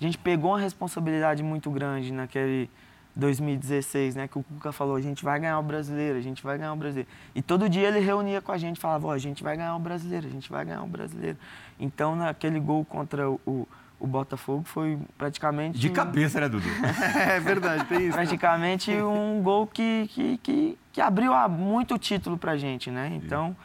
A 0.00 0.04
gente 0.04 0.16
pegou 0.16 0.52
uma 0.52 0.60
responsabilidade 0.60 1.42
muito 1.42 1.68
grande 1.68 2.12
naquele 2.12 2.70
2016, 3.16 4.14
né? 4.14 4.28
Que 4.28 4.38
o 4.38 4.42
Cuca 4.44 4.70
falou, 4.70 4.94
a 4.94 5.00
gente 5.00 5.24
vai 5.24 5.40
ganhar 5.40 5.58
o 5.58 5.62
brasileiro, 5.62 6.16
a 6.16 6.20
gente 6.20 6.44
vai 6.44 6.56
ganhar 6.56 6.72
o 6.72 6.76
brasileiro. 6.76 7.08
E 7.34 7.42
todo 7.42 7.68
dia 7.68 7.88
ele 7.88 7.98
reunia 7.98 8.40
com 8.40 8.52
a 8.52 8.56
gente, 8.56 8.78
falava, 8.78 9.08
oh, 9.08 9.10
a 9.10 9.18
gente 9.18 9.42
vai 9.42 9.56
ganhar 9.56 9.74
o 9.74 9.80
brasileiro, 9.80 10.28
a 10.28 10.30
gente 10.30 10.48
vai 10.48 10.64
ganhar 10.64 10.84
o 10.84 10.86
brasileiro. 10.86 11.36
Então, 11.80 12.14
naquele 12.14 12.60
gol 12.60 12.84
contra 12.84 13.28
o, 13.28 13.68
o 13.98 14.06
Botafogo 14.06 14.62
foi 14.62 14.96
praticamente. 15.18 15.76
De 15.76 15.90
cabeça, 15.90 16.40
né, 16.40 16.48
Dudu? 16.48 16.68
é 17.18 17.40
verdade, 17.40 17.84
tem 17.86 18.06
isso. 18.06 18.12
Praticamente 18.12 18.92
um 18.92 19.42
gol 19.42 19.66
que, 19.66 20.08
que, 20.12 20.38
que, 20.38 20.78
que 20.92 21.00
abriu 21.00 21.32
muito 21.48 21.98
título 21.98 22.38
pra 22.38 22.56
gente, 22.56 22.92
né? 22.92 23.10
Então. 23.12 23.56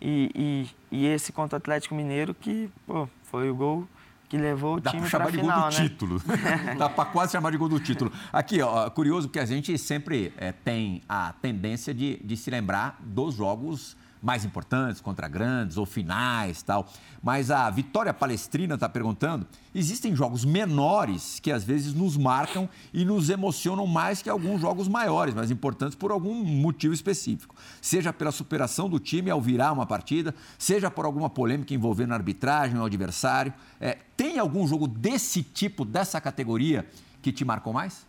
E, 0.00 0.30
e, 0.34 0.96
e, 0.98 1.06
esse 1.06 1.32
contra 1.32 1.56
o 1.56 1.58
Atlético 1.58 1.94
Mineiro 1.94 2.34
que 2.34 2.70
pô, 2.86 3.08
foi 3.24 3.50
o 3.50 3.54
gol 3.54 3.88
que 4.28 4.36
levou 4.36 4.76
o 4.76 4.80
Dá 4.80 4.90
time 4.90 5.08
para 5.08 5.24
a 5.24 5.28
final, 5.28 5.60
gol 5.60 5.70
do 5.70 5.76
né? 5.76 5.88
título. 5.88 6.22
Dá 6.78 6.88
para 6.88 7.04
quase 7.06 7.32
chamar 7.32 7.50
de 7.50 7.56
gol 7.56 7.68
do 7.68 7.80
título. 7.80 8.12
Aqui, 8.32 8.60
ó, 8.60 8.90
curioso 8.90 9.28
porque 9.28 9.38
a 9.38 9.46
gente 9.46 9.76
sempre 9.78 10.32
é, 10.36 10.52
tem 10.52 11.02
a 11.08 11.32
tendência 11.40 11.94
de, 11.94 12.16
de 12.22 12.36
se 12.36 12.50
lembrar 12.50 12.98
dos 13.00 13.34
jogos 13.34 13.96
mais 14.22 14.44
importantes, 14.44 15.00
contra 15.00 15.28
grandes 15.28 15.76
ou 15.76 15.86
finais 15.86 16.62
tal. 16.62 16.88
Mas 17.22 17.50
a 17.50 17.68
Vitória 17.70 18.12
Palestrina 18.12 18.74
está 18.74 18.88
perguntando: 18.88 19.46
existem 19.74 20.14
jogos 20.14 20.44
menores 20.44 21.40
que 21.40 21.50
às 21.52 21.64
vezes 21.64 21.94
nos 21.94 22.16
marcam 22.16 22.68
e 22.92 23.04
nos 23.04 23.30
emocionam 23.30 23.86
mais 23.86 24.22
que 24.22 24.30
alguns 24.30 24.60
jogos 24.60 24.88
maiores, 24.88 25.34
mas 25.34 25.50
importantes 25.50 25.94
por 25.94 26.10
algum 26.10 26.44
motivo 26.44 26.94
específico. 26.94 27.54
Seja 27.80 28.12
pela 28.12 28.32
superação 28.32 28.88
do 28.88 28.98
time 28.98 29.30
ao 29.30 29.40
virar 29.40 29.72
uma 29.72 29.86
partida, 29.86 30.34
seja 30.58 30.90
por 30.90 31.04
alguma 31.04 31.30
polêmica 31.30 31.74
envolvendo 31.74 32.12
a 32.12 32.16
arbitragem 32.16 32.78
ou 32.78 32.86
adversário. 32.86 33.52
É, 33.80 33.98
tem 34.16 34.38
algum 34.38 34.66
jogo 34.66 34.86
desse 34.86 35.42
tipo, 35.42 35.84
dessa 35.84 36.20
categoria, 36.20 36.86
que 37.22 37.32
te 37.32 37.44
marcou 37.44 37.72
mais? 37.72 38.06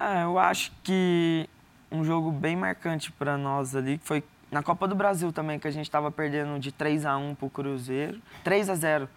É, 0.00 0.22
eu 0.22 0.38
acho 0.38 0.72
que 0.82 1.48
um 1.90 2.04
jogo 2.04 2.30
bem 2.30 2.56
marcante 2.56 3.10
para 3.10 3.36
nós 3.36 3.74
ali 3.74 4.00
foi 4.02 4.22
na 4.50 4.62
Copa 4.62 4.88
do 4.88 4.94
Brasil 4.94 5.32
também, 5.32 5.58
que 5.58 5.68
a 5.68 5.70
gente 5.70 5.86
estava 5.86 6.10
perdendo 6.10 6.58
de 6.58 6.72
3 6.72 7.04
a 7.04 7.16
1 7.16 7.34
para 7.34 7.46
o 7.46 7.50
Cruzeiro, 7.50 8.20
3 8.42 8.70
a 8.70 8.74
0 8.74 9.08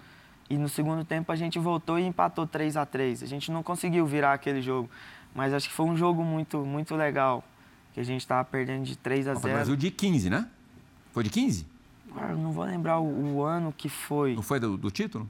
E 0.49 0.57
no 0.57 0.67
segundo 0.67 1.05
tempo 1.05 1.31
a 1.31 1.35
gente 1.35 1.57
voltou 1.57 1.97
e 1.97 2.05
empatou 2.05 2.45
3 2.45 2.75
a 2.77 2.85
3 2.85 3.23
A 3.23 3.25
gente 3.25 3.51
não 3.51 3.63
conseguiu 3.63 4.05
virar 4.05 4.33
aquele 4.33 4.61
jogo, 4.61 4.89
mas 5.33 5.53
acho 5.53 5.69
que 5.69 5.73
foi 5.73 5.85
um 5.85 5.95
jogo 5.95 6.23
muito, 6.23 6.59
muito 6.65 6.95
legal, 6.95 7.43
que 7.93 7.99
a 7.99 8.03
gente 8.03 8.21
estava 8.21 8.43
perdendo 8.43 8.83
de 8.83 8.97
3 8.97 9.27
a 9.27 9.33
0 9.33 9.35
Copa 9.35 9.47
do 9.47 9.53
Brasil 9.53 9.75
de 9.75 9.91
15, 9.91 10.29
né? 10.29 10.47
Foi 11.13 11.23
de 11.23 11.29
15? 11.29 11.67
Ah, 12.15 12.33
não 12.33 12.51
vou 12.51 12.65
lembrar 12.65 12.99
o, 12.99 13.35
o, 13.35 13.43
ano 13.43 13.73
que 13.75 13.87
foi. 13.87 14.35
Não 14.35 14.41
foi 14.41 14.59
do, 14.59 14.77
do 14.77 14.91
título? 14.91 15.29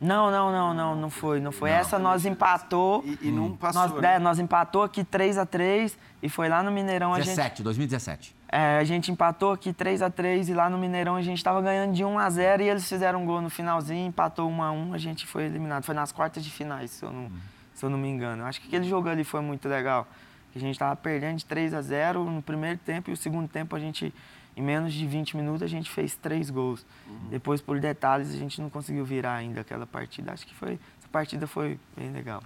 Não, 0.00 0.30
não, 0.30 0.52
não, 0.52 0.74
não, 0.74 0.96
não 0.96 1.10
foi, 1.10 1.40
não 1.40 1.50
foi. 1.50 1.70
Não, 1.70 1.76
Essa 1.76 1.98
nós 1.98 2.26
empatou. 2.26 3.02
E, 3.04 3.28
e 3.28 3.32
não 3.32 3.56
passou. 3.56 3.88
Nós, 3.88 4.02
né? 4.02 4.14
é, 4.14 4.18
nós 4.18 4.38
empatou 4.38 4.82
aqui 4.82 5.02
3 5.02 5.38
a 5.38 5.46
3 5.46 5.96
e 6.22 6.28
foi 6.28 6.48
lá 6.48 6.62
no 6.62 6.70
Mineirão 6.70 7.14
17, 7.14 7.40
a 7.40 7.48
gente 7.48 7.62
2017. 7.62 8.36
É, 8.56 8.78
a 8.78 8.84
gente 8.84 9.10
empatou 9.10 9.50
aqui 9.50 9.72
3 9.72 10.00
a 10.00 10.08
3 10.08 10.48
e 10.48 10.54
lá 10.54 10.70
no 10.70 10.78
Mineirão 10.78 11.16
a 11.16 11.22
gente 11.22 11.38
estava 11.38 11.60
ganhando 11.60 11.92
de 11.92 12.04
1 12.04 12.18
a 12.20 12.30
0 12.30 12.62
e 12.62 12.68
eles 12.68 12.88
fizeram 12.88 13.20
um 13.20 13.26
gol 13.26 13.42
no 13.42 13.50
finalzinho, 13.50 14.06
empatou 14.06 14.48
1 14.48 14.62
a 14.62 14.70
1, 14.70 14.94
a 14.94 14.98
gente 14.98 15.26
foi 15.26 15.46
eliminado. 15.46 15.82
Foi 15.82 15.92
nas 15.92 16.12
quartas 16.12 16.44
de 16.44 16.52
finais, 16.52 16.92
se 16.92 17.04
eu 17.04 17.12
não, 17.12 17.32
se 17.74 17.84
eu 17.84 17.90
não 17.90 17.98
me 17.98 18.06
engano. 18.06 18.44
Acho 18.44 18.60
que 18.60 18.68
aquele 18.68 18.88
jogo 18.88 19.08
ali 19.08 19.24
foi 19.24 19.40
muito 19.40 19.68
legal. 19.68 20.06
A 20.54 20.58
gente 20.60 20.70
estava 20.70 20.94
perdendo 20.94 21.38
de 21.38 21.44
3 21.46 21.74
a 21.74 21.82
0 21.82 22.30
no 22.30 22.40
primeiro 22.40 22.78
tempo 22.78 23.10
e 23.10 23.12
o 23.12 23.16
segundo 23.16 23.48
tempo 23.48 23.74
a 23.74 23.80
gente 23.80 24.14
em 24.56 24.62
menos 24.62 24.92
de 24.92 25.04
20 25.04 25.36
minutos 25.36 25.64
a 25.64 25.66
gente 25.66 25.90
fez 25.90 26.14
três 26.14 26.48
gols. 26.48 26.86
Uhum. 27.08 27.30
Depois, 27.30 27.60
por 27.60 27.80
detalhes, 27.80 28.32
a 28.32 28.36
gente 28.36 28.60
não 28.60 28.70
conseguiu 28.70 29.04
virar 29.04 29.34
ainda 29.34 29.62
aquela 29.62 29.84
partida. 29.84 30.30
Acho 30.30 30.46
que 30.46 30.54
foi 30.54 30.78
partida 31.10 31.48
foi 31.48 31.76
bem 31.96 32.12
legal. 32.12 32.40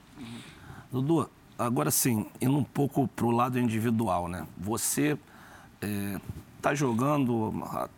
Dudu, 0.91 1.29
agora 1.59 1.91
sim, 1.91 2.27
indo 2.41 2.57
um 2.57 2.65
pouco 2.65 3.07
para 3.09 3.27
o 3.27 3.31
lado 3.31 3.59
individual, 3.59 4.27
né? 4.27 4.47
Você 4.57 5.19
está 6.57 6.73
é, 6.73 6.75
jogando, 6.75 7.53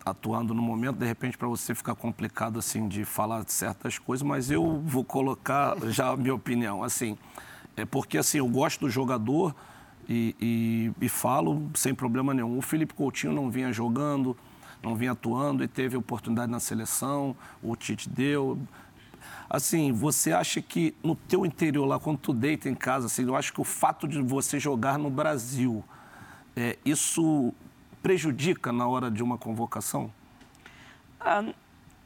atuando 0.05 0.55
no 0.55 0.63
momento, 0.63 0.97
de 0.97 1.07
repente 1.07 1.39
para 1.39 1.49
você 1.49 1.75
ficar 1.75 1.95
complicado 1.95 2.59
assim 2.59 2.89
de 2.89 3.05
falar 3.05 3.45
certas 3.49 3.99
coisas, 3.99 4.27
mas 4.27 4.51
eu 4.51 4.81
vou 4.85 5.05
colocar 5.05 5.77
já 5.89 6.11
a 6.11 6.17
minha 6.17 6.35
opinião, 6.35 6.83
assim, 6.83 7.17
é 7.77 7.85
porque 7.85 8.19
assim 8.19 8.39
eu 8.39 8.49
gosto 8.49 8.81
do 8.81 8.91
jogador 8.91 9.55
e, 10.09 10.35
e, 10.41 11.05
e 11.05 11.09
falo 11.09 11.71
sem 11.75 11.95
problema 11.95 12.35
nenhum. 12.35 12.59
O 12.59 12.63
Felipe 12.63 12.93
Coutinho 12.95 13.33
não 13.33 13.49
vinha 13.49 13.73
jogando, 13.73 14.37
não 14.83 14.97
vinha 14.97 15.13
atuando 15.13 15.63
e 15.63 15.69
teve 15.69 15.97
oportunidade 15.97 16.51
na 16.51 16.61
seleção, 16.61 17.37
o 17.63 17.77
Tite 17.77 18.09
deu. 18.09 18.59
Assim, 19.49 19.93
você 19.93 20.33
acha 20.33 20.61
que 20.61 20.95
no 21.03 21.15
teu 21.15 21.45
interior 21.45 21.85
lá, 21.85 21.99
quando 21.99 22.19
tu 22.19 22.33
deita 22.33 22.69
em 22.69 22.75
casa, 22.75 23.07
assim, 23.07 23.25
eu 23.25 23.37
acho 23.37 23.53
que 23.53 23.61
o 23.61 23.65
fato 23.65 24.07
de 24.07 24.21
você 24.21 24.59
jogar 24.59 24.99
no 24.99 25.11
Brasil, 25.11 25.85
é, 26.57 26.77
isso 26.85 27.53
prejudica 28.03 28.73
na 28.73 28.87
hora 28.87 29.11
de 29.11 29.23
uma 29.23 29.39
convocação? 29.39 30.13
Ah, 31.21 31.45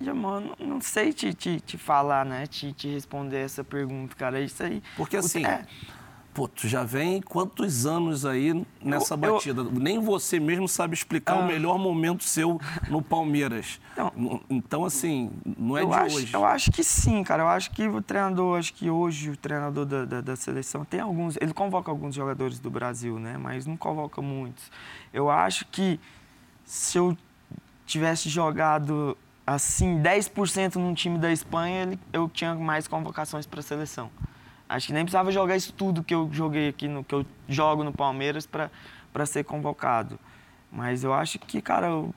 Jamon, 0.00 0.54
não 0.58 0.80
sei 0.80 1.12
te, 1.12 1.32
te, 1.32 1.60
te 1.60 1.78
falar, 1.78 2.24
né? 2.24 2.46
Te, 2.46 2.72
te 2.72 2.88
responder 2.88 3.38
essa 3.38 3.62
pergunta, 3.62 4.14
cara. 4.16 4.40
Isso 4.40 4.62
aí. 4.62 4.82
Porque 4.96 5.16
assim. 5.16 5.44
É, 5.44 5.64
Pô, 6.34 6.48
tu 6.48 6.66
já 6.66 6.82
vem 6.82 7.22
quantos 7.22 7.86
anos 7.86 8.26
aí 8.26 8.66
nessa 8.82 9.14
eu, 9.14 9.18
batida? 9.18 9.60
Eu... 9.62 9.70
Nem 9.70 10.00
você 10.00 10.40
mesmo 10.40 10.66
sabe 10.66 10.92
explicar 10.92 11.34
ah. 11.34 11.38
o 11.38 11.46
melhor 11.46 11.78
momento 11.78 12.24
seu 12.24 12.60
no 12.90 13.00
Palmeiras. 13.00 13.80
Então, 13.92 14.42
então 14.50 14.84
assim, 14.84 15.30
não 15.56 15.78
é 15.78 15.86
de 15.86 15.92
acho, 15.92 16.16
hoje. 16.16 16.34
Eu 16.34 16.44
acho 16.44 16.72
que 16.72 16.82
sim, 16.82 17.22
cara. 17.22 17.44
Eu 17.44 17.48
acho 17.48 17.70
que 17.70 17.86
o 17.86 18.02
treinador, 18.02 18.58
acho 18.58 18.74
que 18.74 18.90
hoje 18.90 19.30
o 19.30 19.36
treinador 19.36 19.86
da, 19.86 20.04
da, 20.04 20.20
da, 20.20 20.34
seleção 20.34 20.84
tem 20.84 20.98
alguns. 20.98 21.36
Ele 21.40 21.54
convoca 21.54 21.88
alguns 21.88 22.16
jogadores 22.16 22.58
do 22.58 22.68
Brasil, 22.68 23.20
né? 23.20 23.38
Mas 23.38 23.64
não 23.64 23.76
convoca 23.76 24.20
muitos. 24.20 24.72
Eu 25.12 25.30
acho 25.30 25.64
que 25.66 26.00
se 26.64 26.98
eu 26.98 27.16
tivesse 27.86 28.28
jogado 28.28 29.16
assim 29.46 30.02
10% 30.02 30.76
num 30.76 30.94
time 30.94 31.16
da 31.16 31.30
Espanha, 31.30 31.82
ele, 31.82 32.00
eu 32.12 32.28
tinha 32.28 32.56
mais 32.56 32.88
convocações 32.88 33.46
para 33.46 33.60
a 33.60 33.62
seleção. 33.62 34.10
Acho 34.68 34.86
que 34.88 34.92
nem 34.92 35.04
precisava 35.04 35.30
jogar 35.30 35.56
isso 35.56 35.72
tudo 35.72 36.02
que 36.02 36.14
eu 36.14 36.28
joguei 36.32 36.68
aqui, 36.68 36.88
no, 36.88 37.04
que 37.04 37.14
eu 37.14 37.26
jogo 37.48 37.84
no 37.84 37.92
Palmeiras 37.92 38.46
para 38.46 39.26
ser 39.26 39.44
convocado. 39.44 40.18
Mas 40.72 41.04
eu 41.04 41.12
acho 41.12 41.38
que, 41.38 41.60
cara, 41.60 41.94
o, 41.94 42.14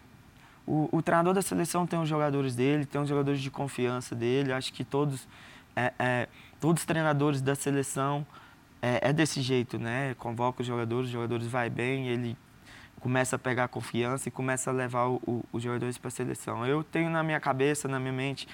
o, 0.66 0.90
o, 0.92 1.02
treinador 1.02 1.34
da 1.34 1.42
seleção 1.42 1.86
tem 1.86 2.00
os 2.00 2.08
jogadores 2.08 2.56
dele, 2.56 2.86
tem 2.86 3.00
os 3.02 3.10
jogadores 3.10 3.42
de 3.42 3.52
confiança 3.52 4.16
dele. 4.16 4.54
Acho 4.54 4.72
que 4.74 4.84
todos, 4.84 5.28
é, 5.76 5.94
é, 6.00 6.30
todos 6.60 6.82
os 6.82 6.86
treinadores 6.86 7.42
da 7.42 7.54
seleção 7.54 8.26
é, 8.82 9.10
é, 9.10 9.14
desse 9.14 9.42
jeito, 9.42 9.78
né? 9.78 10.16
Convoca 10.18 10.62
os 10.62 10.68
jogadores, 10.68 11.08
os 11.08 11.12
jogadores 11.12 11.48
vai 11.48 11.70
bem, 11.70 12.08
ele 12.08 12.38
começa 13.02 13.36
a 13.36 13.40
pegar 13.40 13.68
confiança 13.68 14.30
e 14.30 14.32
começa 14.32 14.72
a 14.72 14.74
levar 14.74 15.08
o, 15.10 15.46
os 15.52 15.62
jogadores 15.62 15.98
para 15.98 16.08
a 16.08 16.12
seleção. 16.12 16.66
Eu 16.66 16.82
tenho 16.82 17.10
na 17.10 17.22
minha 17.22 17.40
cabeça, 17.42 17.90
na 17.90 18.00
minha 18.00 18.14
mente, 18.14 18.48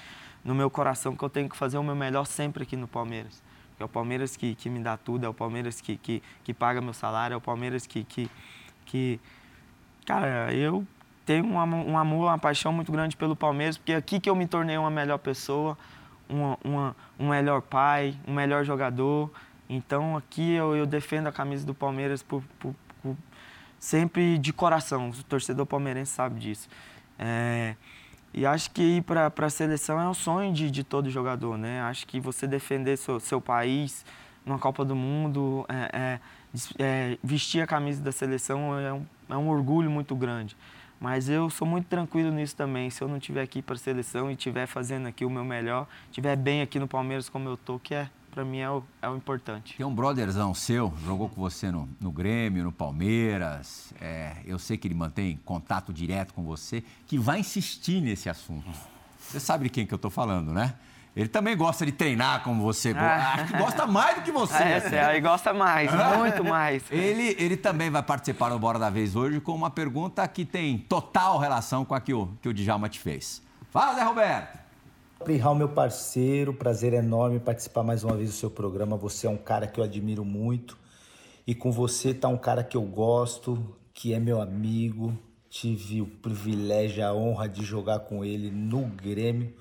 no 0.44 0.54
meu 0.54 0.68
coração 0.68 1.16
que 1.16 1.22
eu 1.22 1.30
tenho 1.30 1.48
que 1.48 1.56
fazer 1.56 1.78
o 1.78 1.82
meu 1.82 1.94
melhor 1.94 2.26
sempre 2.26 2.64
aqui 2.64 2.76
no 2.76 2.88
Palmeiras 2.88 3.43
é 3.78 3.84
o 3.84 3.88
Palmeiras 3.88 4.36
que, 4.36 4.54
que 4.54 4.70
me 4.70 4.80
dá 4.80 4.96
tudo, 4.96 5.26
é 5.26 5.28
o 5.28 5.34
Palmeiras 5.34 5.80
que, 5.80 5.96
que, 5.96 6.22
que 6.42 6.54
paga 6.54 6.80
meu 6.80 6.94
salário, 6.94 7.34
é 7.34 7.36
o 7.36 7.40
Palmeiras 7.40 7.86
que, 7.86 8.04
que, 8.04 8.30
que... 8.86 9.20
Cara, 10.06 10.52
eu 10.52 10.86
tenho 11.24 11.46
um, 11.46 11.56
um 11.56 11.98
amor, 11.98 12.28
uma 12.28 12.38
paixão 12.38 12.72
muito 12.72 12.92
grande 12.92 13.16
pelo 13.16 13.34
Palmeiras, 13.34 13.76
porque 13.76 13.92
é 13.92 13.96
aqui 13.96 14.20
que 14.20 14.28
eu 14.28 14.36
me 14.36 14.46
tornei 14.46 14.76
uma 14.76 14.90
melhor 14.90 15.18
pessoa, 15.18 15.76
uma, 16.28 16.58
uma, 16.62 16.96
um 17.18 17.28
melhor 17.28 17.62
pai, 17.62 18.16
um 18.26 18.32
melhor 18.32 18.64
jogador. 18.64 19.30
Então 19.68 20.16
aqui 20.16 20.52
eu, 20.52 20.76
eu 20.76 20.86
defendo 20.86 21.26
a 21.26 21.32
camisa 21.32 21.66
do 21.66 21.74
Palmeiras 21.74 22.22
por, 22.22 22.42
por, 22.58 22.74
por, 23.02 23.16
sempre 23.78 24.38
de 24.38 24.52
coração. 24.52 25.10
O 25.10 25.22
torcedor 25.24 25.66
palmeirense 25.66 26.12
sabe 26.12 26.40
disso. 26.40 26.68
É, 27.18 27.76
e 28.34 28.44
acho 28.44 28.70
que 28.72 28.82
ir 28.82 29.02
para 29.02 29.32
a 29.34 29.50
seleção 29.50 30.00
é 30.00 30.08
um 30.08 30.14
sonho 30.14 30.52
de, 30.52 30.70
de 30.70 30.82
todo 30.82 31.08
jogador, 31.08 31.56
né? 31.56 31.80
Acho 31.82 32.06
que 32.06 32.18
você 32.18 32.46
defender 32.46 32.96
seu, 32.96 33.20
seu 33.20 33.40
país 33.40 34.04
numa 34.44 34.58
Copa 34.58 34.84
do 34.84 34.94
Mundo, 34.94 35.64
é, 35.68 35.90
é, 35.92 36.20
é, 36.78 37.18
vestir 37.22 37.62
a 37.62 37.66
camisa 37.66 38.02
da 38.02 38.12
seleção 38.12 38.78
é 38.78 38.92
um, 38.92 39.06
é 39.28 39.36
um 39.36 39.48
orgulho 39.48 39.90
muito 39.90 40.14
grande. 40.14 40.56
Mas 41.00 41.28
eu 41.28 41.48
sou 41.50 41.66
muito 41.66 41.86
tranquilo 41.86 42.30
nisso 42.30 42.56
também. 42.56 42.90
Se 42.90 43.02
eu 43.02 43.08
não 43.08 43.18
estiver 43.18 43.42
aqui 43.42 43.62
para 43.62 43.74
a 43.74 43.78
seleção 43.78 44.30
e 44.30 44.34
estiver 44.34 44.66
fazendo 44.66 45.06
aqui 45.06 45.24
o 45.24 45.30
meu 45.30 45.44
melhor, 45.44 45.86
estiver 46.06 46.36
bem 46.36 46.62
aqui 46.62 46.78
no 46.78 46.88
Palmeiras 46.88 47.28
como 47.28 47.48
eu 47.48 47.56
tô, 47.56 47.78
que 47.78 47.94
é 47.94 48.08
para 48.34 48.44
mim 48.44 48.58
é 48.58 48.68
o, 48.68 48.82
é 49.00 49.08
o 49.08 49.16
importante. 49.16 49.76
Tem 49.76 49.86
um 49.86 49.94
brotherzão 49.94 50.52
seu, 50.52 50.92
jogou 51.06 51.28
com 51.28 51.40
você 51.40 51.70
no, 51.70 51.88
no 52.00 52.10
Grêmio, 52.10 52.64
no 52.64 52.72
Palmeiras. 52.72 53.94
É, 54.00 54.32
eu 54.44 54.58
sei 54.58 54.76
que 54.76 54.88
ele 54.88 54.94
mantém 54.94 55.38
contato 55.44 55.92
direto 55.92 56.34
com 56.34 56.42
você, 56.42 56.82
que 57.06 57.16
vai 57.16 57.38
insistir 57.38 58.00
nesse 58.00 58.28
assunto. 58.28 58.68
Você 59.20 59.38
sabe 59.38 59.64
de 59.64 59.70
quem 59.70 59.86
que 59.86 59.94
eu 59.94 59.96
estou 59.96 60.10
falando, 60.10 60.52
né? 60.52 60.74
Ele 61.14 61.28
também 61.28 61.56
gosta 61.56 61.86
de 61.86 61.92
treinar 61.92 62.42
como 62.42 62.60
você. 62.60 62.92
Ah. 62.96 63.34
Acho 63.34 63.52
que 63.52 63.56
gosta 63.56 63.86
mais 63.86 64.16
do 64.16 64.22
que 64.22 64.32
você. 64.32 64.62
É, 64.64 64.82
é, 64.92 65.10
ele 65.12 65.20
gosta 65.20 65.54
mais, 65.54 65.88
muito 66.18 66.42
mais. 66.42 66.82
Ele, 66.90 67.36
ele 67.38 67.56
também 67.56 67.88
vai 67.88 68.02
participar 68.02 68.48
do 68.48 68.58
Bora 68.58 68.80
da 68.80 68.90
Vez 68.90 69.14
hoje 69.14 69.40
com 69.40 69.54
uma 69.54 69.70
pergunta 69.70 70.26
que 70.26 70.44
tem 70.44 70.76
total 70.76 71.38
relação 71.38 71.84
com 71.84 71.94
a 71.94 72.00
que 72.00 72.12
o, 72.12 72.36
que 72.42 72.48
o 72.48 72.52
Djalma 72.52 72.88
te 72.88 72.98
fez. 72.98 73.40
Fala, 73.70 73.94
Zé 73.94 74.02
Roberto! 74.02 74.63
Prihal, 75.24 75.54
meu 75.54 75.70
parceiro, 75.70 76.52
prazer 76.52 76.92
enorme 76.92 77.40
participar 77.40 77.82
mais 77.82 78.04
uma 78.04 78.14
vez 78.14 78.28
do 78.28 78.36
seu 78.36 78.50
programa. 78.50 78.94
Você 78.98 79.26
é 79.26 79.30
um 79.30 79.38
cara 79.38 79.66
que 79.66 79.80
eu 79.80 79.84
admiro 79.84 80.22
muito 80.22 80.76
e 81.46 81.54
com 81.54 81.72
você 81.72 82.12
tá 82.12 82.28
um 82.28 82.36
cara 82.36 82.62
que 82.62 82.76
eu 82.76 82.82
gosto, 82.82 83.74
que 83.94 84.12
é 84.12 84.20
meu 84.20 84.38
amigo. 84.38 85.18
Tive 85.48 86.02
o 86.02 86.06
privilégio, 86.06 87.06
a 87.06 87.14
honra 87.14 87.48
de 87.48 87.64
jogar 87.64 88.00
com 88.00 88.22
ele 88.22 88.50
no 88.50 88.82
Grêmio, 88.82 89.54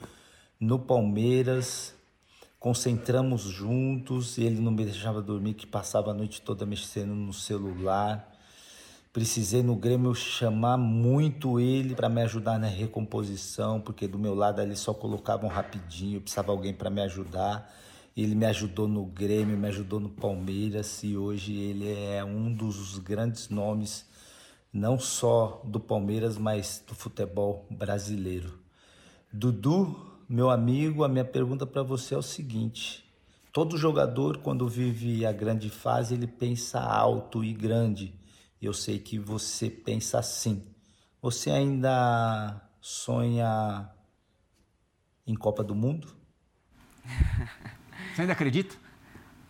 no 0.60 0.78
Palmeiras. 0.78 1.96
Concentramos 2.60 3.44
juntos, 3.44 4.38
ele 4.38 4.60
não 4.60 4.72
me 4.72 4.84
deixava 4.84 5.22
dormir, 5.22 5.54
que 5.54 5.66
passava 5.66 6.12
a 6.12 6.14
noite 6.14 6.42
toda 6.42 6.66
mexendo 6.66 7.16
no 7.16 7.32
celular. 7.32 8.33
Precisei 9.14 9.62
no 9.62 9.76
Grêmio 9.76 10.16
chamar 10.16 10.76
muito 10.76 11.60
ele 11.60 11.94
para 11.94 12.10
me 12.10 12.24
ajudar 12.24 12.58
na 12.58 12.66
recomposição, 12.66 13.80
porque 13.80 14.08
do 14.08 14.18
meu 14.18 14.34
lado 14.34 14.60
ali 14.60 14.76
só 14.76 14.92
colocavam 14.92 15.48
rapidinho, 15.48 16.20
precisava 16.20 16.52
alguém 16.52 16.74
para 16.74 16.90
me 16.90 17.00
ajudar. 17.00 17.72
Ele 18.18 18.34
me 18.34 18.48
ajudou 18.48 18.88
no 18.88 19.06
Grêmio, 19.06 19.56
me 19.56 19.68
ajudou 19.68 20.00
no 20.00 20.10
Palmeiras 20.10 21.04
e 21.04 21.16
hoje 21.16 21.54
ele 21.54 21.94
é 21.94 22.26
um 22.26 22.52
dos 22.52 22.98
grandes 22.98 23.50
nomes, 23.50 24.04
não 24.74 24.98
só 24.98 25.62
do 25.64 25.80
Palmeiras, 25.80 26.36
mas 26.36 26.84
do 26.88 26.96
futebol 26.96 27.68
brasileiro. 27.70 28.58
Dudu, 29.32 29.96
meu 30.28 30.50
amigo, 30.50 31.04
a 31.04 31.08
minha 31.08 31.26
pergunta 31.26 31.68
para 31.68 31.84
você 31.84 32.16
é 32.16 32.18
o 32.18 32.24
seguinte: 32.24 33.06
todo 33.52 33.78
jogador, 33.78 34.40
quando 34.40 34.68
vive 34.68 35.24
a 35.24 35.32
grande 35.32 35.70
fase, 35.70 36.16
ele 36.16 36.26
pensa 36.26 36.80
alto 36.80 37.44
e 37.44 37.54
grande 37.54 38.23
eu 38.66 38.74
sei 38.74 39.00
que 39.00 39.18
você 39.18 39.70
pensa 39.70 40.20
assim. 40.20 40.66
Você 41.22 41.50
ainda 41.50 42.62
sonha 42.82 43.90
em 45.26 45.36
Copa 45.36 45.64
do 45.64 45.74
Mundo? 45.74 46.16
Você 48.14 48.22
ainda 48.22 48.34
acredita? 48.34 48.76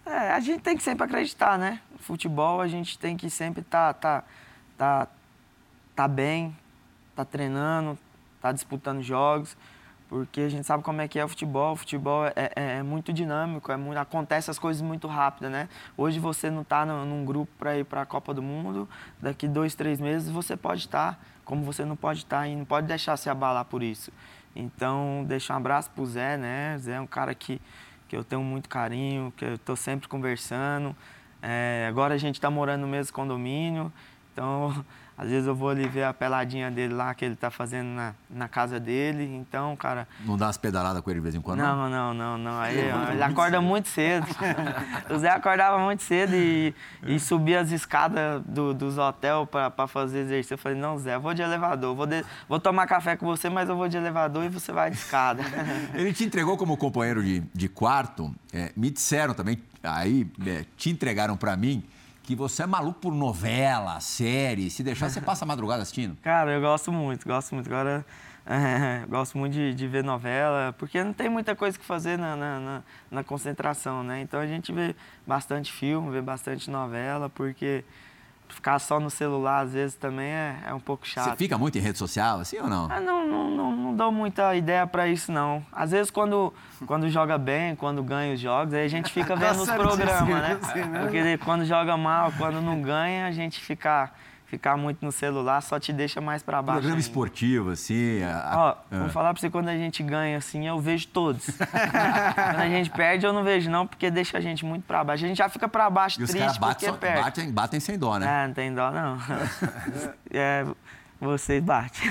É, 0.06 0.32
a 0.32 0.40
gente 0.40 0.62
tem 0.62 0.78
que 0.78 0.84
sempre 0.84 1.06
acreditar, 1.06 1.58
né? 1.58 1.82
No 1.92 2.00
futebol 2.00 2.62
a 2.62 2.68
gente 2.68 2.98
tem 3.00 3.18
que 3.18 3.30
sempre 3.30 3.62
estar 3.62 3.94
tá, 3.96 4.22
tá, 4.22 4.28
tá, 4.78 5.12
tá 5.96 6.08
bem, 6.08 6.56
tá 7.16 7.26
treinando, 7.26 7.98
tá 8.42 8.52
disputando 8.52 9.02
jogos 9.02 9.58
porque 10.14 10.42
a 10.42 10.50
gente 10.50 10.64
sabe 10.64 10.84
como 10.84 11.02
é 11.02 11.08
que 11.08 11.18
é 11.18 11.26
o 11.26 11.28
futebol. 11.28 11.74
O 11.74 11.76
futebol 11.76 12.24
é, 12.28 12.34
é, 12.36 12.52
é 12.78 12.84
muito 12.84 13.12
dinâmico, 13.12 13.72
é 13.72 13.76
muito, 13.76 13.98
acontece 13.98 14.52
as 14.52 14.60
coisas 14.60 14.80
muito 14.80 15.08
rápido, 15.08 15.50
né? 15.50 15.68
Hoje 15.98 16.20
você 16.20 16.52
não 16.52 16.62
está 16.62 16.86
num 16.86 17.26
grupo 17.26 17.52
para 17.58 17.80
ir 17.80 17.84
para 17.84 18.04
a 18.04 18.06
Copa 18.06 18.32
do 18.32 18.44
Mundo, 18.44 18.88
daqui 19.20 19.48
dois, 19.48 19.74
três 19.74 20.00
meses 20.00 20.30
você 20.30 20.56
pode 20.56 20.82
estar, 20.82 21.14
tá, 21.14 21.20
como 21.44 21.64
você 21.64 21.84
não 21.84 21.96
pode 21.96 22.20
estar 22.20 22.42
tá, 22.42 22.48
e 22.48 22.56
não 22.56 22.64
pode 22.64 22.86
deixar 22.86 23.18
se 23.18 23.28
abalar 23.28 23.66
por 23.66 23.82
isso. 23.82 24.12
Então, 24.56 25.26
deixar 25.28 25.56
um 25.56 25.58
abraço 25.58 25.90
pro 25.90 26.06
Zé, 26.06 26.38
né? 26.38 26.78
Zé 26.78 26.94
é 26.94 27.02
um 27.02 27.08
cara 27.08 27.34
que, 27.34 27.60
que 28.08 28.16
eu 28.16 28.24
tenho 28.24 28.44
muito 28.44 28.70
carinho, 28.70 29.34
que 29.36 29.44
eu 29.44 29.56
estou 29.56 29.76
sempre 29.76 30.08
conversando. 30.08 30.96
É, 31.42 31.88
agora 31.90 32.14
a 32.14 32.20
gente 32.20 32.36
está 32.36 32.52
morando 32.52 32.82
no 32.82 32.88
mesmo 32.88 33.12
condomínio, 33.12 33.92
então 34.32 34.86
Às 35.18 35.30
vezes 35.30 35.48
eu 35.48 35.56
vou 35.56 35.70
ali 35.70 35.88
ver 35.88 36.04
a 36.04 36.14
peladinha 36.14 36.72
dele 36.72 36.94
lá 36.94 37.14
que 37.14 37.24
ele 37.24 37.36
tá 37.36 37.52
fazendo 37.52 37.88
na, 37.88 38.14
na 38.30 38.48
casa 38.48 38.80
dele. 38.80 39.24
Então, 39.36 39.76
cara. 39.76 40.08
Não 40.26 40.36
dá 40.36 40.48
umas 40.48 40.58
pedaladas 40.58 41.02
com 41.02 41.10
ele 41.12 41.20
de 41.20 41.24
vez 41.24 41.36
em 41.36 41.42
quando? 41.42 41.60
Não, 41.60 41.90
não, 41.90 42.14
não, 42.14 42.38
não. 42.38 42.60
Aí, 42.60 42.78
ele 43.12 43.24
acorda 43.24 43.62
muito 43.62 43.88
cedo. 43.90 44.26
o 45.14 45.18
Zé 45.20 45.30
acordava 45.30 45.78
muito 45.78 46.02
cedo 46.02 46.36
e, 46.36 46.74
e 47.06 47.20
subia 47.20 47.62
as 47.62 47.72
escadas 47.72 48.42
do, 48.46 48.74
dos 48.74 48.98
hotéis 48.98 49.48
para 49.50 49.88
fazer 49.88 50.20
exercício. 50.20 50.56
Eu 50.56 50.58
falei, 50.58 50.78
não, 50.78 50.98
Zé, 50.98 51.16
eu 51.16 51.22
vou 51.22 51.34
de 51.34 51.44
elevador. 51.44 51.96
Vou, 51.96 52.08
de, 52.08 52.26
vou 52.50 52.60
tomar 52.60 52.88
café 52.88 53.16
com 53.16 53.26
você, 53.28 53.50
mas 53.50 53.70
eu 53.70 53.76
vou 53.76 53.88
de 53.88 53.98
elevador 53.98 54.44
e 54.44 54.50
você 54.50 54.72
vai 54.72 54.90
de 54.90 54.98
escada. 54.98 55.44
ele 55.94 56.12
te 56.12 56.24
entregou 56.24 56.58
como 56.58 56.76
companheiro 56.76 57.24
de, 57.24 57.42
de 57.54 57.70
quarto. 57.70 58.34
É, 58.52 58.72
me 58.76 58.90
disseram 58.90 59.34
também, 59.34 59.62
aí 59.84 60.28
é, 60.46 60.66
te 60.76 60.90
entregaram 60.90 61.38
para 61.38 61.56
mim 61.56 61.84
que 62.24 62.36
você 62.36 62.64
é 62.64 62.66
maluco 62.66 63.00
por 63.02 63.14
novela, 63.14 64.00
série. 64.00 64.70
Se 64.70 64.82
deixar, 64.82 65.10
você 65.10 65.20
passa 65.20 65.44
a 65.44 65.48
madrugada 65.48 65.82
assistindo? 65.82 66.18
Cara, 66.22 66.52
eu 66.52 66.62
gosto 66.62 66.92
muito, 66.92 67.28
gosto 67.28 67.54
muito. 67.54 67.68
Agora, 67.68 68.06
é, 68.46 69.06
gosto 69.12 69.38
muito 69.38 69.54
de, 69.54 69.74
de, 69.74 69.88
ver 69.88 70.04
novela, 70.04 70.74
porque 70.80 71.04
não 71.04 71.14
tem 71.14 71.30
muita 71.30 71.54
coisa 71.54 71.78
que 71.78 71.86
fazer 71.86 72.18
na, 72.18 72.36
na, 72.36 72.60
na, 72.60 72.84
na 73.12 73.24
concentração, 73.24 74.04
né? 74.04 74.22
Então 74.22 74.40
a 74.40 74.48
gente 74.48 74.72
vê 74.72 74.96
bastante 75.28 75.72
filme, 75.72 76.12
vê 76.12 76.22
bastante 76.22 76.72
novela, 76.72 77.30
porque 77.30 77.84
ficar 78.54 78.80
só 78.80 79.00
no 79.00 79.10
celular, 79.10 79.62
às 79.62 79.74
vezes, 79.74 79.96
também 79.96 80.28
é, 80.28 80.58
é 80.68 80.74
um 80.74 80.80
pouco 80.80 81.08
chato. 81.08 81.32
Você 81.32 81.36
fica 81.36 81.58
muito 81.58 81.78
em 81.78 81.82
rede 81.82 81.98
social, 81.98 82.40
assim 82.40 82.58
ou 82.60 82.68
não? 82.68 82.88
Ah, 82.90 83.00
não, 83.00 83.28
não, 83.28 83.50
não, 83.50 83.72
não 83.76 83.96
dou 83.96 84.12
muita 84.12 84.56
ideia 84.56 84.86
para 84.88 85.08
isso, 85.08 85.32
não. 85.32 85.66
Às 85.72 85.92
vezes, 85.92 86.10
quando, 86.12 86.54
quando 86.86 87.10
joga 87.10 87.38
bem, 87.38 87.76
quando 87.76 88.02
ganha 88.04 88.34
os 88.34 88.40
jogos, 88.40 88.74
aí 88.74 88.86
a 88.86 88.90
gente 88.90 89.12
fica 89.12 89.36
vendo 89.38 89.62
os 89.62 89.70
programas, 89.70 90.28
né? 90.28 90.60
né? 90.86 91.00
Porque 91.02 91.38
quando 91.40 91.66
joga 91.66 91.98
mal, 91.98 92.32
quando 92.38 92.62
não 92.62 92.82
ganha, 92.82 93.28
a 93.28 93.32
gente 93.32 93.60
fica 93.60 94.12
ficar 94.54 94.78
muito 94.78 95.04
no 95.04 95.12
celular 95.12 95.62
só 95.62 95.80
te 95.80 95.92
deixa 95.92 96.22
mais 96.22 96.44
para 96.44 96.62
baixo. 96.62 96.82
Programa 96.82 96.98
ainda. 96.98 97.08
esportivo, 97.08 97.72
assim. 97.72 98.22
A... 98.22 98.54
Ó, 98.56 98.70
ah. 98.70 99.00
vou 99.00 99.10
falar 99.10 99.34
para 99.34 99.42
você, 99.42 99.50
quando 99.50 99.68
a 99.68 99.76
gente 99.76 100.04
ganha, 100.04 100.38
assim, 100.38 100.68
eu 100.68 100.80
vejo 100.80 101.08
todos. 101.08 101.46
quando 101.58 102.60
a 102.60 102.70
gente 102.70 102.92
perde, 102.92 103.26
eu 103.26 103.34
não 103.34 103.44
vejo, 103.44 103.70
não, 103.72 103.88
porque 103.88 104.12
deixa 104.12 104.38
a 104.38 104.42
gente 104.42 104.64
muito 104.64 104.84
para 104.84 105.04
baixo. 105.04 105.26
A 105.26 105.28
gente 105.28 105.38
já 105.38 105.50
fica 105.50 105.68
para 105.68 105.90
baixo 105.90 106.22
e 106.22 106.28
triste 106.28 106.48
os 106.48 106.58
porque 106.60 106.86
só, 106.86 106.94
perde. 106.94 107.22
Batem, 107.22 107.52
batem 107.52 107.80
sem 107.80 107.98
dó, 107.98 108.20
né? 108.20 108.44
É, 108.44 108.48
não 108.48 108.54
tem 108.54 108.74
dó, 108.74 108.92
não. 108.92 109.18
é, 110.32 110.66
vocês 111.24 111.64
batem. 111.64 112.02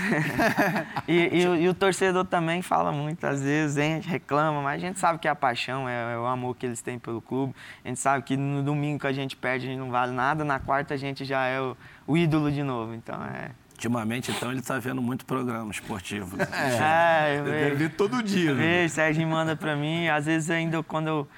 e, 1.06 1.12
e, 1.12 1.42
e, 1.42 1.68
o 1.68 1.74
torcedor 1.74 2.24
também 2.24 2.62
fala 2.62 2.92
muitas 2.92 3.42
vezes, 3.42 3.78
a 3.78 3.82
gente 3.82 4.08
reclama, 4.08 4.62
mas 4.62 4.82
a 4.82 4.86
gente 4.86 4.98
sabe 4.98 5.18
que 5.18 5.28
é 5.28 5.30
a 5.30 5.34
paixão, 5.34 5.88
é, 5.88 6.14
é, 6.14 6.18
o 6.18 6.26
amor 6.26 6.56
que 6.56 6.66
eles 6.66 6.80
têm 6.80 6.98
pelo 6.98 7.20
clube. 7.20 7.54
A 7.84 7.88
gente 7.88 8.00
sabe 8.00 8.24
que 8.24 8.36
no 8.36 8.62
domingo 8.62 9.00
que 9.00 9.06
a 9.06 9.12
gente 9.12 9.36
perde, 9.36 9.66
a 9.66 9.70
gente 9.70 9.78
não 9.78 9.90
vale 9.90 10.12
nada, 10.12 10.44
na 10.44 10.58
quarta 10.58 10.94
a 10.94 10.96
gente 10.96 11.24
já 11.24 11.46
é 11.46 11.60
o, 11.60 11.76
o 12.06 12.16
ídolo 12.16 12.50
de 12.50 12.62
novo. 12.62 12.94
Então 12.94 13.22
é. 13.24 13.50
Ultimamente, 13.72 14.30
então, 14.30 14.50
ele 14.52 14.60
está 14.60 14.78
vendo 14.78 15.02
muito 15.02 15.26
programa 15.26 15.68
esportivo. 15.72 16.36
É, 16.40 17.34
é 17.34 17.38
eu 17.40 17.44
vejo. 17.44 17.76
ver 17.76 17.90
todo 17.90 18.22
dia. 18.22 18.54
Né? 18.54 18.62
Vejo, 18.62 18.94
Sérgio 18.94 19.26
manda 19.26 19.56
para 19.56 19.74
mim. 19.74 20.06
Às 20.06 20.26
vezes, 20.26 20.50
ainda 20.50 20.80
quando 20.84 21.08
eu 21.08 21.28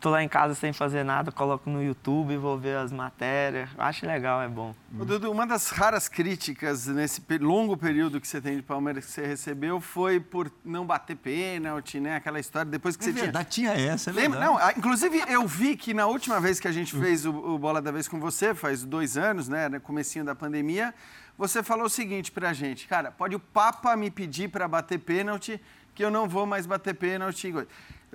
tô 0.00 0.10
lá 0.10 0.22
em 0.22 0.28
casa 0.28 0.54
sem 0.54 0.72
fazer 0.72 1.02
nada, 1.02 1.32
coloco 1.32 1.70
no 1.70 1.82
YouTube, 1.82 2.36
vou 2.36 2.58
ver 2.58 2.76
as 2.76 2.92
matérias. 2.92 3.70
Acho 3.78 4.06
legal, 4.06 4.42
é 4.42 4.48
bom. 4.48 4.74
Dudu, 4.90 5.30
uma 5.30 5.46
das 5.46 5.70
raras 5.70 6.08
críticas 6.08 6.86
nesse 6.86 7.22
longo 7.40 7.76
período 7.76 8.20
que 8.20 8.28
você 8.28 8.40
tem 8.40 8.56
de 8.56 8.62
Palmeiras 8.62 9.06
que 9.06 9.10
você 9.10 9.26
recebeu 9.26 9.80
foi 9.80 10.20
por 10.20 10.50
não 10.64 10.84
bater 10.84 11.16
pênalti, 11.16 11.98
né? 12.00 12.16
Aquela 12.16 12.38
história 12.38 12.70
depois 12.70 12.96
que 12.96 13.04
é 13.04 13.12
você 13.12 13.20
verdade, 13.20 13.48
tinha. 13.48 13.74
tinha 13.74 13.92
essa, 13.92 14.10
é 14.10 14.12
Lembra? 14.12 14.40
Não, 14.40 14.58
inclusive 14.76 15.24
eu 15.26 15.46
vi 15.46 15.76
que 15.76 15.94
na 15.94 16.06
última 16.06 16.40
vez 16.40 16.60
que 16.60 16.68
a 16.68 16.72
gente 16.72 16.94
fez 16.94 17.24
o, 17.24 17.30
o 17.30 17.58
Bola 17.58 17.80
da 17.80 17.90
Vez 17.90 18.06
com 18.06 18.20
você, 18.20 18.54
faz 18.54 18.84
dois 18.84 19.16
anos, 19.16 19.48
né? 19.48 19.68
No 19.68 19.80
comecinho 19.80 20.24
da 20.24 20.34
pandemia, 20.34 20.94
você 21.36 21.62
falou 21.62 21.86
o 21.86 21.90
seguinte 21.90 22.30
pra 22.30 22.52
gente, 22.52 22.86
cara, 22.86 23.10
pode 23.10 23.34
o 23.34 23.40
Papa 23.40 23.96
me 23.96 24.10
pedir 24.10 24.48
para 24.48 24.68
bater 24.68 24.98
pênalti 24.98 25.60
que 25.94 26.04
eu 26.04 26.10
não 26.10 26.28
vou 26.28 26.44
mais 26.44 26.66
bater 26.66 26.94
pênalti. 26.94 27.52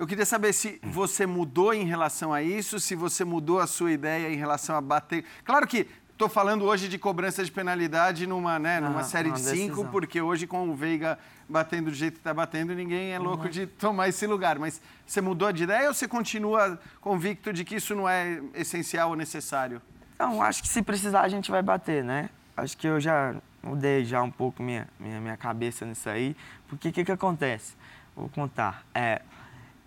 Eu 0.00 0.06
queria 0.06 0.24
saber 0.24 0.54
se 0.54 0.80
você 0.82 1.26
mudou 1.26 1.74
em 1.74 1.84
relação 1.84 2.32
a 2.32 2.42
isso, 2.42 2.80
se 2.80 2.94
você 2.94 3.22
mudou 3.22 3.58
a 3.60 3.66
sua 3.66 3.92
ideia 3.92 4.32
em 4.32 4.34
relação 4.34 4.74
a 4.74 4.80
bater. 4.80 5.26
Claro 5.44 5.66
que 5.66 5.86
estou 6.10 6.26
falando 6.26 6.64
hoje 6.64 6.88
de 6.88 6.98
cobrança 6.98 7.44
de 7.44 7.52
penalidade 7.52 8.26
numa, 8.26 8.58
né, 8.58 8.80
numa 8.80 9.00
ah, 9.00 9.04
série 9.04 9.30
de 9.30 9.38
cinco, 9.38 9.84
porque 9.88 10.18
hoje 10.18 10.46
com 10.46 10.70
o 10.70 10.74
Veiga 10.74 11.18
batendo 11.46 11.90
do 11.90 11.94
jeito 11.94 12.14
que 12.14 12.20
está 12.20 12.32
batendo, 12.32 12.74
ninguém 12.74 13.12
é 13.12 13.18
louco 13.18 13.44
uhum. 13.44 13.50
de 13.50 13.66
tomar 13.66 14.08
esse 14.08 14.26
lugar. 14.26 14.58
Mas 14.58 14.80
você 15.06 15.20
mudou 15.20 15.52
de 15.52 15.64
ideia 15.64 15.88
ou 15.88 15.92
você 15.92 16.08
continua 16.08 16.80
convicto 17.02 17.52
de 17.52 17.62
que 17.62 17.74
isso 17.74 17.94
não 17.94 18.08
é 18.08 18.40
essencial 18.54 19.10
ou 19.10 19.16
necessário? 19.16 19.82
Não, 20.18 20.42
acho 20.42 20.62
que 20.62 20.68
se 20.68 20.80
precisar 20.80 21.20
a 21.20 21.28
gente 21.28 21.50
vai 21.50 21.62
bater, 21.62 22.02
né? 22.02 22.30
Acho 22.56 22.74
que 22.74 22.88
eu 22.88 22.98
já 22.98 23.34
mudei 23.62 24.02
já 24.06 24.22
um 24.22 24.30
pouco 24.30 24.62
minha, 24.62 24.88
minha, 24.98 25.20
minha 25.20 25.36
cabeça 25.36 25.84
nisso 25.84 26.08
aí. 26.08 26.34
Porque 26.68 26.88
o 26.88 26.92
que, 26.92 27.04
que 27.04 27.12
acontece? 27.12 27.76
Vou 28.16 28.30
contar. 28.30 28.84
É, 28.94 29.20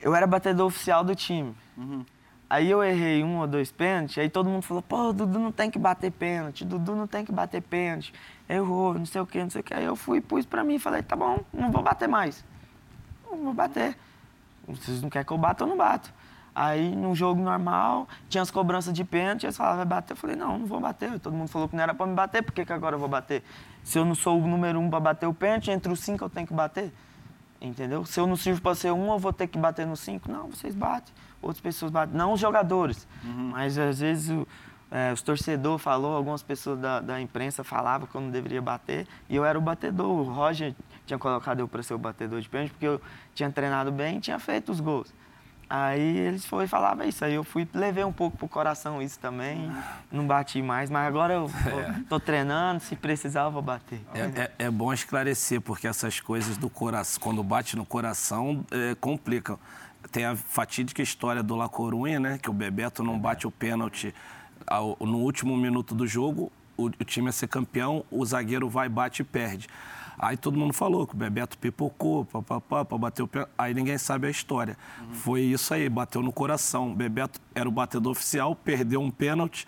eu 0.03 0.13
era 0.13 0.27
batedor 0.27 0.67
oficial 0.67 1.03
do 1.03 1.15
time. 1.15 1.55
Uhum. 1.77 2.05
Aí 2.49 2.69
eu 2.69 2.83
errei 2.83 3.23
um 3.23 3.39
ou 3.39 3.47
dois 3.47 3.71
pênaltis, 3.71 4.17
aí 4.17 4.29
todo 4.29 4.47
mundo 4.47 4.61
falou, 4.61 4.83
pô, 4.83 5.11
Dudu 5.11 5.39
não 5.39 5.51
tem 5.51 5.71
que 5.71 5.79
bater 5.79 6.11
pênalti, 6.11 6.63
Dudu 6.63 6.93
não 6.93 7.07
tem 7.07 7.25
que 7.25 7.31
bater 7.31 7.61
pênalti, 7.61 8.13
errou, 8.47 8.93
não 8.93 9.05
sei 9.07 9.21
o 9.21 9.25
quê, 9.25 9.41
não 9.41 9.49
sei 9.49 9.61
o 9.61 9.63
quê. 9.63 9.73
Aí 9.73 9.85
eu 9.85 9.95
fui, 9.95 10.21
pus 10.21 10.45
pra 10.45 10.63
mim 10.63 10.75
e 10.75 10.79
falei, 10.79 11.01
tá 11.01 11.15
bom, 11.15 11.39
não 11.51 11.71
vou 11.71 11.81
bater 11.81 12.07
mais. 12.07 12.45
Não 13.31 13.37
vou 13.37 13.53
bater. 13.53 13.97
Vocês 14.67 15.01
não 15.01 15.09
querem 15.09 15.25
que 15.25 15.33
eu 15.33 15.37
bata, 15.37 15.63
eu 15.63 15.67
não 15.67 15.77
bato. 15.77 16.13
Aí, 16.53 16.95
num 16.95 17.15
jogo 17.15 17.41
normal, 17.41 18.07
tinha 18.29 18.41
as 18.43 18.51
cobranças 18.51 18.93
de 18.93 19.03
pênalti, 19.03 19.45
eles 19.45 19.57
falavam, 19.57 19.77
vai 19.77 19.85
bater. 19.85 20.13
Eu 20.13 20.17
falei, 20.17 20.35
não, 20.35 20.59
não 20.59 20.67
vou 20.67 20.79
bater. 20.79 21.19
Todo 21.19 21.33
mundo 21.33 21.47
falou 21.47 21.67
que 21.67 21.75
não 21.75 21.81
era 21.81 21.95
pra 21.95 22.05
me 22.05 22.13
bater, 22.13 22.43
por 22.43 22.51
que, 22.51 22.63
que 22.63 22.73
agora 22.73 22.95
eu 22.95 22.99
vou 22.99 23.09
bater? 23.09 23.43
Se 23.83 23.97
eu 23.97 24.05
não 24.05 24.13
sou 24.13 24.39
o 24.39 24.47
número 24.47 24.79
um 24.79 24.89
pra 24.89 24.99
bater 24.99 25.25
o 25.25 25.33
pênalti, 25.33 25.71
entre 25.71 25.91
os 25.91 26.01
cinco 26.01 26.23
eu 26.23 26.29
tenho 26.29 26.45
que 26.45 26.53
bater. 26.53 26.93
Entendeu? 27.63 28.03
Se 28.05 28.19
eu 28.19 28.27
não 28.27 28.35
sirvo 28.35 28.61
para 28.61 28.75
ser 28.75 28.91
um, 28.91 29.13
eu 29.13 29.17
vou 29.17 29.31
ter 29.31 29.47
que 29.47 29.57
bater 29.57 29.87
no 29.87 29.95
cinco. 29.95 30.29
Não, 30.29 30.49
vocês 30.49 30.75
batem. 30.75 31.13
Outras 31.41 31.61
pessoas 31.61 31.89
batem. 31.89 32.15
Não 32.15 32.33
os 32.33 32.39
jogadores. 32.39 33.07
Uhum. 33.23 33.51
Mas 33.51 33.77
às 33.77 34.01
vezes 34.01 34.29
o, 34.29 34.45
é, 34.91 35.13
os 35.13 35.21
torcedores 35.21 35.81
falou, 35.81 36.13
algumas 36.13 36.43
pessoas 36.43 36.77
da, 36.77 36.99
da 36.99 37.21
imprensa 37.21 37.63
falavam 37.63 38.05
que 38.05 38.13
eu 38.13 38.19
não 38.19 38.29
deveria 38.29 38.61
bater. 38.61 39.07
E 39.29 39.35
eu 39.37 39.45
era 39.45 39.57
o 39.57 39.61
batedor. 39.61 40.07
O 40.07 40.23
Roger 40.23 40.75
tinha 41.05 41.17
colocado 41.17 41.61
eu 41.61 41.67
para 41.67 41.81
ser 41.81 41.93
o 41.93 41.97
batedor 41.97 42.41
de 42.41 42.49
pênalti, 42.49 42.71
porque 42.71 42.85
eu 42.85 43.01
tinha 43.33 43.49
treinado 43.49 43.93
bem 43.93 44.17
e 44.17 44.19
tinha 44.19 44.37
feito 44.39 44.69
os 44.69 44.81
gols. 44.81 45.13
Aí 45.75 46.19
eles 46.19 46.45
foi 46.45 46.67
falava 46.67 47.03
isso, 47.03 47.25
aí 47.25 47.33
eu 47.33 47.43
fui, 47.43 47.67
levei 47.73 48.03
um 48.03 48.11
pouco 48.13 48.37
pro 48.37 48.47
coração 48.47 49.01
isso 49.01 49.17
também, 49.17 49.71
não 50.11 50.27
bati 50.27 50.61
mais, 50.61 50.87
mas 50.87 51.07
agora 51.07 51.33
eu 51.33 51.49
é. 51.49 51.95
tô, 52.07 52.19
treinando, 52.19 52.79
se 52.79 52.95
precisar 52.95 53.45
eu 53.45 53.51
vou 53.51 53.63
bater. 53.63 53.99
É, 54.13 54.19
é, 54.19 54.51
é, 54.65 54.69
bom 54.69 54.93
esclarecer, 54.93 55.59
porque 55.61 55.87
essas 55.87 56.19
coisas 56.19 56.57
do 56.57 56.69
coração, 56.69 57.19
quando 57.19 57.43
bate 57.43 57.75
no 57.75 57.87
coração, 57.87 58.63
é, 58.69 58.93
complicam. 59.01 59.57
Tem 60.11 60.25
a 60.25 60.35
fatídica 60.35 61.01
história 61.01 61.41
do 61.41 61.55
La 61.55 61.67
Corunha, 61.67 62.19
né, 62.19 62.37
que 62.39 62.51
o 62.51 62.53
Bebeto 62.53 63.03
não 63.03 63.17
bate 63.17 63.47
o 63.47 63.51
pênalti 63.51 64.13
ao, 64.67 64.95
no 65.01 65.17
último 65.17 65.57
minuto 65.57 65.95
do 65.95 66.05
jogo, 66.05 66.51
o, 66.77 66.85
o 66.85 67.03
time 67.03 67.29
ia 67.29 67.31
ser 67.31 67.47
campeão, 67.47 68.05
o 68.11 68.23
zagueiro 68.23 68.69
vai, 68.69 68.87
bate 68.87 69.23
e 69.23 69.25
perde. 69.25 69.67
Aí 70.17 70.37
todo 70.37 70.57
mundo 70.57 70.73
falou 70.73 71.07
que 71.07 71.13
o 71.13 71.17
Bebeto 71.17 71.57
pipocou, 71.57 72.25
papapá, 72.25 72.85
para 72.85 72.97
bater 72.97 73.23
o 73.23 73.27
pé. 73.27 73.47
Aí 73.57 73.73
ninguém 73.73 73.97
sabe 73.97 74.27
a 74.27 74.29
história. 74.29 74.77
Uhum. 75.01 75.13
Foi 75.13 75.41
isso 75.41 75.73
aí, 75.73 75.89
bateu 75.89 76.21
no 76.21 76.31
coração. 76.31 76.91
O 76.91 76.95
Bebeto 76.95 77.39
era 77.53 77.67
o 77.67 77.71
batedor 77.71 78.11
oficial, 78.11 78.55
perdeu 78.55 79.01
um 79.01 79.11
pênalti. 79.11 79.67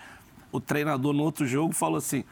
O 0.52 0.60
treinador 0.60 1.14
no 1.14 1.24
outro 1.24 1.46
jogo 1.46 1.74
falou 1.74 1.98
assim: 1.98 2.24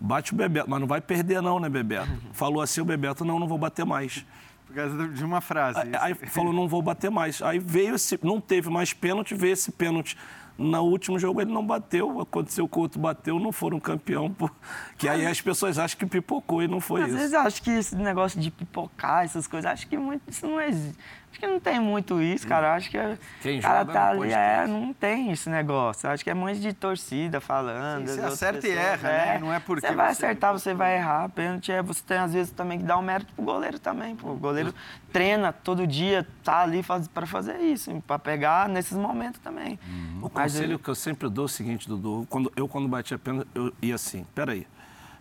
bate 0.00 0.32
o 0.32 0.36
Bebeto, 0.36 0.68
mas 0.68 0.80
não 0.80 0.86
vai 0.86 1.00
perder, 1.00 1.40
não, 1.40 1.58
né, 1.58 1.68
Bebeto? 1.68 2.10
Falou 2.32 2.60
assim: 2.60 2.80
o 2.80 2.84
Bebeto, 2.84 3.24
não, 3.24 3.38
não 3.38 3.48
vou 3.48 3.58
bater 3.58 3.84
mais. 3.84 4.24
Por 4.66 4.74
causa 4.74 5.08
de 5.08 5.24
uma 5.24 5.40
frase. 5.40 5.80
Aí, 5.80 5.90
aí 6.00 6.14
falou: 6.14 6.52
não 6.52 6.68
vou 6.68 6.82
bater 6.82 7.10
mais. 7.10 7.42
Aí 7.42 7.58
veio 7.58 7.94
esse. 7.94 8.18
Não 8.22 8.40
teve 8.40 8.70
mais 8.70 8.92
pênalti, 8.92 9.34
veio 9.34 9.52
esse 9.52 9.72
pênalti 9.72 10.16
no 10.56 10.82
último 10.82 11.18
jogo 11.18 11.40
ele 11.40 11.52
não 11.52 11.66
bateu, 11.66 12.20
aconteceu 12.20 12.68
que 12.68 12.78
o 12.78 12.82
outro 12.82 13.00
bateu, 13.00 13.38
não 13.40 13.50
foram 13.50 13.80
campeão. 13.80 14.30
Por... 14.32 14.52
Que 14.96 15.08
aí 15.08 15.26
as 15.26 15.40
pessoas 15.40 15.78
acham 15.78 15.98
que 15.98 16.06
pipocou 16.06 16.62
e 16.62 16.68
não 16.68 16.80
foi 16.80 17.02
Às 17.02 17.08
isso. 17.08 17.16
Às 17.16 17.20
vezes 17.22 17.34
eu 17.34 17.40
acho 17.40 17.62
que 17.62 17.70
esse 17.70 17.96
negócio 17.96 18.40
de 18.40 18.50
pipocar, 18.50 19.24
essas 19.24 19.46
coisas, 19.46 19.70
acho 19.70 19.86
que 19.88 19.96
muito, 19.96 20.22
isso 20.28 20.46
não 20.46 20.60
existe. 20.60 20.98
Acho 21.34 21.40
que 21.40 21.46
não 21.48 21.58
tem 21.58 21.80
muito 21.80 22.22
isso, 22.22 22.46
cara. 22.46 22.74
Acho 22.74 22.88
que 22.88 22.98
Quem 23.42 23.58
o 23.58 23.62
cara 23.62 23.80
joga 23.80 23.92
tá 23.92 24.08
ali, 24.10 24.32
é, 24.32 24.66
não 24.68 24.92
tem 24.92 25.32
esse 25.32 25.50
negócio. 25.50 26.08
Acho 26.08 26.22
que 26.22 26.30
é 26.30 26.34
muito 26.34 26.60
de 26.60 26.72
torcida 26.72 27.40
falando. 27.40 28.06
Sim, 28.06 28.14
você 28.14 28.20
acerta 28.20 28.60
pessoas, 28.60 28.76
e 28.76 28.78
erra, 28.78 29.08
né? 29.08 29.22
é. 29.22 29.32
né? 29.32 29.38
Não 29.40 29.52
é 29.52 29.58
porque. 29.58 29.84
Você 29.84 29.94
vai 29.96 30.10
acertar, 30.10 30.52
você 30.52 30.72
vai 30.72 30.96
errar. 30.96 31.28
Pênalti 31.30 31.72
é. 31.72 31.82
Você 31.82 32.04
tem, 32.06 32.18
às 32.18 32.32
vezes, 32.32 32.52
também 32.52 32.78
que 32.78 32.84
dar 32.84 32.98
um 32.98 33.02
mérito 33.02 33.34
pro 33.34 33.44
goleiro 33.44 33.80
também. 33.80 34.14
Pô. 34.14 34.30
O 34.30 34.36
goleiro 34.36 34.72
treina 35.12 35.52
todo 35.52 35.84
dia, 35.88 36.24
tá 36.44 36.60
ali 36.60 36.84
faz, 36.84 37.08
para 37.08 37.26
fazer 37.26 37.58
isso, 37.58 38.00
para 38.06 38.18
pegar 38.18 38.68
nesses 38.68 38.96
momentos 38.96 39.40
também. 39.40 39.76
Uhum. 39.88 40.26
O 40.26 40.30
conselho 40.30 40.78
que 40.78 40.88
eu 40.88 40.94
sempre 40.94 41.28
dou 41.28 41.44
é 41.44 41.46
o 41.46 41.48
seguinte, 41.48 41.88
Dudu, 41.88 42.28
quando, 42.30 42.52
eu 42.54 42.68
quando 42.68 42.86
bati 42.86 43.12
a 43.12 43.18
pênalti, 43.18 43.48
eu 43.56 43.72
ia 43.82 43.96
assim, 43.96 44.24
peraí, 44.36 44.68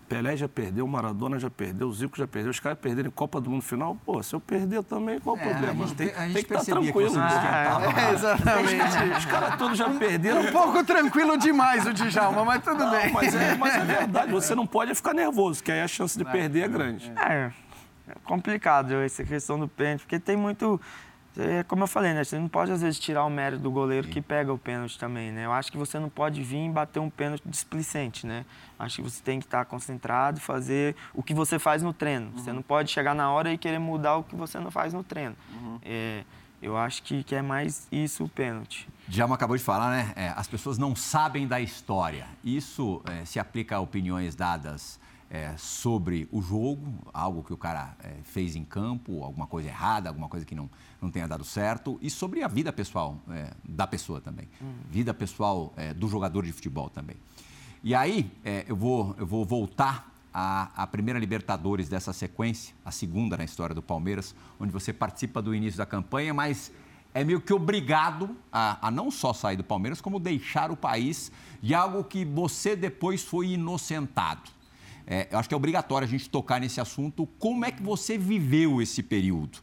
Pelé 0.07 0.35
já 0.37 0.47
perdeu, 0.47 0.85
Maradona 0.87 1.39
já 1.39 1.49
perdeu, 1.49 1.91
Zico 1.91 2.17
já 2.17 2.27
perdeu, 2.27 2.51
os 2.51 2.59
caras 2.59 2.77
perderam 2.77 3.07
em 3.07 3.11
Copa 3.11 3.39
do 3.41 3.49
Mundo 3.49 3.61
final. 3.63 3.97
Pô, 4.05 4.21
se 4.21 4.35
eu 4.35 4.39
perder 4.39 4.83
também, 4.83 5.19
qual 5.19 5.35
o 5.35 5.39
É, 5.39 5.43
problema? 5.49 5.83
a 5.83 5.87
gente- 5.87 5.95
tem, 5.97 6.07
a 6.09 6.27
gente 6.27 6.33
tem 6.33 6.43
que 6.43 6.53
estar 6.53 6.59
que 6.59 6.71
tranquilo. 6.83 7.13
Ah, 7.19 7.79
É, 8.09 8.13
exatamente. 8.13 9.17
Os 9.17 9.25
caras 9.25 9.55
todos 9.57 9.77
já 9.77 9.89
perderam. 9.97 10.41
Um 10.41 10.51
pouco 10.51 10.83
tranquilo 10.83 11.37
demais 11.37 11.85
o 11.87 11.93
Djalma, 11.93 12.45
mas 12.45 12.63
tudo 12.63 12.79
Não, 12.83 12.91
bem. 12.91 13.11
mas 13.11 13.33
é, 13.33 13.55
mas 13.55 13.75
é 13.75 13.79
verdade, 13.85 14.31
você 14.31 14.53
não 14.53 14.67
pode 14.67 14.93
ficar 14.93 15.13
nervoso, 15.13 15.63
que 15.63 15.71
aí 15.71 15.81
a 15.81 15.87
chance 15.87 16.17
de 16.17 16.25
perder 16.25 16.63
é 16.63 16.67
grande. 16.67 17.11
É, 17.17 17.51
é 18.09 18.13
complicado 18.25 18.93
essa 18.95 19.23
questão 19.23 19.57
do 19.59 19.67
pênalti, 19.67 20.01
porque 20.01 20.19
tem 20.19 20.35
muito. 20.35 20.79
É, 21.37 21.63
como 21.63 21.83
eu 21.83 21.87
falei, 21.87 22.13
né? 22.13 22.23
Você 22.23 22.37
não 22.37 22.47
pode, 22.47 22.71
às 22.71 22.81
vezes, 22.81 22.99
tirar 22.99 23.25
o 23.25 23.29
mérito 23.29 23.63
do 23.63 23.71
goleiro 23.71 24.07
que 24.07 24.21
pega 24.21 24.53
o 24.53 24.57
pênalti 24.57 24.97
também, 24.99 25.31
né? 25.31 25.45
Eu 25.45 25.51
acho 25.51 25.71
que 25.71 25.77
você 25.77 25.97
não 25.97 26.09
pode 26.09 26.43
vir 26.43 26.67
e 26.67 26.69
bater 26.69 26.99
um 26.99 27.09
pênalti 27.09 27.43
displicente, 27.45 28.27
né? 28.27 28.45
Acho 28.77 28.97
que 28.97 29.01
você 29.01 29.21
tem 29.23 29.39
que 29.39 29.45
estar 29.45 29.65
concentrado 29.65 30.37
e 30.37 30.41
fazer 30.41 30.95
o 31.13 31.23
que 31.23 31.33
você 31.33 31.57
faz 31.57 31.81
no 31.81 31.91
treino. 31.91 32.31
Você 32.35 32.53
não 32.53 32.61
pode 32.61 32.91
chegar 32.91 33.15
na 33.15 33.31
hora 33.31 33.51
e 33.51 33.57
querer 33.57 33.79
mudar 33.79 34.17
o 34.17 34.23
que 34.23 34.35
você 34.35 34.59
não 34.59 34.69
faz 34.69 34.93
no 34.93 35.03
treino. 35.03 35.35
É, 35.81 36.23
eu 36.61 36.77
acho 36.77 37.01
que, 37.03 37.23
que 37.23 37.35
é 37.35 37.41
mais 37.41 37.87
isso 37.91 38.23
o 38.23 38.29
pênalti. 38.29 38.87
Djalma 39.07 39.35
acabou 39.35 39.57
de 39.57 39.63
falar, 39.63 39.89
né? 39.89 40.13
É, 40.15 40.29
as 40.35 40.47
pessoas 40.47 40.77
não 40.77 40.95
sabem 40.95 41.47
da 41.47 41.59
história. 41.59 42.25
Isso 42.43 43.01
é, 43.05 43.25
se 43.25 43.39
aplica 43.39 43.77
a 43.77 43.79
opiniões 43.79 44.35
dadas 44.35 44.99
é, 45.33 45.57
sobre 45.57 46.29
o 46.31 46.43
jogo, 46.43 46.93
algo 47.11 47.43
que 47.43 47.51
o 47.51 47.57
cara 47.57 47.97
é, 48.03 48.17
fez 48.21 48.55
em 48.55 48.63
campo, 48.63 49.23
alguma 49.23 49.47
coisa 49.47 49.67
errada, 49.67 50.07
alguma 50.07 50.29
coisa 50.29 50.45
que 50.45 50.53
não, 50.53 50.69
não 51.01 51.09
tenha 51.09 51.27
dado 51.27 51.43
certo, 51.43 51.97
e 52.03 52.09
sobre 52.09 52.43
a 52.43 52.47
vida 52.47 52.71
pessoal 52.71 53.17
é, 53.31 53.51
da 53.67 53.87
pessoa 53.87 54.21
também. 54.21 54.47
Vida 54.91 55.11
pessoal 55.11 55.73
é, 55.75 55.91
do 55.91 56.07
jogador 56.07 56.45
de 56.45 56.51
futebol 56.51 56.87
também. 56.87 57.15
E 57.83 57.95
aí, 57.95 58.31
é, 58.45 58.63
eu, 58.67 58.75
vou, 58.75 59.15
eu 59.17 59.25
vou 59.25 59.43
voltar 59.43 60.13
à, 60.31 60.83
à 60.83 60.85
primeira 60.85 61.19
Libertadores 61.19 61.89
dessa 61.89 62.13
sequência, 62.13 62.75
a 62.85 62.91
segunda 62.91 63.35
na 63.35 63.43
história 63.43 63.73
do 63.73 63.81
Palmeiras, 63.81 64.35
onde 64.59 64.71
você 64.71 64.93
participa 64.93 65.41
do 65.41 65.55
início 65.55 65.79
da 65.79 65.85
campanha, 65.87 66.31
mas 66.31 66.71
é 67.11 67.23
meio 67.23 67.41
que 67.41 67.51
obrigado 67.51 68.37
a, 68.51 68.87
a 68.87 68.91
não 68.91 69.09
só 69.09 69.33
sair 69.33 69.57
do 69.57 69.63
Palmeiras, 69.63 69.99
como 69.99 70.19
deixar 70.19 70.69
o 70.69 70.77
país 70.77 71.31
de 71.59 71.73
algo 71.73 72.03
que 72.03 72.23
você 72.23 72.75
depois 72.75 73.23
foi 73.23 73.53
inocentado. 73.53 74.62
É, 75.05 75.27
eu 75.31 75.37
acho 75.37 75.47
que 75.47 75.53
é 75.53 75.57
obrigatório 75.57 76.07
a 76.07 76.09
gente 76.09 76.29
tocar 76.29 76.59
nesse 76.59 76.79
assunto. 76.79 77.27
Como 77.37 77.65
é 77.65 77.71
que 77.71 77.83
você 77.83 78.17
viveu 78.17 78.81
esse 78.81 79.03
período? 79.03 79.59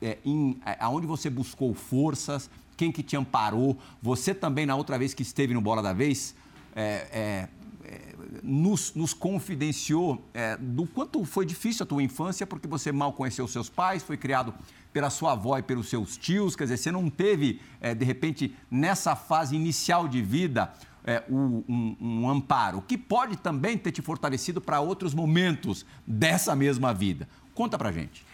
É, 0.00 0.18
em, 0.24 0.58
é, 0.64 0.76
aonde 0.80 1.06
você 1.06 1.28
buscou 1.28 1.74
forças? 1.74 2.50
Quem 2.76 2.92
que 2.92 3.02
te 3.02 3.16
amparou? 3.16 3.76
Você 4.00 4.32
também, 4.32 4.64
na 4.64 4.76
outra 4.76 4.98
vez 4.98 5.12
que 5.12 5.22
esteve 5.22 5.52
no 5.52 5.60
Bola 5.60 5.82
da 5.82 5.92
Vez, 5.92 6.34
é, 6.74 7.08
é, 7.10 7.48
é, 7.84 8.14
nos, 8.42 8.94
nos 8.94 9.12
confidenciou 9.12 10.22
do 10.60 10.86
quanto 10.86 11.24
foi 11.24 11.44
difícil 11.44 11.82
a 11.82 11.86
tua 11.86 12.02
infância, 12.02 12.46
porque 12.46 12.68
você 12.68 12.92
mal 12.92 13.12
conheceu 13.12 13.48
seus 13.48 13.68
pais, 13.68 14.02
foi 14.02 14.16
criado 14.16 14.54
pela 14.92 15.10
sua 15.10 15.32
avó 15.32 15.58
e 15.58 15.62
pelos 15.62 15.88
seus 15.88 16.16
tios, 16.16 16.54
quer 16.54 16.64
dizer, 16.64 16.76
você 16.76 16.92
não 16.92 17.10
teve, 17.10 17.60
de 17.96 18.04
repente, 18.04 18.54
nessa 18.70 19.16
fase 19.16 19.56
inicial 19.56 20.06
de 20.06 20.22
vida, 20.22 20.72
é, 21.08 21.22
um, 21.30 21.64
um- 21.66 21.96
um 22.00 22.28
amparo, 22.30 22.82
que 22.82 22.98
pode 22.98 23.36
também 23.38 23.78
ter 23.78 23.90
te 23.92 24.02
fortalecido 24.02 24.60
para 24.60 24.78
outros 24.80 25.14
momentos 25.14 25.86
dessa 26.06 26.54
mesma 26.54 26.92
vida. 26.92 27.26
Conta 27.54 27.78
pra 27.78 27.90
gente. 27.90 28.26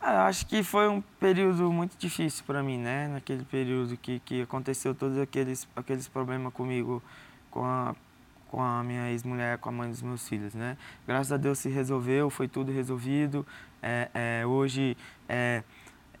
Ah, 0.00 0.26
acho 0.26 0.46
que 0.46 0.62
foi 0.62 0.88
um 0.88 1.00
período 1.20 1.70
muito 1.70 1.96
difícil 1.98 2.42
para 2.46 2.62
mim, 2.62 2.78
né? 2.78 3.08
Naquele 3.08 3.44
período 3.44 3.96
que, 3.98 4.18
que 4.24 4.42
aconteceu 4.42 4.94
todos 4.94 5.18
aqueles, 5.18 5.68
aqueles 5.76 6.08
problemas 6.08 6.52
comigo, 6.54 7.02
com 7.50 7.64
a, 7.64 7.94
com 8.48 8.60
a 8.62 8.82
minha 8.82 9.10
ex-mulher, 9.10 9.58
com 9.58 9.68
a 9.68 9.72
mãe 9.72 9.90
dos 9.90 10.00
meus 10.02 10.26
filhos, 10.26 10.54
né? 10.54 10.76
Graças 11.06 11.32
a 11.32 11.36
Deus 11.36 11.58
se 11.58 11.68
resolveu, 11.68 12.30
foi 12.30 12.48
tudo 12.48 12.72
resolvido. 12.72 13.46
É, 13.82 14.08
é, 14.40 14.46
hoje 14.46 14.96
é, 15.28 15.62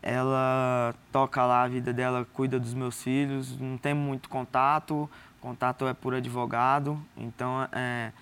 ela 0.00 0.94
toca 1.10 1.44
lá 1.44 1.62
a 1.62 1.68
vida 1.68 1.92
dela, 1.92 2.26
cuida 2.32 2.60
dos 2.60 2.74
meus 2.74 3.02
filhos, 3.02 3.58
não 3.58 3.78
tem 3.78 3.94
muito 3.94 4.28
contato, 4.28 5.08
contato 5.42 5.86
é 5.86 5.92
por 5.92 6.14
advogado, 6.14 6.98
então 7.16 7.68
é, 7.72 8.12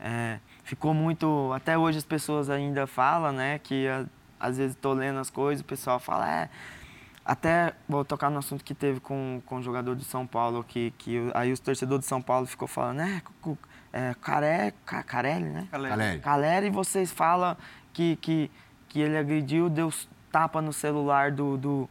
é, 0.00 0.38
ficou 0.64 0.92
muito. 0.94 1.52
Até 1.54 1.76
hoje 1.78 1.98
as 1.98 2.04
pessoas 2.04 2.48
ainda 2.50 2.86
falam, 2.86 3.32
né, 3.32 3.58
que 3.60 3.86
a- 3.86 4.06
às 4.40 4.56
vezes 4.56 4.74
estou 4.74 4.94
lendo 4.94 5.18
as 5.20 5.28
coisas, 5.30 5.60
o 5.60 5.64
pessoal 5.64 6.00
fala, 6.00 6.28
é. 6.28 6.48
Até 7.22 7.74
vou 7.88 8.04
tocar 8.04 8.30
no 8.30 8.38
assunto 8.38 8.64
que 8.64 8.74
teve 8.74 8.98
com, 8.98 9.42
com 9.44 9.56
o 9.58 9.62
jogador 9.62 9.94
de 9.94 10.04
São 10.04 10.26
Paulo, 10.26 10.64
que, 10.66 10.90
que 10.96 11.30
aí 11.34 11.52
os 11.52 11.60
torcedores 11.60 12.04
de 12.04 12.08
São 12.08 12.20
Paulo 12.22 12.46
ficou 12.46 12.66
falando, 12.66 13.02
é, 13.02 13.22
é 13.92 14.14
Caré, 14.20 14.72
Ca- 14.86 15.02
Carelli, 15.02 15.44
né? 15.50 15.68
Caleri. 15.70 16.18
Galera, 16.18 16.66
e 16.66 16.70
vocês 16.70 17.12
falam 17.12 17.56
que, 17.92 18.16
que, 18.16 18.50
que 18.88 19.00
ele 19.00 19.16
agrediu, 19.18 19.68
deu 19.68 19.92
tapa 20.32 20.62
no 20.62 20.72
celular 20.72 21.30
do, 21.30 21.56
do, 21.58 21.90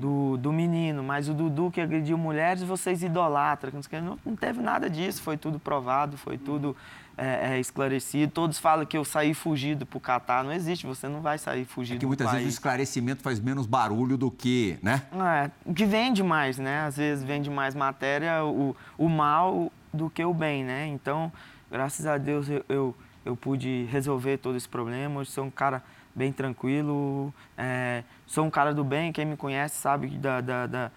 do, 0.00 0.36
do 0.36 0.52
menino, 0.52 1.02
mas 1.02 1.28
o 1.28 1.34
Dudu 1.34 1.70
que 1.70 1.80
agrediu 1.80 2.16
mulheres, 2.18 2.62
vocês 2.62 3.02
idolatram. 3.02 3.72
Não, 4.02 4.12
o 4.14 4.30
não, 4.30 4.36
teve 4.36 4.60
nada 4.60 4.88
disso, 4.88 5.22
foi 5.22 5.36
tudo 5.36 5.58
provado, 5.58 6.16
foi 6.16 6.38
tudo 6.38 6.76
é, 7.16 7.54
é, 7.54 7.60
esclarecido. 7.60 8.32
Todos 8.32 8.58
falam 8.58 8.84
que 8.86 8.96
eu 8.96 9.04
saí 9.04 9.34
fugido 9.34 9.84
pro 9.84 10.00
Catar. 10.00 10.42
Não 10.44 10.52
existe, 10.52 10.86
você 10.86 11.08
não 11.08 11.20
vai 11.20 11.38
sair 11.38 11.64
fugido 11.64 11.96
É 11.96 12.00
que 12.00 12.06
muitas 12.06 12.30
vezes 12.30 12.46
o 12.46 12.50
esclarecimento 12.50 13.22
faz 13.22 13.40
menos 13.40 13.66
barulho 13.66 14.16
do 14.16 14.30
que, 14.30 14.78
né? 14.82 15.02
É, 15.12 15.50
o 15.64 15.74
que 15.74 15.84
vende 15.84 16.22
mais, 16.22 16.58
né? 16.58 16.84
Às 16.86 16.96
vezes 16.96 17.24
vende 17.24 17.50
mais 17.50 17.74
matéria, 17.74 18.44
o, 18.44 18.76
o 18.96 19.08
mal 19.08 19.72
do 19.92 20.08
que 20.08 20.24
o 20.24 20.32
bem, 20.32 20.64
né? 20.64 20.86
Então, 20.86 21.32
graças 21.70 22.06
a 22.06 22.16
Deus 22.18 22.48
eu, 22.48 22.64
eu, 22.68 22.96
eu 23.24 23.36
pude 23.36 23.84
resolver 23.90 24.38
todo 24.38 24.56
esse 24.56 24.68
problema. 24.68 25.20
Hoje 25.20 25.30
sou 25.30 25.44
um 25.44 25.50
cara 25.50 25.82
bem 26.14 26.32
tranquilo, 26.32 27.32
é, 27.56 28.04
sou 28.26 28.44
um 28.44 28.50
cara 28.50 28.72
do 28.74 28.84
bem. 28.84 29.12
Quem 29.12 29.24
me 29.24 29.36
conhece 29.36 29.76
sabe 29.76 30.08
da, 30.18 30.40
da, 30.40 30.66
da- 30.66 30.90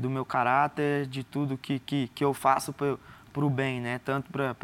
do 0.00 0.08
meu 0.08 0.24
caráter, 0.24 1.06
de 1.06 1.22
tudo 1.22 1.58
que, 1.58 1.78
que, 1.78 2.08
que 2.08 2.24
eu 2.24 2.32
faço 2.32 2.72
para 2.72 2.96
o 3.36 3.50
bem, 3.50 3.80
né? 3.80 4.00
Tanto 4.04 4.30
para 4.32 4.56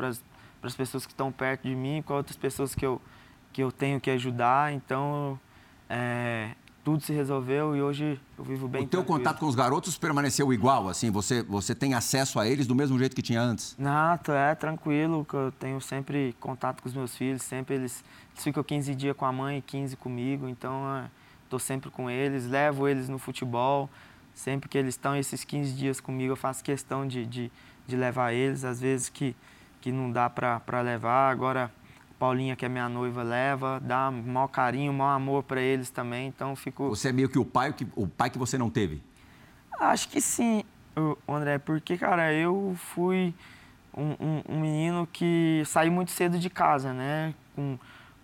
as 0.63 0.75
pessoas 0.75 1.05
que 1.05 1.13
estão 1.13 1.31
perto 1.31 1.63
de 1.69 1.75
mim, 1.75 2.03
quanto 2.03 2.19
outras 2.19 2.37
pessoas 2.37 2.75
que 2.75 2.87
eu, 2.87 3.01
que 3.53 3.63
eu 3.63 3.71
tenho 3.71 4.01
que 4.01 4.11
ajudar. 4.11 4.73
Então, 4.73 5.39
é, 5.91 6.51
tudo 6.85 7.03
se 7.03 7.13
resolveu 7.15 7.75
e 7.75 7.81
hoje 7.81 8.21
eu 8.39 8.45
vivo 8.45 8.69
bem 8.69 8.83
o 8.83 8.87
teu 8.87 9.01
tranquilo. 9.01 9.19
contato 9.19 9.41
com 9.41 9.47
os 9.47 9.55
garotos 9.55 9.97
permaneceu 9.97 10.53
igual, 10.53 10.89
assim? 10.89 11.11
Você, 11.11 11.43
você 11.43 11.75
tem 11.75 11.95
acesso 11.95 12.39
a 12.39 12.47
eles 12.47 12.67
do 12.67 12.75
mesmo 12.75 12.99
jeito 12.99 13.17
que 13.17 13.23
tinha 13.23 13.41
antes? 13.41 13.75
Não, 13.79 14.19
tô- 14.19 14.33
é 14.33 14.55
tranquilo, 14.55 15.25
que 15.25 15.35
eu 15.35 15.51
tenho 15.59 15.81
sempre 15.81 16.37
contato 16.39 16.83
com 16.83 16.89
os 16.89 16.95
meus 16.95 17.17
filhos, 17.17 17.43
sempre 17.43 17.77
eles, 17.77 18.05
eles 18.35 18.45
ficam 18.45 18.63
15 18.63 18.95
dias 18.95 19.17
com 19.17 19.25
a 19.25 19.33
mãe 19.33 19.59
e 19.59 19.63
15 19.63 19.97
comigo, 19.97 20.47
então 20.47 21.09
estou 21.45 21.59
sempre 21.59 21.91
com 21.91 22.11
eles, 22.11 22.47
levo 22.47 22.87
eles 22.87 23.09
no 23.09 23.19
futebol, 23.19 23.89
sempre 24.35 24.69
que 24.69 24.77
eles 24.77 24.95
estão 24.95 25.17
esses 25.17 25.43
15 25.43 25.73
dias 25.73 26.01
comigo, 26.01 26.33
eu 26.33 26.37
faço 26.37 26.63
questão 26.63 27.07
de, 27.09 27.25
de, 27.25 27.51
de 27.87 27.97
levar 27.97 28.33
eles, 28.35 28.63
às 28.63 28.79
vezes 28.81 29.09
que, 29.09 29.35
que 29.81 29.91
não 29.91 30.11
dá 30.13 30.29
para 30.29 30.81
levar, 30.83 31.31
agora 31.31 31.73
Paulinha, 32.25 32.57
que 32.57 32.65
é 32.65 32.71
minha 32.71 32.89
noiva, 32.89 33.23
leva, 33.23 33.79
dá 33.83 34.11
maior 34.11 34.49
carinho, 34.49 34.91
maior 34.95 35.11
amor 35.11 35.43
para 35.43 35.61
eles 35.61 35.91
também, 35.91 36.27
então 36.27 36.57
fico... 36.57 36.89
Você 36.89 37.11
é 37.11 37.13
meio 37.13 37.29
que 37.29 37.39
o 37.39 37.45
pai 37.45 37.71
que, 37.71 37.87
o 37.95 38.07
pai 38.09 38.31
que 38.31 38.39
você 38.39 38.57
não 38.57 38.71
teve? 38.71 39.03
Acho 39.79 40.09
que 40.09 40.23
sim, 40.23 40.65
André, 41.29 41.59
porque, 41.59 41.99
cara, 41.99 42.33
eu 42.33 42.75
fui 42.79 43.35
um, 43.95 44.13
um- 44.19 44.43
um 44.57 44.59
menino 44.61 45.07
que 45.13 45.63
saí 45.67 45.91
muito 45.91 46.13
cedo 46.13 46.39
de 46.39 46.49
casa, 46.49 46.95
né? 46.95 47.35
Com 47.55 47.79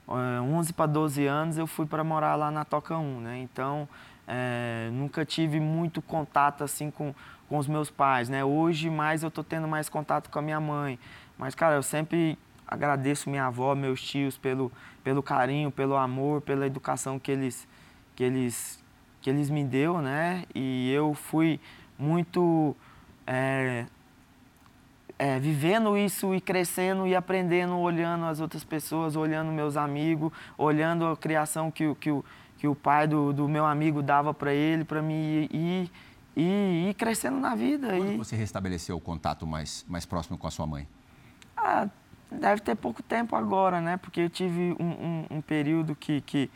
eh, 0.09 0.41
11 0.41 0.73
para 0.73 0.87
12 0.87 1.27
anos 1.27 1.59
eu 1.59 1.67
fui 1.67 1.85
para 1.85 2.03
morar 2.03 2.37
lá 2.37 2.51
na 2.51 2.65
Toca 2.65 2.97
1, 2.97 3.21
né? 3.21 3.39
Então, 3.41 3.87
eh, 4.27 4.89
nunca 4.95 5.27
tive 5.27 5.61
muito 5.61 6.01
contato, 6.01 6.65
assim, 6.65 6.91
com, 6.91 7.15
com 7.51 7.59
os 7.59 7.69
meus 7.69 7.91
pais, 7.91 8.31
né? 8.31 8.43
Hoje, 8.43 8.89
mais 8.89 9.23
eu 9.23 9.31
tô 9.31 9.45
tendo 9.45 9.69
mais 9.69 9.91
contato 9.91 10.31
com 10.31 10.39
a 10.39 10.43
minha 10.43 10.59
mãe. 10.61 10.99
Mas, 11.37 11.55
cara, 11.55 11.75
eu 11.75 11.83
sempre 11.83 12.39
agradeço 12.71 13.29
minha 13.29 13.47
avó, 13.47 13.75
meus 13.75 14.01
tios, 14.01 14.39
pelo, 14.39 14.71
pelo 15.03 15.23
carinho, 15.23 15.71
pelo 15.71 15.97
amor, 15.97 16.41
pela 16.41 16.66
educação 16.66 17.18
que 17.18 17.31
eles, 17.33 17.66
que 18.14 18.23
eles 18.25 18.79
que 19.21 19.29
eles 19.29 19.51
me 19.51 19.62
deu, 19.64 20.01
né? 20.01 20.45
E 20.55 20.91
eu 20.93 21.12
fui 21.12 21.61
muito 21.99 22.75
é, 23.27 23.85
é, 25.18 25.39
vivendo 25.39 25.97
isso 25.99 26.35
e 26.35 26.41
crescendo 26.41 27.07
e 27.07 27.14
aprendendo, 27.14 27.77
olhando 27.77 28.25
as 28.25 28.41
outras 28.41 28.64
pessoas, 28.64 29.16
olhando 29.16 29.53
meus 29.53 29.77
amigos, 29.77 30.33
olhando 30.57 31.07
a 31.07 31.14
criação 31.16 31.71
que, 31.71 31.87
o- 31.87 31.95
que, 31.95 32.11
o, 32.11 32.25
que 32.57 32.66
o 32.66 32.75
pai 32.75 33.07
do, 33.07 33.31
do 33.33 33.47
meu 33.47 33.66
amigo 33.66 34.01
dava 34.03 34.33
para 34.33 34.55
ele, 34.55 34.85
para 34.85 35.03
mim 35.03 35.47
e, 35.53 35.91
e, 36.35 36.89
e 36.89 36.95
crescendo 36.95 37.39
na 37.39 37.55
vida. 37.55 37.89
Quando 37.89 38.14
E, 38.14 38.16
você 38.16 38.35
restabeleceu 38.37 38.97
o 38.97 39.01
contato 39.01 39.47
mais, 39.47 39.85
mais 39.87 40.07
próximo 40.07 40.39
com 40.39 40.47
a 40.47 40.51
sua 40.51 40.66
mãe? 40.66 40.89
ah, 41.59 41.87
deve 42.31 42.61
ter 42.62 42.74
pouco 42.76 43.03
tempo 43.03 43.35
agora, 43.37 43.81
né? 43.81 43.97
Porque 43.97 44.20
eu 44.20 44.31
tive 44.31 44.74
um, 44.78 44.85
um- 44.87 45.26
um 45.39 45.41
período 45.41 45.95
que, 45.95 46.20
que, 46.22 46.51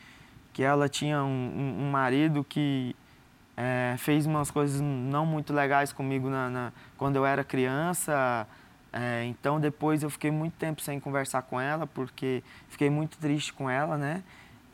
que 0.52 0.62
ela 0.62 0.88
tinha 0.88 1.22
um, 1.22 1.76
um- 1.80 1.90
marido 1.90 2.44
que 2.44 2.94
é, 3.56 3.94
fez 3.98 4.26
umas 4.26 4.50
coisas 4.50 4.80
não 4.80 5.24
muito 5.24 5.52
legais 5.52 5.92
comigo 5.92 6.28
na, 6.28 6.50
na- 6.50 6.72
quando 6.96 7.16
eu 7.16 7.24
era 7.26 7.44
criança. 7.44 8.46
É, 8.92 9.24
então 9.26 9.58
depois 9.60 10.02
eu 10.02 10.10
fiquei 10.10 10.30
muito 10.30 10.54
tempo 10.54 10.80
sem 10.80 11.00
conversar 11.00 11.42
com 11.42 11.60
ela, 11.60 11.86
porque 11.86 12.42
fiquei 12.68 12.88
muito 12.90 13.18
triste 13.18 13.52
com 13.52 13.68
ela, 13.68 13.96
né? 13.96 14.22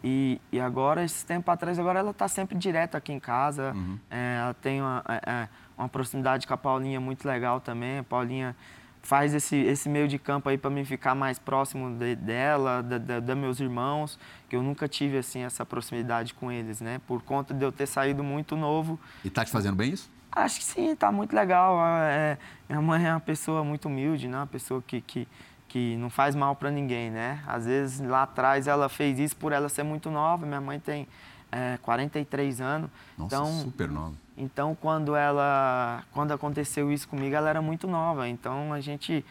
E, 0.02 0.40
e 0.50 0.58
agora, 0.58 1.04
esse 1.04 1.24
tempo 1.26 1.50
atrás, 1.50 1.78
agora 1.78 1.98
ela 1.98 2.10
está 2.10 2.26
sempre 2.26 2.56
direto 2.56 2.94
aqui 2.96 3.12
em 3.12 3.20
casa. 3.20 3.72
Uhum. 3.74 3.98
É, 4.10 4.38
ela 4.42 4.54
tem 4.54 4.80
uma, 4.80 5.04
é, 5.06 5.30
é, 5.30 5.48
uma 5.76 5.88
proximidade 5.90 6.46
com 6.46 6.54
a 6.54 6.56
Paulinha 6.56 6.98
muito 7.00 7.26
legal 7.28 7.60
também. 7.60 7.98
A 7.98 8.02
Paulinha 8.02 8.56
faz 9.02 9.34
esse, 9.34 9.56
esse 9.56 9.88
meio 9.88 10.06
de 10.06 10.18
campo 10.18 10.48
aí 10.48 10.58
para 10.58 10.70
mim 10.70 10.84
ficar 10.84 11.14
mais 11.14 11.38
próximo 11.38 11.96
de, 11.96 12.14
dela, 12.16 12.82
da, 12.82 12.98
da, 12.98 13.20
da, 13.20 13.34
meus 13.34 13.60
irmãos, 13.60 14.18
que 14.48 14.56
eu 14.56 14.62
nunca 14.62 14.86
tive 14.86 15.18
assim 15.18 15.40
essa 15.40 15.64
proximidade 15.64 16.34
com 16.34 16.50
eles, 16.50 16.80
né? 16.80 17.00
Por 17.06 17.22
conta 17.22 17.54
de 17.54 17.64
eu 17.64 17.72
ter 17.72 17.86
saído 17.86 18.22
muito 18.22 18.56
novo. 18.56 18.98
E 19.24 19.30
tá 19.30 19.44
te 19.44 19.50
fazendo 19.50 19.76
bem 19.76 19.92
isso? 19.92 20.10
Acho 20.32 20.58
que 20.58 20.64
sim, 20.64 20.94
tá 20.94 21.10
muito 21.10 21.34
legal. 21.34 21.78
É, 21.84 22.38
minha 22.68 22.80
mãe 22.80 23.04
é 23.04 23.10
uma 23.12 23.20
pessoa 23.20 23.64
muito 23.64 23.86
humilde, 23.88 24.28
né? 24.28 24.36
Uma 24.36 24.46
pessoa 24.46 24.82
que, 24.86 25.00
que, 25.00 25.26
que 25.66 25.96
não 25.96 26.08
faz 26.08 26.36
mal 26.36 26.54
para 26.54 26.70
ninguém, 26.70 27.10
né? 27.10 27.42
Às 27.46 27.66
vezes 27.66 28.00
lá 28.00 28.22
atrás 28.22 28.68
ela 28.68 28.88
fez 28.88 29.18
isso 29.18 29.36
por 29.36 29.52
ela 29.52 29.68
ser 29.68 29.82
muito 29.82 30.10
nova. 30.10 30.46
Minha 30.46 30.60
mãe 30.60 30.78
tem 30.78 31.08
é, 31.50 31.78
43 31.82 32.60
anos. 32.60 32.90
Nossa, 33.18 33.34
então, 33.34 33.46
super 33.60 33.88
nova. 33.88 34.14
Então, 34.40 34.74
quando 34.74 35.14
ela, 35.14 36.02
quando 36.12 36.32
aconteceu 36.32 36.90
isso 36.90 37.06
comigo, 37.06 37.34
ela 37.36 37.50
era 37.50 37.60
muito 37.60 37.86
nova. 37.86 38.26
Então, 38.26 38.72
a 38.72 38.80
gente 38.80 39.22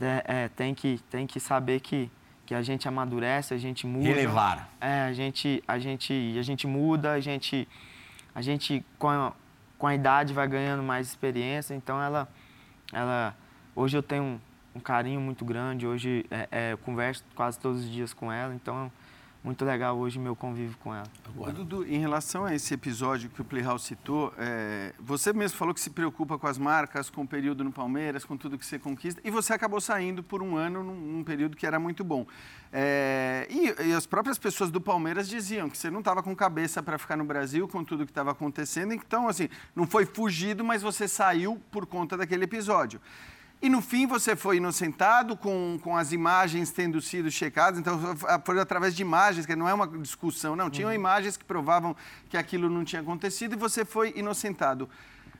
é, 0.00 0.48
tem 0.48 0.72
que 0.72 1.00
tem 1.10 1.26
que 1.26 1.40
saber 1.40 1.80
que 1.80 2.08
que 2.46 2.54
a 2.54 2.62
gente 2.62 2.86
amadurece, 2.86 3.52
a 3.52 3.58
gente 3.58 3.84
muda. 3.86 4.06
Relevar. 4.06 4.68
É, 4.80 5.00
a 5.02 5.12
gente 5.12 5.62
a 5.66 5.76
gente 5.78 6.36
a 6.38 6.42
gente 6.42 6.68
muda, 6.68 7.12
a 7.12 7.20
gente 7.20 7.66
a 8.32 8.40
gente 8.40 8.84
com 8.96 9.08
a, 9.08 9.32
com 9.76 9.88
a 9.88 9.94
idade 9.94 10.32
vai 10.32 10.46
ganhando 10.46 10.84
mais 10.84 11.08
experiência. 11.08 11.74
Então, 11.74 12.00
ela 12.00 12.28
ela 12.92 13.34
hoje 13.74 13.96
eu 13.96 14.04
tenho 14.04 14.22
um, 14.22 14.40
um 14.76 14.80
carinho 14.80 15.20
muito 15.20 15.44
grande. 15.44 15.84
Hoje 15.84 16.24
é, 16.30 16.48
é, 16.52 16.72
eu 16.72 16.78
converso 16.78 17.24
quase 17.34 17.58
todos 17.58 17.80
os 17.80 17.90
dias 17.90 18.14
com 18.14 18.30
ela. 18.30 18.54
Então 18.54 18.92
muito 19.44 19.62
legal 19.62 19.98
hoje 19.98 20.18
meu 20.18 20.34
convívio 20.34 20.74
com 20.82 20.94
ela. 20.94 21.06
Agora. 21.28 21.52
Dudu, 21.52 21.86
em 21.86 21.98
relação 21.98 22.46
a 22.46 22.54
esse 22.54 22.72
episódio 22.72 23.28
que 23.28 23.42
o 23.42 23.44
Playhouse 23.44 23.84
citou, 23.84 24.32
é, 24.38 24.94
você 24.98 25.34
mesmo 25.34 25.58
falou 25.58 25.74
que 25.74 25.80
se 25.80 25.90
preocupa 25.90 26.38
com 26.38 26.46
as 26.46 26.56
marcas, 26.56 27.10
com 27.10 27.22
o 27.22 27.28
período 27.28 27.62
no 27.62 27.70
Palmeiras, 27.70 28.24
com 28.24 28.38
tudo 28.38 28.56
que 28.56 28.64
você 28.64 28.78
conquista, 28.78 29.20
e 29.22 29.30
você 29.30 29.52
acabou 29.52 29.82
saindo 29.82 30.22
por 30.22 30.42
um 30.42 30.56
ano 30.56 30.82
num, 30.82 30.96
num 30.96 31.22
período 31.22 31.58
que 31.58 31.66
era 31.66 31.78
muito 31.78 32.02
bom. 32.02 32.26
É, 32.72 33.46
e, 33.50 33.90
e, 33.90 33.92
as 33.92 34.06
próprias 34.06 34.38
pessoas 34.38 34.70
do 34.70 34.80
Palmeiras 34.80 35.28
diziam 35.28 35.68
que 35.68 35.76
você 35.76 35.90
não 35.90 35.98
estava 35.98 36.22
com 36.22 36.34
cabeça 36.34 36.82
para 36.82 36.96
ficar 36.96 37.16
no 37.16 37.24
Brasil 37.24 37.68
com 37.68 37.84
tudo 37.84 38.06
que 38.06 38.10
estava 38.10 38.30
acontecendo, 38.30 38.94
então, 38.94 39.28
assim, 39.28 39.50
não 39.76 39.86
foi 39.86 40.06
fugido, 40.06 40.64
mas 40.64 40.80
você 40.80 41.06
saiu 41.06 41.60
por 41.70 41.84
conta 41.84 42.16
daquele 42.16 42.44
episódio. 42.44 42.98
E 43.64 43.68
no 43.70 43.80
fim 43.80 44.06
você 44.06 44.36
foi 44.36 44.58
inocentado 44.58 45.34
com, 45.38 45.78
com 45.82 45.96
as 45.96 46.12
imagens 46.12 46.70
tendo 46.70 47.00
sido 47.00 47.30
checadas. 47.30 47.80
Então 47.80 47.98
foi 48.44 48.60
através 48.60 48.94
de 48.94 49.00
imagens, 49.00 49.46
que 49.46 49.56
não 49.56 49.66
é 49.66 49.72
uma 49.72 49.88
discussão, 49.88 50.54
não. 50.54 50.68
Tinham 50.68 50.90
uhum. 50.90 50.94
imagens 50.94 51.38
que 51.38 51.46
provavam 51.46 51.96
que 52.28 52.36
aquilo 52.36 52.68
não 52.68 52.84
tinha 52.84 53.00
acontecido 53.00 53.54
e 53.54 53.56
você 53.56 53.82
foi 53.82 54.12
inocentado. 54.16 54.86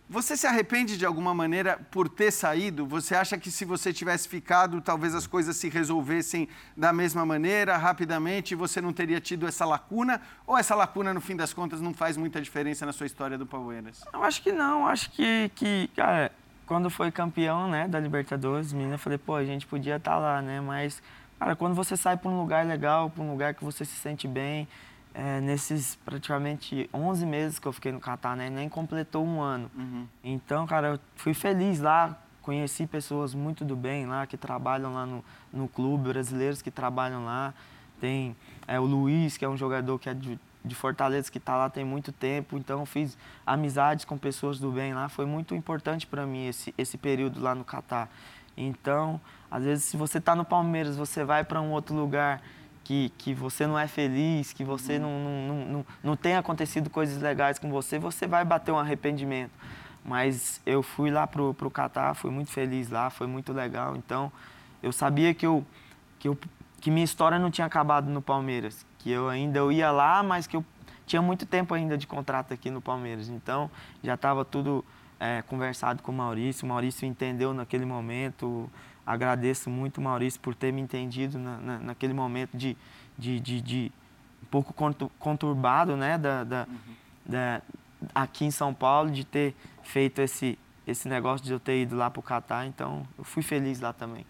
Você 0.09 0.39
se 0.39 0.47
arrepende 0.47 0.97
de 0.97 1.05
alguma 1.05 1.35
maneira 1.35 1.79
por 1.91 2.09
ter 2.09 2.31
saído? 2.31 2.87
Você 2.87 3.15
acha 3.15 3.37
que 3.37 3.51
se 3.51 3.67
você 3.67 3.93
tivesse 3.93 4.27
ficado, 4.27 4.81
talvez 4.81 5.15
as 5.15 5.27
coisas 5.27 5.55
se 5.59 5.69
resolvessem 5.69 6.49
da 6.75 6.95
mesma 6.95 7.27
maneira, 7.27 7.77
rapidamente, 7.77 8.53
e 8.53 8.55
você 8.55 8.81
não 8.81 8.93
teria 8.95 9.21
tido 9.21 9.47
essa 9.47 9.67
lacuna? 9.67 10.23
Ou 10.47 10.57
essa 10.57 10.75
lacuna, 10.75 11.13
no 11.13 11.21
fim 11.21 11.37
das 11.37 11.53
contas, 11.53 11.79
não 11.79 11.93
faz 11.93 12.17
muita 12.17 12.41
diferença 12.41 12.87
na 12.87 12.93
sua 12.93 13.05
história 13.05 13.37
do 13.37 13.45
Palmeiras? 13.45 14.03
Eu 14.15 14.23
acho 14.25 14.43
que 14.43 14.51
não. 14.51 14.87
Acho 14.87 15.11
que, 15.11 15.51
que 15.55 15.91
cara, 15.95 16.33
quando 16.67 16.89
foi 16.91 17.11
campeão, 17.11 17.69
né, 17.69 17.87
da 17.87 18.01
Libertadores, 18.01 18.73
menina, 18.73 18.95
eu 18.95 18.99
falei, 18.99 19.19
pô, 19.19 19.35
a 19.35 19.45
gente 19.45 19.67
podia 19.67 19.97
estar 19.97 20.13
tá 20.13 20.19
lá, 20.19 20.43
né? 20.43 20.61
Mas, 20.61 21.03
cara, 21.39 21.55
quando 21.55 21.75
você 21.75 21.97
sai 21.97 22.17
para 22.17 22.31
um 22.31 22.41
lugar 22.41 22.65
legal, 22.67 23.11
para 23.11 23.23
um 23.23 23.31
lugar 23.31 23.55
que 23.55 23.65
você 23.65 23.85
se 23.85 23.95
sente 23.97 24.27
bem, 24.27 24.67
é, 25.15 25.41
nesses 25.41 25.95
praticamente 26.05 26.91
11 26.93 27.25
meses 27.25 27.59
que 27.59 27.69
eu 27.69 27.73
fiquei 27.73 27.93
no 27.93 28.01
Catar, 28.01 28.37
né, 28.37 28.51
nem 28.51 28.69
completou 28.69 29.25
um 29.25 29.41
ano. 29.41 29.71
Uhum. 29.77 30.07
Então, 30.23 30.67
cara, 30.67 30.89
eu 30.89 31.01
fui 31.15 31.33
feliz 31.33 31.81
lá, 31.81 32.19
conheci 32.43 32.87
pessoas 32.87 33.35
muito 33.35 33.65
do 33.65 33.77
bem 33.77 34.07
lá, 34.07 34.27
que 34.27 34.37
trabalham 34.37 34.93
lá 34.93 35.07
no, 35.07 35.25
no 35.53 35.69
clube, 35.69 36.09
brasileiros 36.09 36.61
que 36.61 36.71
trabalham 36.71 37.25
lá. 37.25 37.55
Tem 38.01 38.37
é, 38.67 38.81
o 38.81 38.85
Luiz, 38.85 39.37
que 39.37 39.45
é 39.45 39.49
um 39.49 39.57
jogador 39.57 39.99
que 39.99 40.09
é 40.09 40.15
de 40.15 40.39
de 40.65 40.75
Fortaleza 40.75 41.31
que 41.31 41.39
está 41.39 41.57
lá 41.57 41.69
tem 41.69 41.85
muito 41.85 42.11
tempo, 42.11 42.57
então 42.57 42.87
fiz 42.87 43.19
amizades 43.47 44.05
com 44.05 44.17
pessoas 44.17 44.59
do 44.59 44.71
bem 44.73 44.95
lá, 44.95 45.09
foi 45.09 45.27
muito 45.27 45.55
importante 45.55 46.07
para 46.07 46.25
mim 46.25 46.47
esse, 46.47 46.75
esse 46.79 46.97
período 46.97 47.41
lá 47.41 47.55
no 47.55 47.65
Catar. 47.65 48.09
Então, 48.57 49.21
às 49.51 49.65
vezes, 49.65 49.85
se 49.85 49.97
você 49.97 50.19
está 50.19 50.35
no 50.35 50.45
Palmeiras, 50.45 50.97
você 50.97 51.25
vai 51.25 51.45
para 51.45 51.61
um 51.61 51.73
outro 51.73 51.95
lugar 51.95 52.41
que, 52.83 53.11
que 53.19 53.35
você 53.35 53.67
não 53.67 53.79
é 53.79 53.87
feliz, 53.87 54.53
que 54.53 54.65
você 54.65 54.99
não, 54.99 55.19
não, 55.19 55.65
não, 55.67 55.87
não 56.03 56.17
tem 56.17 56.37
acontecido 56.37 56.89
coisas 56.89 57.21
legais 57.21 57.59
com 57.59 57.71
você, 57.71 57.99
você 57.99 58.27
vai 58.27 58.45
bater 58.45 58.73
um 58.73 58.79
arrependimento. 58.79 59.53
Mas 60.05 60.61
eu 60.67 60.83
fui 60.83 61.11
lá 61.11 61.27
para 61.27 61.43
o 61.43 61.71
Catar, 61.71 62.15
fui 62.15 62.31
muito 62.31 62.51
feliz 62.51 62.91
lá, 62.91 63.11
foi 63.11 63.27
muito 63.27 63.53
legal. 63.53 63.97
Então, 63.97 64.31
eu 64.83 64.93
sabia 64.93 65.33
que, 65.33 65.47
eu, 65.47 65.65
que, 66.19 66.29
eu, 66.29 66.39
que 66.81 66.91
minha 66.91 67.05
história 67.05 67.39
não 67.39 67.51
tinha 67.51 67.67
acabado 67.67 68.11
no 68.11 68.21
Palmeiras, 68.21 68.85
que 69.05 69.11
eu 69.11 69.29
ainda 69.29 69.59
eu 69.59 69.71
ia 69.71 69.91
lá, 69.91 70.23
mas 70.23 70.47
que 70.47 70.57
eu 70.57 70.65
tinha 71.07 71.21
muito 71.21 71.45
tempo 71.45 71.75
ainda 71.75 71.99
de 71.99 72.07
contrato 72.07 72.55
aqui 72.55 72.71
no 72.71 72.81
Palmeiras. 72.81 73.29
Então, 73.29 73.71
já 74.03 74.15
estava 74.15 74.47
tudo 74.47 74.83
é, 75.21 75.43
conversado 75.43 76.03
com 76.03 76.11
o 76.11 76.15
Maurício. 76.15 76.65
O 76.65 76.69
Maurício 76.71 77.07
entendeu 77.07 77.53
naquele 77.53 77.85
momento. 77.85 78.71
Agradeço 79.07 79.69
muito 79.69 79.99
o 79.99 80.01
Maurício 80.01 80.41
por 80.41 80.55
ter 80.55 80.73
me 80.73 80.81
entendido 80.81 81.39
na, 81.39 81.59
na, 81.59 81.79
naquele 81.81 82.15
momento 82.15 82.57
de, 82.57 82.75
de, 83.19 83.39
de, 83.39 83.61
de, 83.61 83.93
um 84.43 84.47
pouco 84.47 84.75
conturbado 85.19 85.99
né, 85.99 86.17
da, 86.17 86.43
da, 86.43 86.67
uhum. 86.67 86.95
da, 87.27 87.61
aqui 88.15 88.47
em 88.47 88.51
São 88.51 88.73
Paulo, 88.73 89.11
de 89.11 89.23
ter 89.23 89.55
feito 89.83 90.23
esse, 90.23 90.59
esse 90.87 91.11
negócio 91.11 91.45
de 91.45 91.53
eu 91.53 91.61
ter 91.61 91.83
ido 91.83 91.95
lá 91.95 92.09
para 92.09 92.21
o 92.21 92.23
Catar. 92.23 92.65
Então, 92.65 93.07
eu 93.19 93.25
fui 93.25 93.43
feliz 93.43 93.81
lá 93.81 93.93
também. 93.93 94.25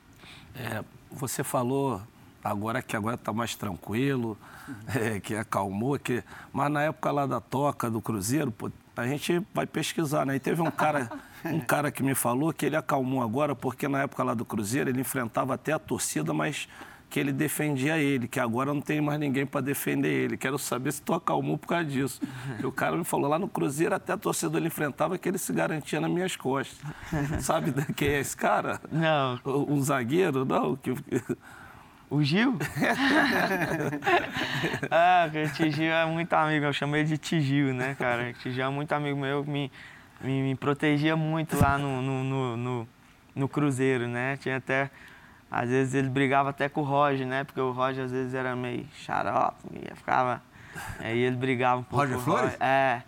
É, 0.57 0.83
você 1.13 1.45
falou 1.45 2.03
agora 2.43 2.83
que 2.83 2.97
agora 2.97 3.15
está 3.15 3.33
mais 3.33 3.55
tranquilo, 3.55 4.37
é, 4.95 5.21
que 5.21 5.35
acalmou, 5.35 5.99
que... 5.99 6.23
mas 6.53 6.71
na 6.71 6.83
época 6.83 7.11
lá 7.11 7.27
da 7.27 7.41
toca 7.41 7.91
do 7.91 8.01
Cruzeiro, 8.01 8.51
pô, 8.51 8.71
a 8.97 9.07
gente 9.07 9.43
vai 9.53 9.67
pesquisar, 9.67 10.25
né? 10.25 10.37
E 10.37 10.41
teve 10.41 10.63
um 10.63 10.71
cara, 10.71 11.11
um 11.45 11.61
cara 11.61 11.91
que 11.91 12.03
me 12.03 12.15
falou 12.15 12.53
que 12.53 12.67
ele 12.67 12.77
acalmou 12.77 13.23
agora, 13.23 13.55
porque 13.55 13.89
na 13.89 14.03
época 14.03 14.23
lá 14.23 14.35
do 14.35 14.45
Cruzeiro 14.45 14.91
ele 14.91 15.01
enfrentava 15.01 15.55
até 15.55 15.73
a 15.73 15.79
torcida, 15.79 16.33
mas 16.33 16.69
que 17.11 17.21
ele 17.21 17.33
defendia 17.33 17.97
ele, 17.97 18.27
que 18.27 18.41
agora 18.41 18.75
não 18.75 18.81
tem 18.81 19.01
mais 19.01 19.21
ninguém 19.21 19.47
para 19.47 19.61
defender 19.61 20.09
ele. 20.09 20.37
Quero 20.37 20.59
saber 20.59 20.93
se 20.93 21.01
tu 21.01 21.15
acalmou 21.15 21.57
por 21.57 21.69
causa 21.69 21.85
disso. 21.85 22.21
E 22.61 22.67
o 22.67 22.73
cara 22.73 22.97
me 22.97 23.05
falou, 23.05 23.29
lá 23.29 23.39
no 23.39 23.49
Cruzeiro 23.49 23.95
até 23.95 24.13
a 24.13 24.17
torcida 24.17 24.59
ele 24.59 24.67
enfrentava 24.67 25.17
que 25.17 25.29
ele 25.29 25.39
se 25.39 25.53
garantia 25.53 26.01
nas 26.01 26.11
minhas 26.11 26.35
costas. 26.35 26.77
Sabe 27.41 27.73
quem 27.95 28.09
é 28.09 28.21
esse 28.21 28.37
cara? 28.37 28.81
Não. 28.91 29.39
Um 29.45 29.81
zagueiro, 29.81 30.45
não? 30.45 30.75
Que... 30.75 30.93
O 32.15 32.23
Gil? 32.23 32.57
ah, 34.89 35.29
o 35.29 35.53
Tigil 35.53 35.91
é 35.91 36.07
muito 36.07 36.33
amigo, 36.33 36.65
eu 36.65 36.73
chamei 36.73 37.03
de 37.03 37.19
Tigil, 37.19 37.75
né, 37.75 37.97
cara? 37.99 38.31
O 38.31 38.35
Tigil 38.35 38.65
é 38.65 38.69
muito 38.69 38.93
amigo 38.93 39.19
meu, 39.19 39.45
me, 39.45 39.69
me, 40.21 40.43
me 40.43 40.55
protegia 40.55 41.17
muito 41.17 41.61
lá 41.61 41.77
no, 41.77 42.01
no, 42.01 42.23
no, 42.23 42.57
no, 42.57 42.89
no 43.35 43.49
Cruzeiro, 43.49 44.07
né? 44.07 44.37
Tinha 44.37 44.59
até 44.59 44.93
às 45.51 45.69
vezes 45.69 45.95
ele 45.95 46.09
brigava 46.09 46.51
até 46.51 46.69
com 46.69 46.83
o 46.83 46.85
Roger, 46.85 47.27
né? 47.27 47.43
Porque 47.43 47.61
o 47.61 47.73
Roger 47.73 48.05
às 48.05 48.13
vezes 48.13 48.33
era 48.33 48.55
meio 48.55 48.87
xarope, 48.95 49.57
ficava. 49.97 50.41
Aí 51.01 51.19
ele 51.19 51.35
brigava 51.35 51.81
um 51.81 51.83
pouco. 51.83 52.05
Roger 52.05 52.21
Flores? 52.21 52.57
É. 52.61 53.03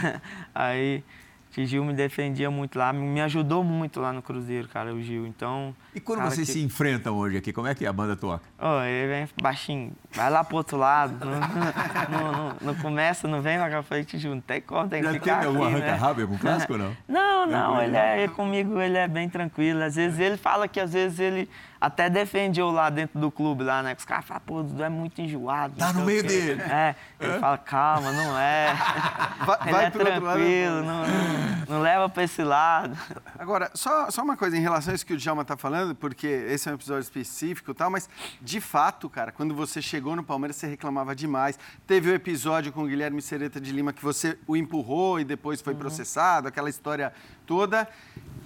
aí 0.54 1.02
que 1.50 1.66
Gil 1.66 1.84
me 1.84 1.92
defendia 1.92 2.50
muito 2.50 2.78
lá, 2.78 2.92
me 2.92 3.20
ajudou 3.20 3.64
muito 3.64 4.00
lá 4.00 4.12
no 4.12 4.22
Cruzeiro, 4.22 4.68
cara, 4.68 4.94
o 4.94 5.02
Gil. 5.02 5.26
Então. 5.26 5.74
E 5.94 6.00
quando 6.00 6.22
vocês 6.22 6.46
que... 6.46 6.54
se 6.54 6.62
enfrentam 6.62 7.16
hoje 7.16 7.36
aqui, 7.36 7.52
como 7.52 7.66
é 7.66 7.74
que 7.74 7.84
a 7.86 7.92
banda 7.92 8.16
toca? 8.16 8.44
Oh, 8.58 8.82
ele 8.82 9.08
vem 9.08 9.28
baixinho, 9.42 9.92
vai 10.12 10.30
lá 10.30 10.42
pro 10.44 10.56
outro 10.56 10.76
lado. 10.76 11.24
não, 11.24 12.32
não, 12.32 12.56
não, 12.60 12.74
começa, 12.76 13.28
não 13.28 13.40
vem 13.40 13.58
lá 13.58 13.68
pra 13.68 13.82
frente, 13.82 14.16
não 14.26 14.40
tem 14.40 14.60
como, 14.60 14.88
tem 14.88 15.00
que 15.00 15.06
Já 15.06 15.12
ficar. 15.12 15.26
Já 15.26 15.36
teve 15.36 15.46
algum 15.48 15.64
arranca-rabo 15.64 16.26
com 16.26 16.34
o 16.34 16.38
clássico 16.38 16.72
ou 16.74 16.78
não? 16.78 16.96
Não, 17.08 17.46
não, 17.46 17.82
ele 17.82 17.96
é, 17.96 18.28
comigo 18.28 18.80
ele 18.80 18.96
é 18.96 19.08
bem 19.08 19.28
tranquilo. 19.28 19.82
Às 19.82 19.96
vezes 19.96 20.18
ele 20.18 20.36
fala 20.36 20.68
que 20.68 20.78
às 20.80 20.92
vezes 20.92 21.18
ele. 21.18 21.48
até 21.80 22.10
defende 22.10 22.60
eu 22.60 22.70
lá 22.70 22.90
dentro 22.90 23.18
do 23.18 23.30
clube, 23.30 23.64
lá, 23.64 23.82
né? 23.82 23.94
Que 23.94 24.00
os 24.00 24.04
caras 24.04 24.24
falam, 24.24 24.42
pô, 24.44 24.62
Dudu 24.62 24.82
é 24.82 24.88
muito 24.88 25.20
enjoado. 25.20 25.74
Tá 25.76 25.92
no 25.92 26.04
meio 26.04 26.22
dele. 26.22 26.60
É, 26.60 26.94
ele 27.18 27.38
fala, 27.38 27.58
calma, 27.58 28.12
não 28.12 28.38
é. 28.38 28.74
Vai, 29.46 29.58
ele 29.62 29.70
vai 29.72 29.84
é 29.86 29.90
pro 29.90 30.00
outro 30.00 30.24
lado. 30.24 30.36
tranquilo, 30.36 30.82
não, 30.82 31.06
não, 31.06 31.64
não 31.68 31.80
leva 31.80 32.08
pra 32.08 32.22
esse 32.22 32.42
lado. 32.44 32.96
Agora, 33.38 33.70
só, 33.72 34.10
só 34.10 34.22
uma 34.22 34.36
coisa 34.36 34.56
em 34.56 34.60
relação 34.60 34.92
a 34.92 34.94
isso 34.94 35.06
que 35.06 35.14
o 35.14 35.16
Djalma 35.16 35.44
tá 35.44 35.56
falando, 35.56 35.94
porque 35.94 36.26
esse 36.26 36.68
é 36.68 36.72
um 36.72 36.74
episódio 36.74 37.00
específico 37.00 37.70
e 37.70 37.74
tal, 37.74 37.90
mas 37.90 38.08
de 38.40 38.60
fato, 38.60 39.08
cara, 39.08 39.32
quando 39.32 39.54
você 39.54 39.80
chegou 40.00 40.16
no 40.16 40.24
Palmeiras, 40.24 40.56
você 40.56 40.66
reclamava 40.66 41.14
demais. 41.14 41.58
Teve 41.86 42.10
o 42.10 42.14
episódio 42.14 42.72
com 42.72 42.84
o 42.84 42.86
Guilherme 42.86 43.20
Sereta 43.20 43.60
de 43.60 43.70
Lima 43.70 43.92
que 43.92 44.02
você 44.02 44.38
o 44.46 44.56
empurrou 44.56 45.20
e 45.20 45.24
depois 45.24 45.60
foi 45.60 45.74
processado, 45.74 46.48
aquela 46.48 46.70
história 46.70 47.12
toda. 47.46 47.86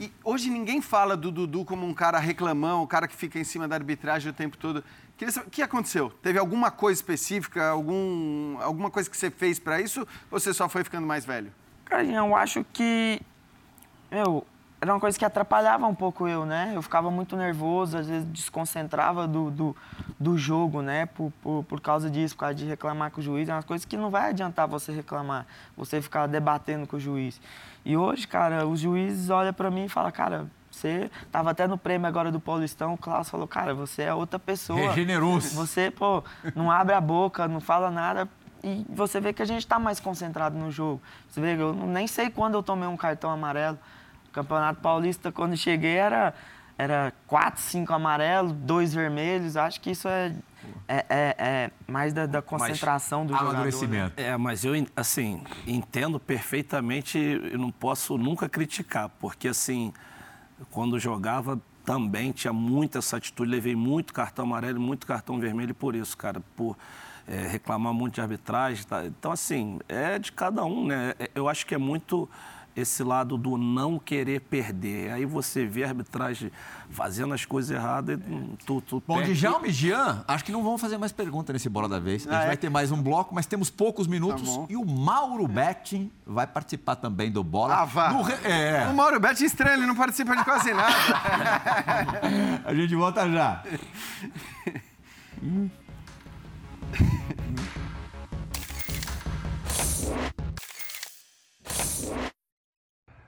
E 0.00 0.10
hoje 0.24 0.50
ninguém 0.50 0.82
fala 0.82 1.16
do 1.16 1.30
Dudu 1.30 1.64
como 1.64 1.86
um 1.86 1.94
cara 1.94 2.18
reclamão, 2.18 2.82
o 2.82 2.88
cara 2.88 3.06
que 3.06 3.14
fica 3.14 3.38
em 3.38 3.44
cima 3.44 3.68
da 3.68 3.76
arbitragem 3.76 4.28
o 4.32 4.34
tempo 4.34 4.56
todo. 4.56 4.82
Queria 5.16 5.30
saber, 5.30 5.46
o 5.46 5.50
que 5.50 5.62
aconteceu? 5.62 6.10
Teve 6.20 6.40
alguma 6.40 6.72
coisa 6.72 6.98
específica, 6.98 7.68
algum, 7.68 8.58
alguma 8.60 8.90
coisa 8.90 9.08
que 9.08 9.16
você 9.16 9.30
fez 9.30 9.60
para 9.60 9.80
isso 9.80 10.00
ou 10.32 10.40
você 10.40 10.52
só 10.52 10.68
foi 10.68 10.82
ficando 10.82 11.06
mais 11.06 11.24
velho? 11.24 11.52
Cara, 11.84 12.02
eu 12.02 12.34
acho 12.34 12.66
que. 12.72 13.20
Meu, 14.10 14.44
era 14.84 14.92
uma 14.92 15.00
coisa 15.00 15.18
que 15.18 15.24
atrapalhava 15.24 15.86
um 15.86 15.94
pouco 15.94 16.28
eu, 16.28 16.44
né? 16.44 16.72
Eu 16.74 16.82
ficava 16.82 17.10
muito 17.10 17.36
nervoso, 17.38 17.96
às 17.96 18.06
vezes 18.06 18.28
desconcentrava 18.28 19.26
do, 19.26 19.50
do, 19.50 19.76
do 20.20 20.36
jogo, 20.36 20.82
né? 20.82 21.06
Por, 21.06 21.32
por, 21.42 21.64
por 21.64 21.80
causa 21.80 22.10
disso, 22.10 22.34
por 22.34 22.40
causa 22.40 22.54
de 22.54 22.66
reclamar 22.66 23.10
com 23.10 23.18
o 23.18 23.24
juiz. 23.24 23.48
É 23.48 23.54
uma 23.54 23.62
coisa 23.62 23.86
que 23.86 23.96
não 23.96 24.10
vai 24.10 24.28
adiantar 24.28 24.68
você 24.68 24.92
reclamar, 24.92 25.46
você 25.74 26.02
ficar 26.02 26.26
debatendo 26.26 26.86
com 26.86 26.96
o 26.96 27.00
juiz. 27.00 27.40
E 27.82 27.96
hoje, 27.96 28.28
cara, 28.28 28.66
os 28.66 28.78
juízes 28.78 29.30
olham 29.30 29.54
para 29.54 29.70
mim 29.70 29.86
e 29.86 29.88
falam, 29.88 30.12
cara, 30.12 30.46
você 30.70 31.10
tava 31.32 31.50
até 31.50 31.66
no 31.66 31.78
prêmio 31.78 32.06
agora 32.06 32.30
do 32.30 32.38
Paulistão, 32.38 32.92
o 32.92 32.98
Klaus 32.98 33.30
falou, 33.30 33.48
cara, 33.48 33.72
você 33.72 34.02
é 34.02 34.12
outra 34.12 34.38
pessoa. 34.38 34.92
Generoso. 34.92 35.56
Você, 35.56 35.90
pô, 35.90 36.22
não 36.54 36.70
abre 36.70 36.94
a 36.94 37.00
boca, 37.00 37.48
não 37.48 37.60
fala 37.60 37.90
nada. 37.90 38.28
E 38.62 38.84
você 38.90 39.18
vê 39.18 39.32
que 39.32 39.40
a 39.40 39.46
gente 39.46 39.60
está 39.60 39.78
mais 39.78 39.98
concentrado 39.98 40.58
no 40.58 40.70
jogo. 40.70 41.00
Você 41.30 41.40
vê, 41.40 41.54
eu 41.54 41.72
nem 41.72 42.06
sei 42.06 42.28
quando 42.28 42.54
eu 42.54 42.62
tomei 42.62 42.86
um 42.86 42.98
cartão 42.98 43.30
amarelo. 43.30 43.78
O 44.34 44.42
Campeonato 44.42 44.80
Paulista, 44.80 45.30
quando 45.30 45.56
cheguei, 45.56 45.94
era, 45.96 46.34
era 46.76 47.12
quatro, 47.24 47.62
cinco 47.62 47.92
amarelos, 47.92 48.50
dois 48.50 48.92
vermelhos. 48.92 49.56
Acho 49.56 49.80
que 49.80 49.92
isso 49.92 50.08
é, 50.08 50.34
é, 50.88 51.06
é- 51.08 51.34
é 51.38 51.70
mais 51.86 52.12
da, 52.12 52.26
da 52.26 52.42
concentração 52.42 53.24
do 53.24 53.28
jogador. 53.32 53.52
né? 53.52 53.58
Amadurecimento. 53.60 54.12
É, 54.20 54.36
mas 54.36 54.64
eu, 54.64 54.72
assim, 54.96 55.40
entendo 55.68 56.18
perfeitamente 56.18 57.16
e 57.16 57.56
não 57.56 57.70
posso 57.70 58.18
nunca 58.18 58.48
criticar, 58.48 59.08
porque, 59.20 59.46
assim, 59.46 59.92
quando 60.72 60.98
jogava 60.98 61.60
também 61.84 62.32
tinha 62.32 62.52
muita 62.52 62.98
essa 62.98 63.18
atitude, 63.18 63.48
levei 63.48 63.76
muito 63.76 64.12
cartão 64.12 64.44
amarelo, 64.46 64.78
e 64.78 64.80
muito 64.80 65.06
cartão 65.06 65.38
vermelho 65.38 65.74
por 65.76 65.94
isso, 65.94 66.16
cara, 66.16 66.40
por 66.56 66.76
é, 67.28 67.46
reclamar 67.46 67.92
muito 67.92 68.14
de 68.14 68.20
arbitragem. 68.20 68.84
tá? 68.84 69.04
Então, 69.06 69.30
assim, 69.30 69.78
é 69.88 70.18
de 70.18 70.32
cada 70.32 70.64
um, 70.64 70.86
né? 70.88 71.14
É, 71.20 71.30
Eu 71.36 71.48
acho 71.48 71.64
que 71.64 71.72
é 71.74 71.78
muito 71.78 72.28
esse 72.76 73.02
lado 73.04 73.36
do 73.38 73.56
não 73.56 73.98
querer 73.98 74.40
perder. 74.40 75.12
Aí 75.12 75.24
você 75.24 75.64
vê 75.66 75.84
a 75.84 75.88
arbitragem 75.88 76.50
fazendo 76.90 77.32
as 77.34 77.44
coisas 77.44 77.70
erradas 77.70 78.18
e 78.18 78.32
hum, 78.32 78.56
tu, 78.66 78.80
tu 78.80 79.02
Bom, 79.06 79.16
perde. 79.18 79.34
Djalma 79.34 79.66
e 79.68 79.70
Jean, 79.72 80.24
acho 80.26 80.44
que 80.44 80.50
não 80.52 80.62
vão 80.62 80.76
fazer 80.76 80.98
mais 80.98 81.12
pergunta 81.12 81.52
nesse 81.52 81.68
Bola 81.68 81.88
da 81.88 81.98
Vez. 81.98 82.26
A 82.26 82.32
gente 82.32 82.42
é? 82.42 82.46
vai 82.46 82.56
ter 82.56 82.68
mais 82.70 82.90
um 82.90 83.00
bloco, 83.02 83.34
mas 83.34 83.46
temos 83.46 83.70
poucos 83.70 84.06
minutos. 84.06 84.42
bom. 84.42 84.66
e 84.68 84.76
o 84.76 84.84
Mauro 84.84 85.46
Betting 85.46 86.10
vai 86.26 86.46
participar 86.46 86.96
também 86.96 87.30
do 87.30 87.44
Bola. 87.44 87.74
Ah, 87.82 87.84
vá. 87.84 88.08
Re- 88.22 88.34
É. 88.48 88.86
O 88.90 88.94
Mauro 88.94 89.18
Betti 89.20 89.44
é 89.44 89.46
estranho, 89.46 89.78
ele 89.78 89.86
não 89.86 89.94
participa 89.96 90.36
de 90.36 90.44
quase 90.44 90.72
nada. 90.74 90.94
A 92.64 92.74
gente 92.74 92.94
volta 92.94 93.28
já. 93.30 93.62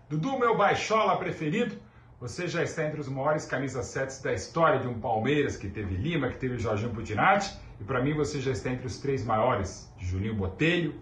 Dudu, 0.09 0.39
meu 0.39 0.57
baixola 0.57 1.17
preferido, 1.17 1.75
você 2.21 2.47
já 2.47 2.63
está 2.63 2.85
entre 2.85 3.01
os 3.01 3.09
maiores 3.09 3.45
camisas 3.45 3.87
sets 3.87 4.23
da 4.23 4.33
história 4.33 4.79
de 4.79 4.87
um 4.87 5.01
Palmeiras, 5.01 5.57
que 5.57 5.69
teve 5.69 5.97
Lima, 5.97 6.29
que 6.29 6.39
teve 6.39 6.57
Jorginho 6.61 6.93
Putinati, 6.93 7.59
e 7.81 7.83
para 7.83 8.01
mim 8.01 8.15
você 8.15 8.41
já 8.41 8.53
está 8.53 8.71
entre 8.71 8.87
os 8.87 8.99
três 8.99 9.25
maiores, 9.25 9.93
de 9.99 10.07
Julinho 10.07 10.37
Botelho, 10.37 10.95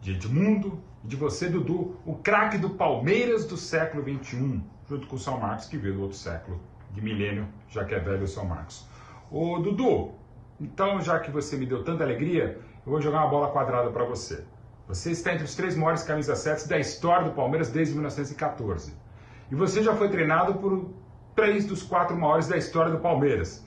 de 0.00 0.14
Edmundo 0.14 0.82
e 1.04 1.06
de 1.06 1.14
você, 1.14 1.48
Dudu, 1.48 1.96
o 2.04 2.16
craque 2.16 2.58
do 2.58 2.70
Palmeiras 2.70 3.44
do 3.46 3.56
século 3.56 4.02
XXI, 4.02 4.60
junto 4.88 5.06
com 5.06 5.14
o 5.14 5.20
São 5.20 5.38
Marcos, 5.38 5.66
que 5.66 5.76
veio 5.76 5.94
do 5.94 6.02
outro 6.02 6.18
século, 6.18 6.60
de 6.90 7.00
milênio, 7.00 7.46
já 7.68 7.84
que 7.84 7.94
é 7.94 8.00
velho 8.00 8.24
o 8.24 8.28
São 8.28 8.44
Marcos. 8.44 8.88
Ô 9.30 9.60
Dudu, 9.60 10.14
então 10.60 11.00
já 11.00 11.20
que 11.20 11.30
você 11.30 11.56
me 11.56 11.64
deu 11.64 11.84
tanta 11.84 12.02
alegria, 12.02 12.58
eu 12.84 12.90
vou 12.90 13.00
jogar 13.00 13.18
uma 13.20 13.28
bola 13.28 13.52
quadrada 13.52 13.88
para 13.90 14.04
você. 14.04 14.44
Você 14.88 15.10
está 15.10 15.32
entre 15.32 15.44
os 15.44 15.54
três 15.54 15.76
maiores 15.76 16.02
camisas 16.02 16.38
sets 16.38 16.66
da 16.66 16.78
história 16.78 17.28
do 17.28 17.34
Palmeiras 17.34 17.70
desde 17.70 17.94
1914. 17.94 18.94
E 19.50 19.54
você 19.54 19.82
já 19.82 19.94
foi 19.94 20.08
treinado 20.08 20.54
por 20.54 20.90
três 21.34 21.66
dos 21.66 21.82
quatro 21.82 22.16
maiores 22.16 22.48
da 22.48 22.56
história 22.56 22.90
do 22.90 22.98
Palmeiras. 22.98 23.66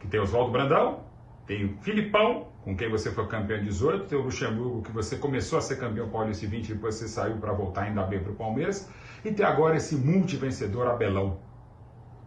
Que 0.00 0.08
tem 0.08 0.20
Oswaldo 0.20 0.50
Brandão, 0.50 1.00
tem 1.46 1.64
o 1.66 1.76
Filipão, 1.82 2.48
com 2.62 2.74
quem 2.74 2.90
você 2.90 3.10
foi 3.10 3.26
campeão 3.26 3.58
em 3.58 3.64
18, 3.64 4.06
tem 4.06 4.18
o 4.18 4.22
Luxemburgo, 4.22 4.82
que 4.82 4.90
você 4.90 5.16
começou 5.16 5.58
a 5.58 5.62
ser 5.62 5.76
campeão 5.76 6.08
paulista 6.08 6.46
em 6.46 6.48
20, 6.48 6.74
depois 6.74 6.94
você 6.94 7.06
saiu 7.06 7.36
para 7.36 7.52
voltar 7.52 7.82
ainda 7.82 8.02
bem 8.04 8.20
para 8.20 8.32
o 8.32 8.34
Palmeiras, 8.34 8.88
e 9.22 9.30
tem 9.30 9.44
agora 9.44 9.76
esse 9.76 9.94
multivencedor 9.94 10.88
Abelão, 10.88 11.38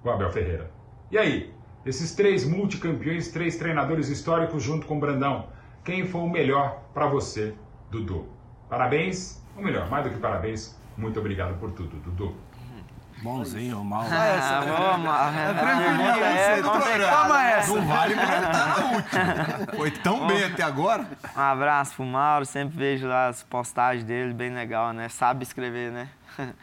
o 0.03 0.09
Abel 0.09 0.29
Ferreira. 0.31 0.69
E 1.09 1.17
aí, 1.17 1.53
esses 1.85 2.13
três 2.13 2.45
multicampeões, 2.45 3.29
três 3.29 3.55
treinadores 3.55 4.09
históricos 4.09 4.61
junto 4.61 4.85
com 4.85 4.97
o 4.97 4.99
Brandão, 4.99 5.47
quem 5.83 6.05
foi 6.05 6.21
o 6.21 6.29
melhor 6.29 6.83
para 6.93 7.07
você, 7.07 7.55
Dudu? 7.89 8.27
Parabéns, 8.69 9.41
ou 9.55 9.63
melhor, 9.63 9.89
mais 9.89 10.03
do 10.03 10.09
que 10.11 10.19
parabéns, 10.19 10.77
muito 10.97 11.19
obrigado 11.19 11.57
por 11.59 11.71
tudo, 11.71 11.97
Dudu. 11.97 12.35
Bonzinho, 13.21 13.83
mal. 13.83 14.05
Ah, 14.11 14.61
vamos, 14.61 15.09
é 16.27 16.61
complicada, 16.61 17.23
Toma 17.23 17.43
essa. 17.43 17.73
Não 17.73 17.87
vale 17.87 18.13
ele 18.13 18.21
tá 18.21 18.67
na 18.67 18.95
última. 18.95 19.75
Foi 19.75 19.91
tão 19.91 20.27
bem 20.27 20.43
até 20.43 20.61
agora. 20.61 21.07
Um 21.35 21.39
abraço 21.39 21.95
pro 21.95 22.05
Mauro, 22.05 22.45
sempre 22.45 22.77
vejo 22.77 23.07
lá 23.07 23.27
as 23.27 23.41
postagens 23.41 24.03
dele, 24.03 24.33
bem 24.33 24.53
legal, 24.53 24.93
né? 24.93 25.09
Sabe 25.09 25.43
escrever, 25.43 25.91
né? 25.91 26.09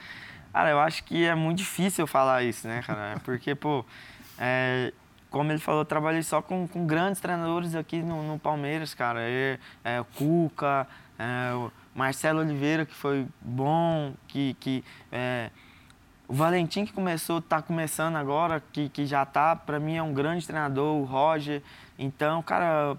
Cara, 0.53 0.71
eu 0.71 0.79
acho 0.79 1.03
que 1.03 1.25
é 1.25 1.35
muito 1.35 1.59
difícil 1.59 2.05
eu 2.05 2.07
falar 2.07 2.45
isso, 2.45 2.69
né, 2.69 2.81
cara? 2.87 3.21
Porque, 3.25 3.57
pô, 3.57 3.85
é, 4.39 4.93
como 5.29 5.51
ele 5.51 5.59
falou, 5.59 5.81
eu 5.81 5.85
trabalhei 5.85 6.23
só 6.23 6.41
com, 6.41 6.69
com 6.69 6.87
grandes 6.87 7.21
treinadores 7.21 7.75
aqui 7.75 8.01
no, 8.01 8.23
no 8.23 8.39
Palmeiras, 8.39 8.95
cara. 8.95 9.19
É, 9.21 9.59
é, 9.83 10.05
Cuca, 10.17 10.87
é, 11.19 11.55
o 11.55 11.71
Marcelo 11.95 12.41
Oliveira, 12.41 12.85
que 12.85 12.95
foi 12.95 13.27
bom, 13.41 14.15
que. 14.29 14.55
que 14.61 14.85
é, 15.13 15.51
o 16.27 16.33
Valentim 16.33 16.87
que 16.87 16.93
começou, 16.93 17.43
tá 17.43 17.61
começando 17.61 18.17
agora, 18.17 18.63
que, 18.73 18.89
que 18.89 19.05
já 19.05 19.27
tá, 19.27 19.55
para 19.55 19.79
mim 19.79 19.97
é 19.97 20.03
um 20.03 20.15
grande 20.15 20.47
treinador, 20.47 20.97
o 20.97 21.05
Roger. 21.05 21.63
Então, 21.99 22.43
cara, 22.43 22.97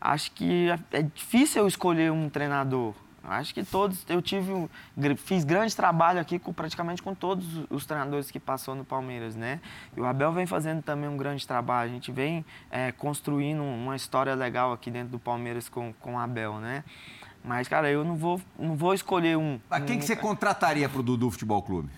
acho 0.00 0.30
que 0.30 0.70
é, 0.70 0.98
é 0.98 1.02
difícil 1.02 1.62
eu 1.62 1.68
escolher 1.68 2.12
um 2.12 2.28
treinador. 2.28 2.94
Acho 3.28 3.52
que 3.52 3.62
todos, 3.62 4.06
eu 4.08 4.22
tive, 4.22 4.70
fiz 5.16 5.44
grande 5.44 5.76
trabalho 5.76 6.18
aqui 6.18 6.38
com 6.38 6.52
praticamente 6.52 7.02
com 7.02 7.14
todos 7.14 7.44
os 7.68 7.84
treinadores 7.84 8.30
que 8.30 8.40
passou 8.40 8.74
no 8.74 8.84
Palmeiras, 8.84 9.36
né? 9.36 9.60
E 9.94 10.00
o 10.00 10.06
Abel 10.06 10.32
vem 10.32 10.46
fazendo 10.46 10.82
também 10.82 11.10
um 11.10 11.16
grande 11.16 11.46
trabalho. 11.46 11.90
A 11.90 11.92
gente 11.92 12.10
vem 12.10 12.44
é, 12.70 12.90
construindo 12.92 13.62
uma 13.62 13.96
história 13.96 14.34
legal 14.34 14.72
aqui 14.72 14.90
dentro 14.90 15.10
do 15.10 15.18
Palmeiras 15.18 15.68
com, 15.68 15.92
com 16.00 16.14
o 16.14 16.18
Abel, 16.18 16.54
né? 16.54 16.84
Mas, 17.44 17.66
cara, 17.68 17.90
eu 17.90 18.04
não 18.04 18.16
vou, 18.16 18.40
não 18.58 18.74
vou 18.76 18.92
escolher 18.94 19.36
um. 19.38 19.58
Mas 19.70 19.84
quem 19.84 19.96
um- 19.96 19.98
que 20.00 20.04
você 20.06 20.16
contrataria 20.16 20.88
pro 20.88 21.02
Dudu 21.02 21.30
Futebol 21.30 21.62
Clube? 21.62 21.88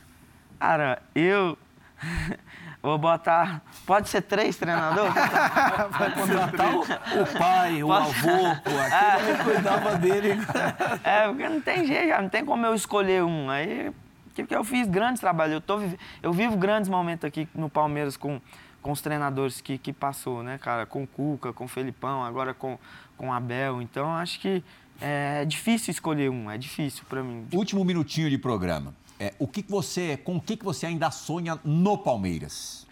Cara, 0.58 1.02
eu 1.14 1.56
vou 2.82 2.96
botar. 2.98 3.62
Pode 3.86 4.08
ser 4.08 4.22
três 4.22 4.56
treinadores? 4.56 5.12
Contratar 6.14 6.74
o, 6.74 6.80
o 6.82 7.38
pai, 7.38 7.82
o 7.82 7.88
Posso- 7.88 8.10
avô, 8.28 8.42
o 8.42 8.80
aquele 8.80 9.36
que 9.38 9.44
cuidava 9.44 9.96
dele. 9.98 10.30
é, 11.02 11.26
porque 11.28 11.48
não 11.48 11.60
tem 11.60 11.86
jeito, 11.86 12.20
não 12.22 12.28
tem 12.28 12.44
como 12.44 12.64
eu 12.66 12.74
escolher 12.74 13.24
um. 13.24 13.50
Aí, 13.50 13.90
porque 14.34 14.54
eu 14.54 14.62
fiz 14.64 14.86
grandes 14.86 15.20
trabalhos. 15.20 15.54
Eu, 15.54 15.60
tô, 15.60 15.80
eu 16.22 16.32
vivo 16.32 16.56
grandes 16.56 16.88
momentos 16.88 17.24
aqui 17.24 17.48
no 17.54 17.68
Palmeiras 17.68 18.16
com, 18.16 18.40
com 18.80 18.92
os 18.92 19.00
treinadores 19.00 19.60
que, 19.60 19.76
que 19.78 19.92
passou, 19.92 20.42
né, 20.42 20.58
cara? 20.58 20.86
Com 20.86 21.02
o 21.02 21.06
Cuca, 21.06 21.52
com 21.52 21.64
o 21.64 21.68
Felipão, 21.68 22.22
agora 22.24 22.54
com, 22.54 22.78
com 23.16 23.28
o 23.28 23.32
Abel. 23.32 23.82
Então, 23.82 24.14
acho 24.16 24.38
que 24.40 24.62
é 25.00 25.44
difícil 25.44 25.90
escolher 25.90 26.30
um, 26.30 26.50
é 26.50 26.58
difícil 26.58 27.04
pra 27.08 27.22
mim. 27.22 27.46
Último 27.52 27.84
minutinho 27.84 28.28
de 28.28 28.38
programa. 28.38 28.94
É, 29.18 29.34
o 29.38 29.46
que 29.46 29.62
que 29.62 29.70
você, 29.70 30.16
com 30.16 30.36
o 30.36 30.40
que, 30.40 30.56
que 30.56 30.64
você 30.64 30.86
ainda 30.86 31.10
sonha 31.10 31.58
no 31.64 31.98
Palmeiras? 31.98 32.86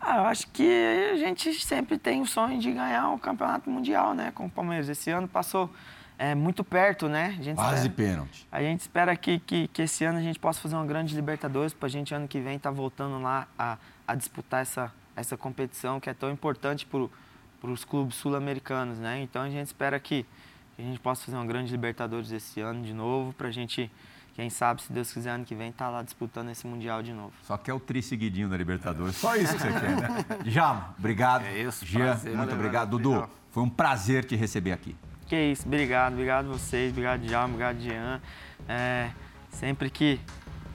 Ah, 0.00 0.16
eu 0.16 0.24
acho 0.24 0.48
que 0.48 0.68
a 1.12 1.16
gente 1.16 1.54
sempre 1.54 1.96
tem 1.96 2.20
o 2.20 2.26
sonho 2.26 2.58
de 2.58 2.72
ganhar 2.72 3.10
o 3.10 3.18
campeonato 3.18 3.70
mundial, 3.70 4.14
né, 4.14 4.32
com 4.32 4.46
o 4.46 4.50
Palmeiras. 4.50 4.88
Esse 4.88 5.10
ano 5.10 5.28
passou 5.28 5.70
é, 6.18 6.34
muito 6.34 6.64
perto, 6.64 7.08
né? 7.08 7.36
A 7.38 7.42
gente 7.42 7.56
Quase 7.56 7.88
espera, 7.88 8.10
pênalti. 8.10 8.46
a 8.50 8.60
gente 8.60 8.80
espera 8.80 9.16
que, 9.16 9.38
que, 9.38 9.68
que 9.68 9.82
esse 9.82 10.04
ano 10.04 10.18
a 10.18 10.22
gente 10.22 10.38
possa 10.38 10.60
fazer 10.60 10.74
uma 10.74 10.84
grande 10.84 11.14
Libertadores, 11.14 11.72
para 11.72 11.86
a 11.86 11.90
gente 11.90 12.12
ano 12.14 12.26
que 12.26 12.40
vem 12.40 12.56
estar 12.56 12.70
voltando 12.72 13.20
lá 13.22 13.46
a, 13.58 13.78
a 14.06 14.14
disputar 14.16 14.62
essa, 14.62 14.92
essa 15.14 15.36
competição 15.36 16.00
que 16.00 16.10
é 16.10 16.14
tão 16.14 16.30
importante 16.30 16.86
para 16.86 17.70
os 17.70 17.84
clubes 17.84 18.16
sul-americanos, 18.16 18.98
né? 18.98 19.22
Então 19.22 19.42
a 19.42 19.50
gente 19.50 19.66
espera 19.66 19.98
que, 20.00 20.26
que 20.82 20.88
a 20.88 20.90
gente 20.90 21.00
possa 21.00 21.24
fazer 21.24 21.36
uma 21.36 21.46
grande 21.46 21.70
Libertadores 21.70 22.30
esse 22.30 22.60
ano 22.60 22.82
de 22.82 22.92
novo, 22.92 23.32
para 23.32 23.48
a 23.48 23.50
gente 23.50 23.90
quem 24.34 24.48
sabe, 24.48 24.82
se 24.82 24.90
Deus 24.90 25.12
quiser, 25.12 25.30
ano 25.30 25.44
que 25.44 25.54
vem, 25.54 25.70
tá 25.70 25.90
lá 25.90 26.02
disputando 26.02 26.48
esse 26.48 26.66
Mundial 26.66 27.02
de 27.02 27.12
novo. 27.12 27.32
Só 27.42 27.58
que 27.58 27.70
é 27.70 27.74
o 27.74 27.78
tri 27.78 28.02
seguidinho 28.02 28.48
da 28.48 28.56
Libertadores. 28.56 29.14
Só 29.16 29.36
isso 29.36 29.54
que 29.54 29.60
você 29.60 29.68
quer, 29.68 29.96
né? 29.96 30.24
Já, 30.46 30.90
obrigado. 30.98 31.44
É 31.44 31.62
isso, 31.62 31.84
Jean, 31.84 32.04
prazer. 32.04 32.34
muito 32.34 32.54
obrigado. 32.54 32.90
Dudu, 32.90 33.10
legal. 33.10 33.30
foi 33.50 33.62
um 33.62 33.68
prazer 33.68 34.24
te 34.24 34.34
receber 34.34 34.72
aqui. 34.72 34.96
Que 35.26 35.36
isso, 35.36 35.66
obrigado, 35.66 36.14
obrigado 36.14 36.48
vocês, 36.48 36.90
obrigado 36.90 37.20
Djalma, 37.20 37.48
obrigado 37.48 37.78
Jean. 37.78 38.20
É, 38.66 39.10
sempre 39.50 39.90
que, 39.90 40.18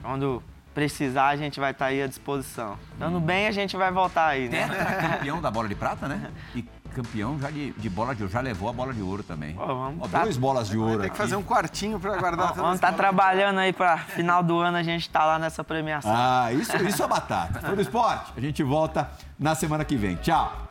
quando 0.02 0.42
precisar, 0.72 1.26
a 1.26 1.36
gente 1.36 1.58
vai 1.58 1.72
estar 1.72 1.86
aí 1.86 2.00
à 2.00 2.06
disposição. 2.06 2.78
Dando 2.96 3.18
bem, 3.18 3.48
a 3.48 3.50
gente 3.50 3.76
vai 3.76 3.90
voltar 3.90 4.28
aí, 4.28 4.48
né? 4.48 4.68
Tetra 4.68 5.08
campeão 5.08 5.40
da 5.42 5.50
bola 5.50 5.68
de 5.68 5.74
prata, 5.74 6.06
né? 6.06 6.30
E 6.54 6.62
campeão 7.02 7.38
já 7.38 7.50
de, 7.50 7.72
de 7.72 7.88
bola 7.90 8.14
de 8.14 8.22
ouro, 8.22 8.32
já 8.32 8.40
levou 8.40 8.68
a 8.68 8.72
bola 8.72 8.92
de 8.92 9.00
ouro 9.02 9.22
também. 9.22 9.54
Pô, 9.54 9.66
vamos 9.66 9.98
Ó, 10.02 10.08
tá- 10.08 10.22
duas 10.22 10.36
bolas 10.36 10.68
de 10.68 10.76
ouro 10.76 11.00
Tem 11.02 11.10
que 11.10 11.16
fazer 11.16 11.36
um 11.36 11.42
quartinho 11.42 11.98
para 12.00 12.16
guardar 12.18 12.52
Vamos 12.54 12.74
estar 12.74 12.88
bolas. 12.88 12.96
trabalhando 12.96 13.58
aí 13.58 13.72
para 13.72 13.98
final 13.98 14.42
do 14.42 14.58
ano 14.58 14.76
a 14.76 14.82
gente 14.82 15.08
tá 15.08 15.24
lá 15.24 15.38
nessa 15.38 15.62
premiação. 15.62 16.12
Ah, 16.14 16.52
isso, 16.52 16.76
isso 16.78 17.02
é 17.02 17.06
batata. 17.06 17.60
Foi 17.60 17.76
do 17.76 17.82
esporte. 17.82 18.32
A 18.36 18.40
gente 18.40 18.62
volta 18.62 19.08
na 19.38 19.54
semana 19.54 19.84
que 19.84 19.96
vem. 19.96 20.16
Tchau. 20.16 20.67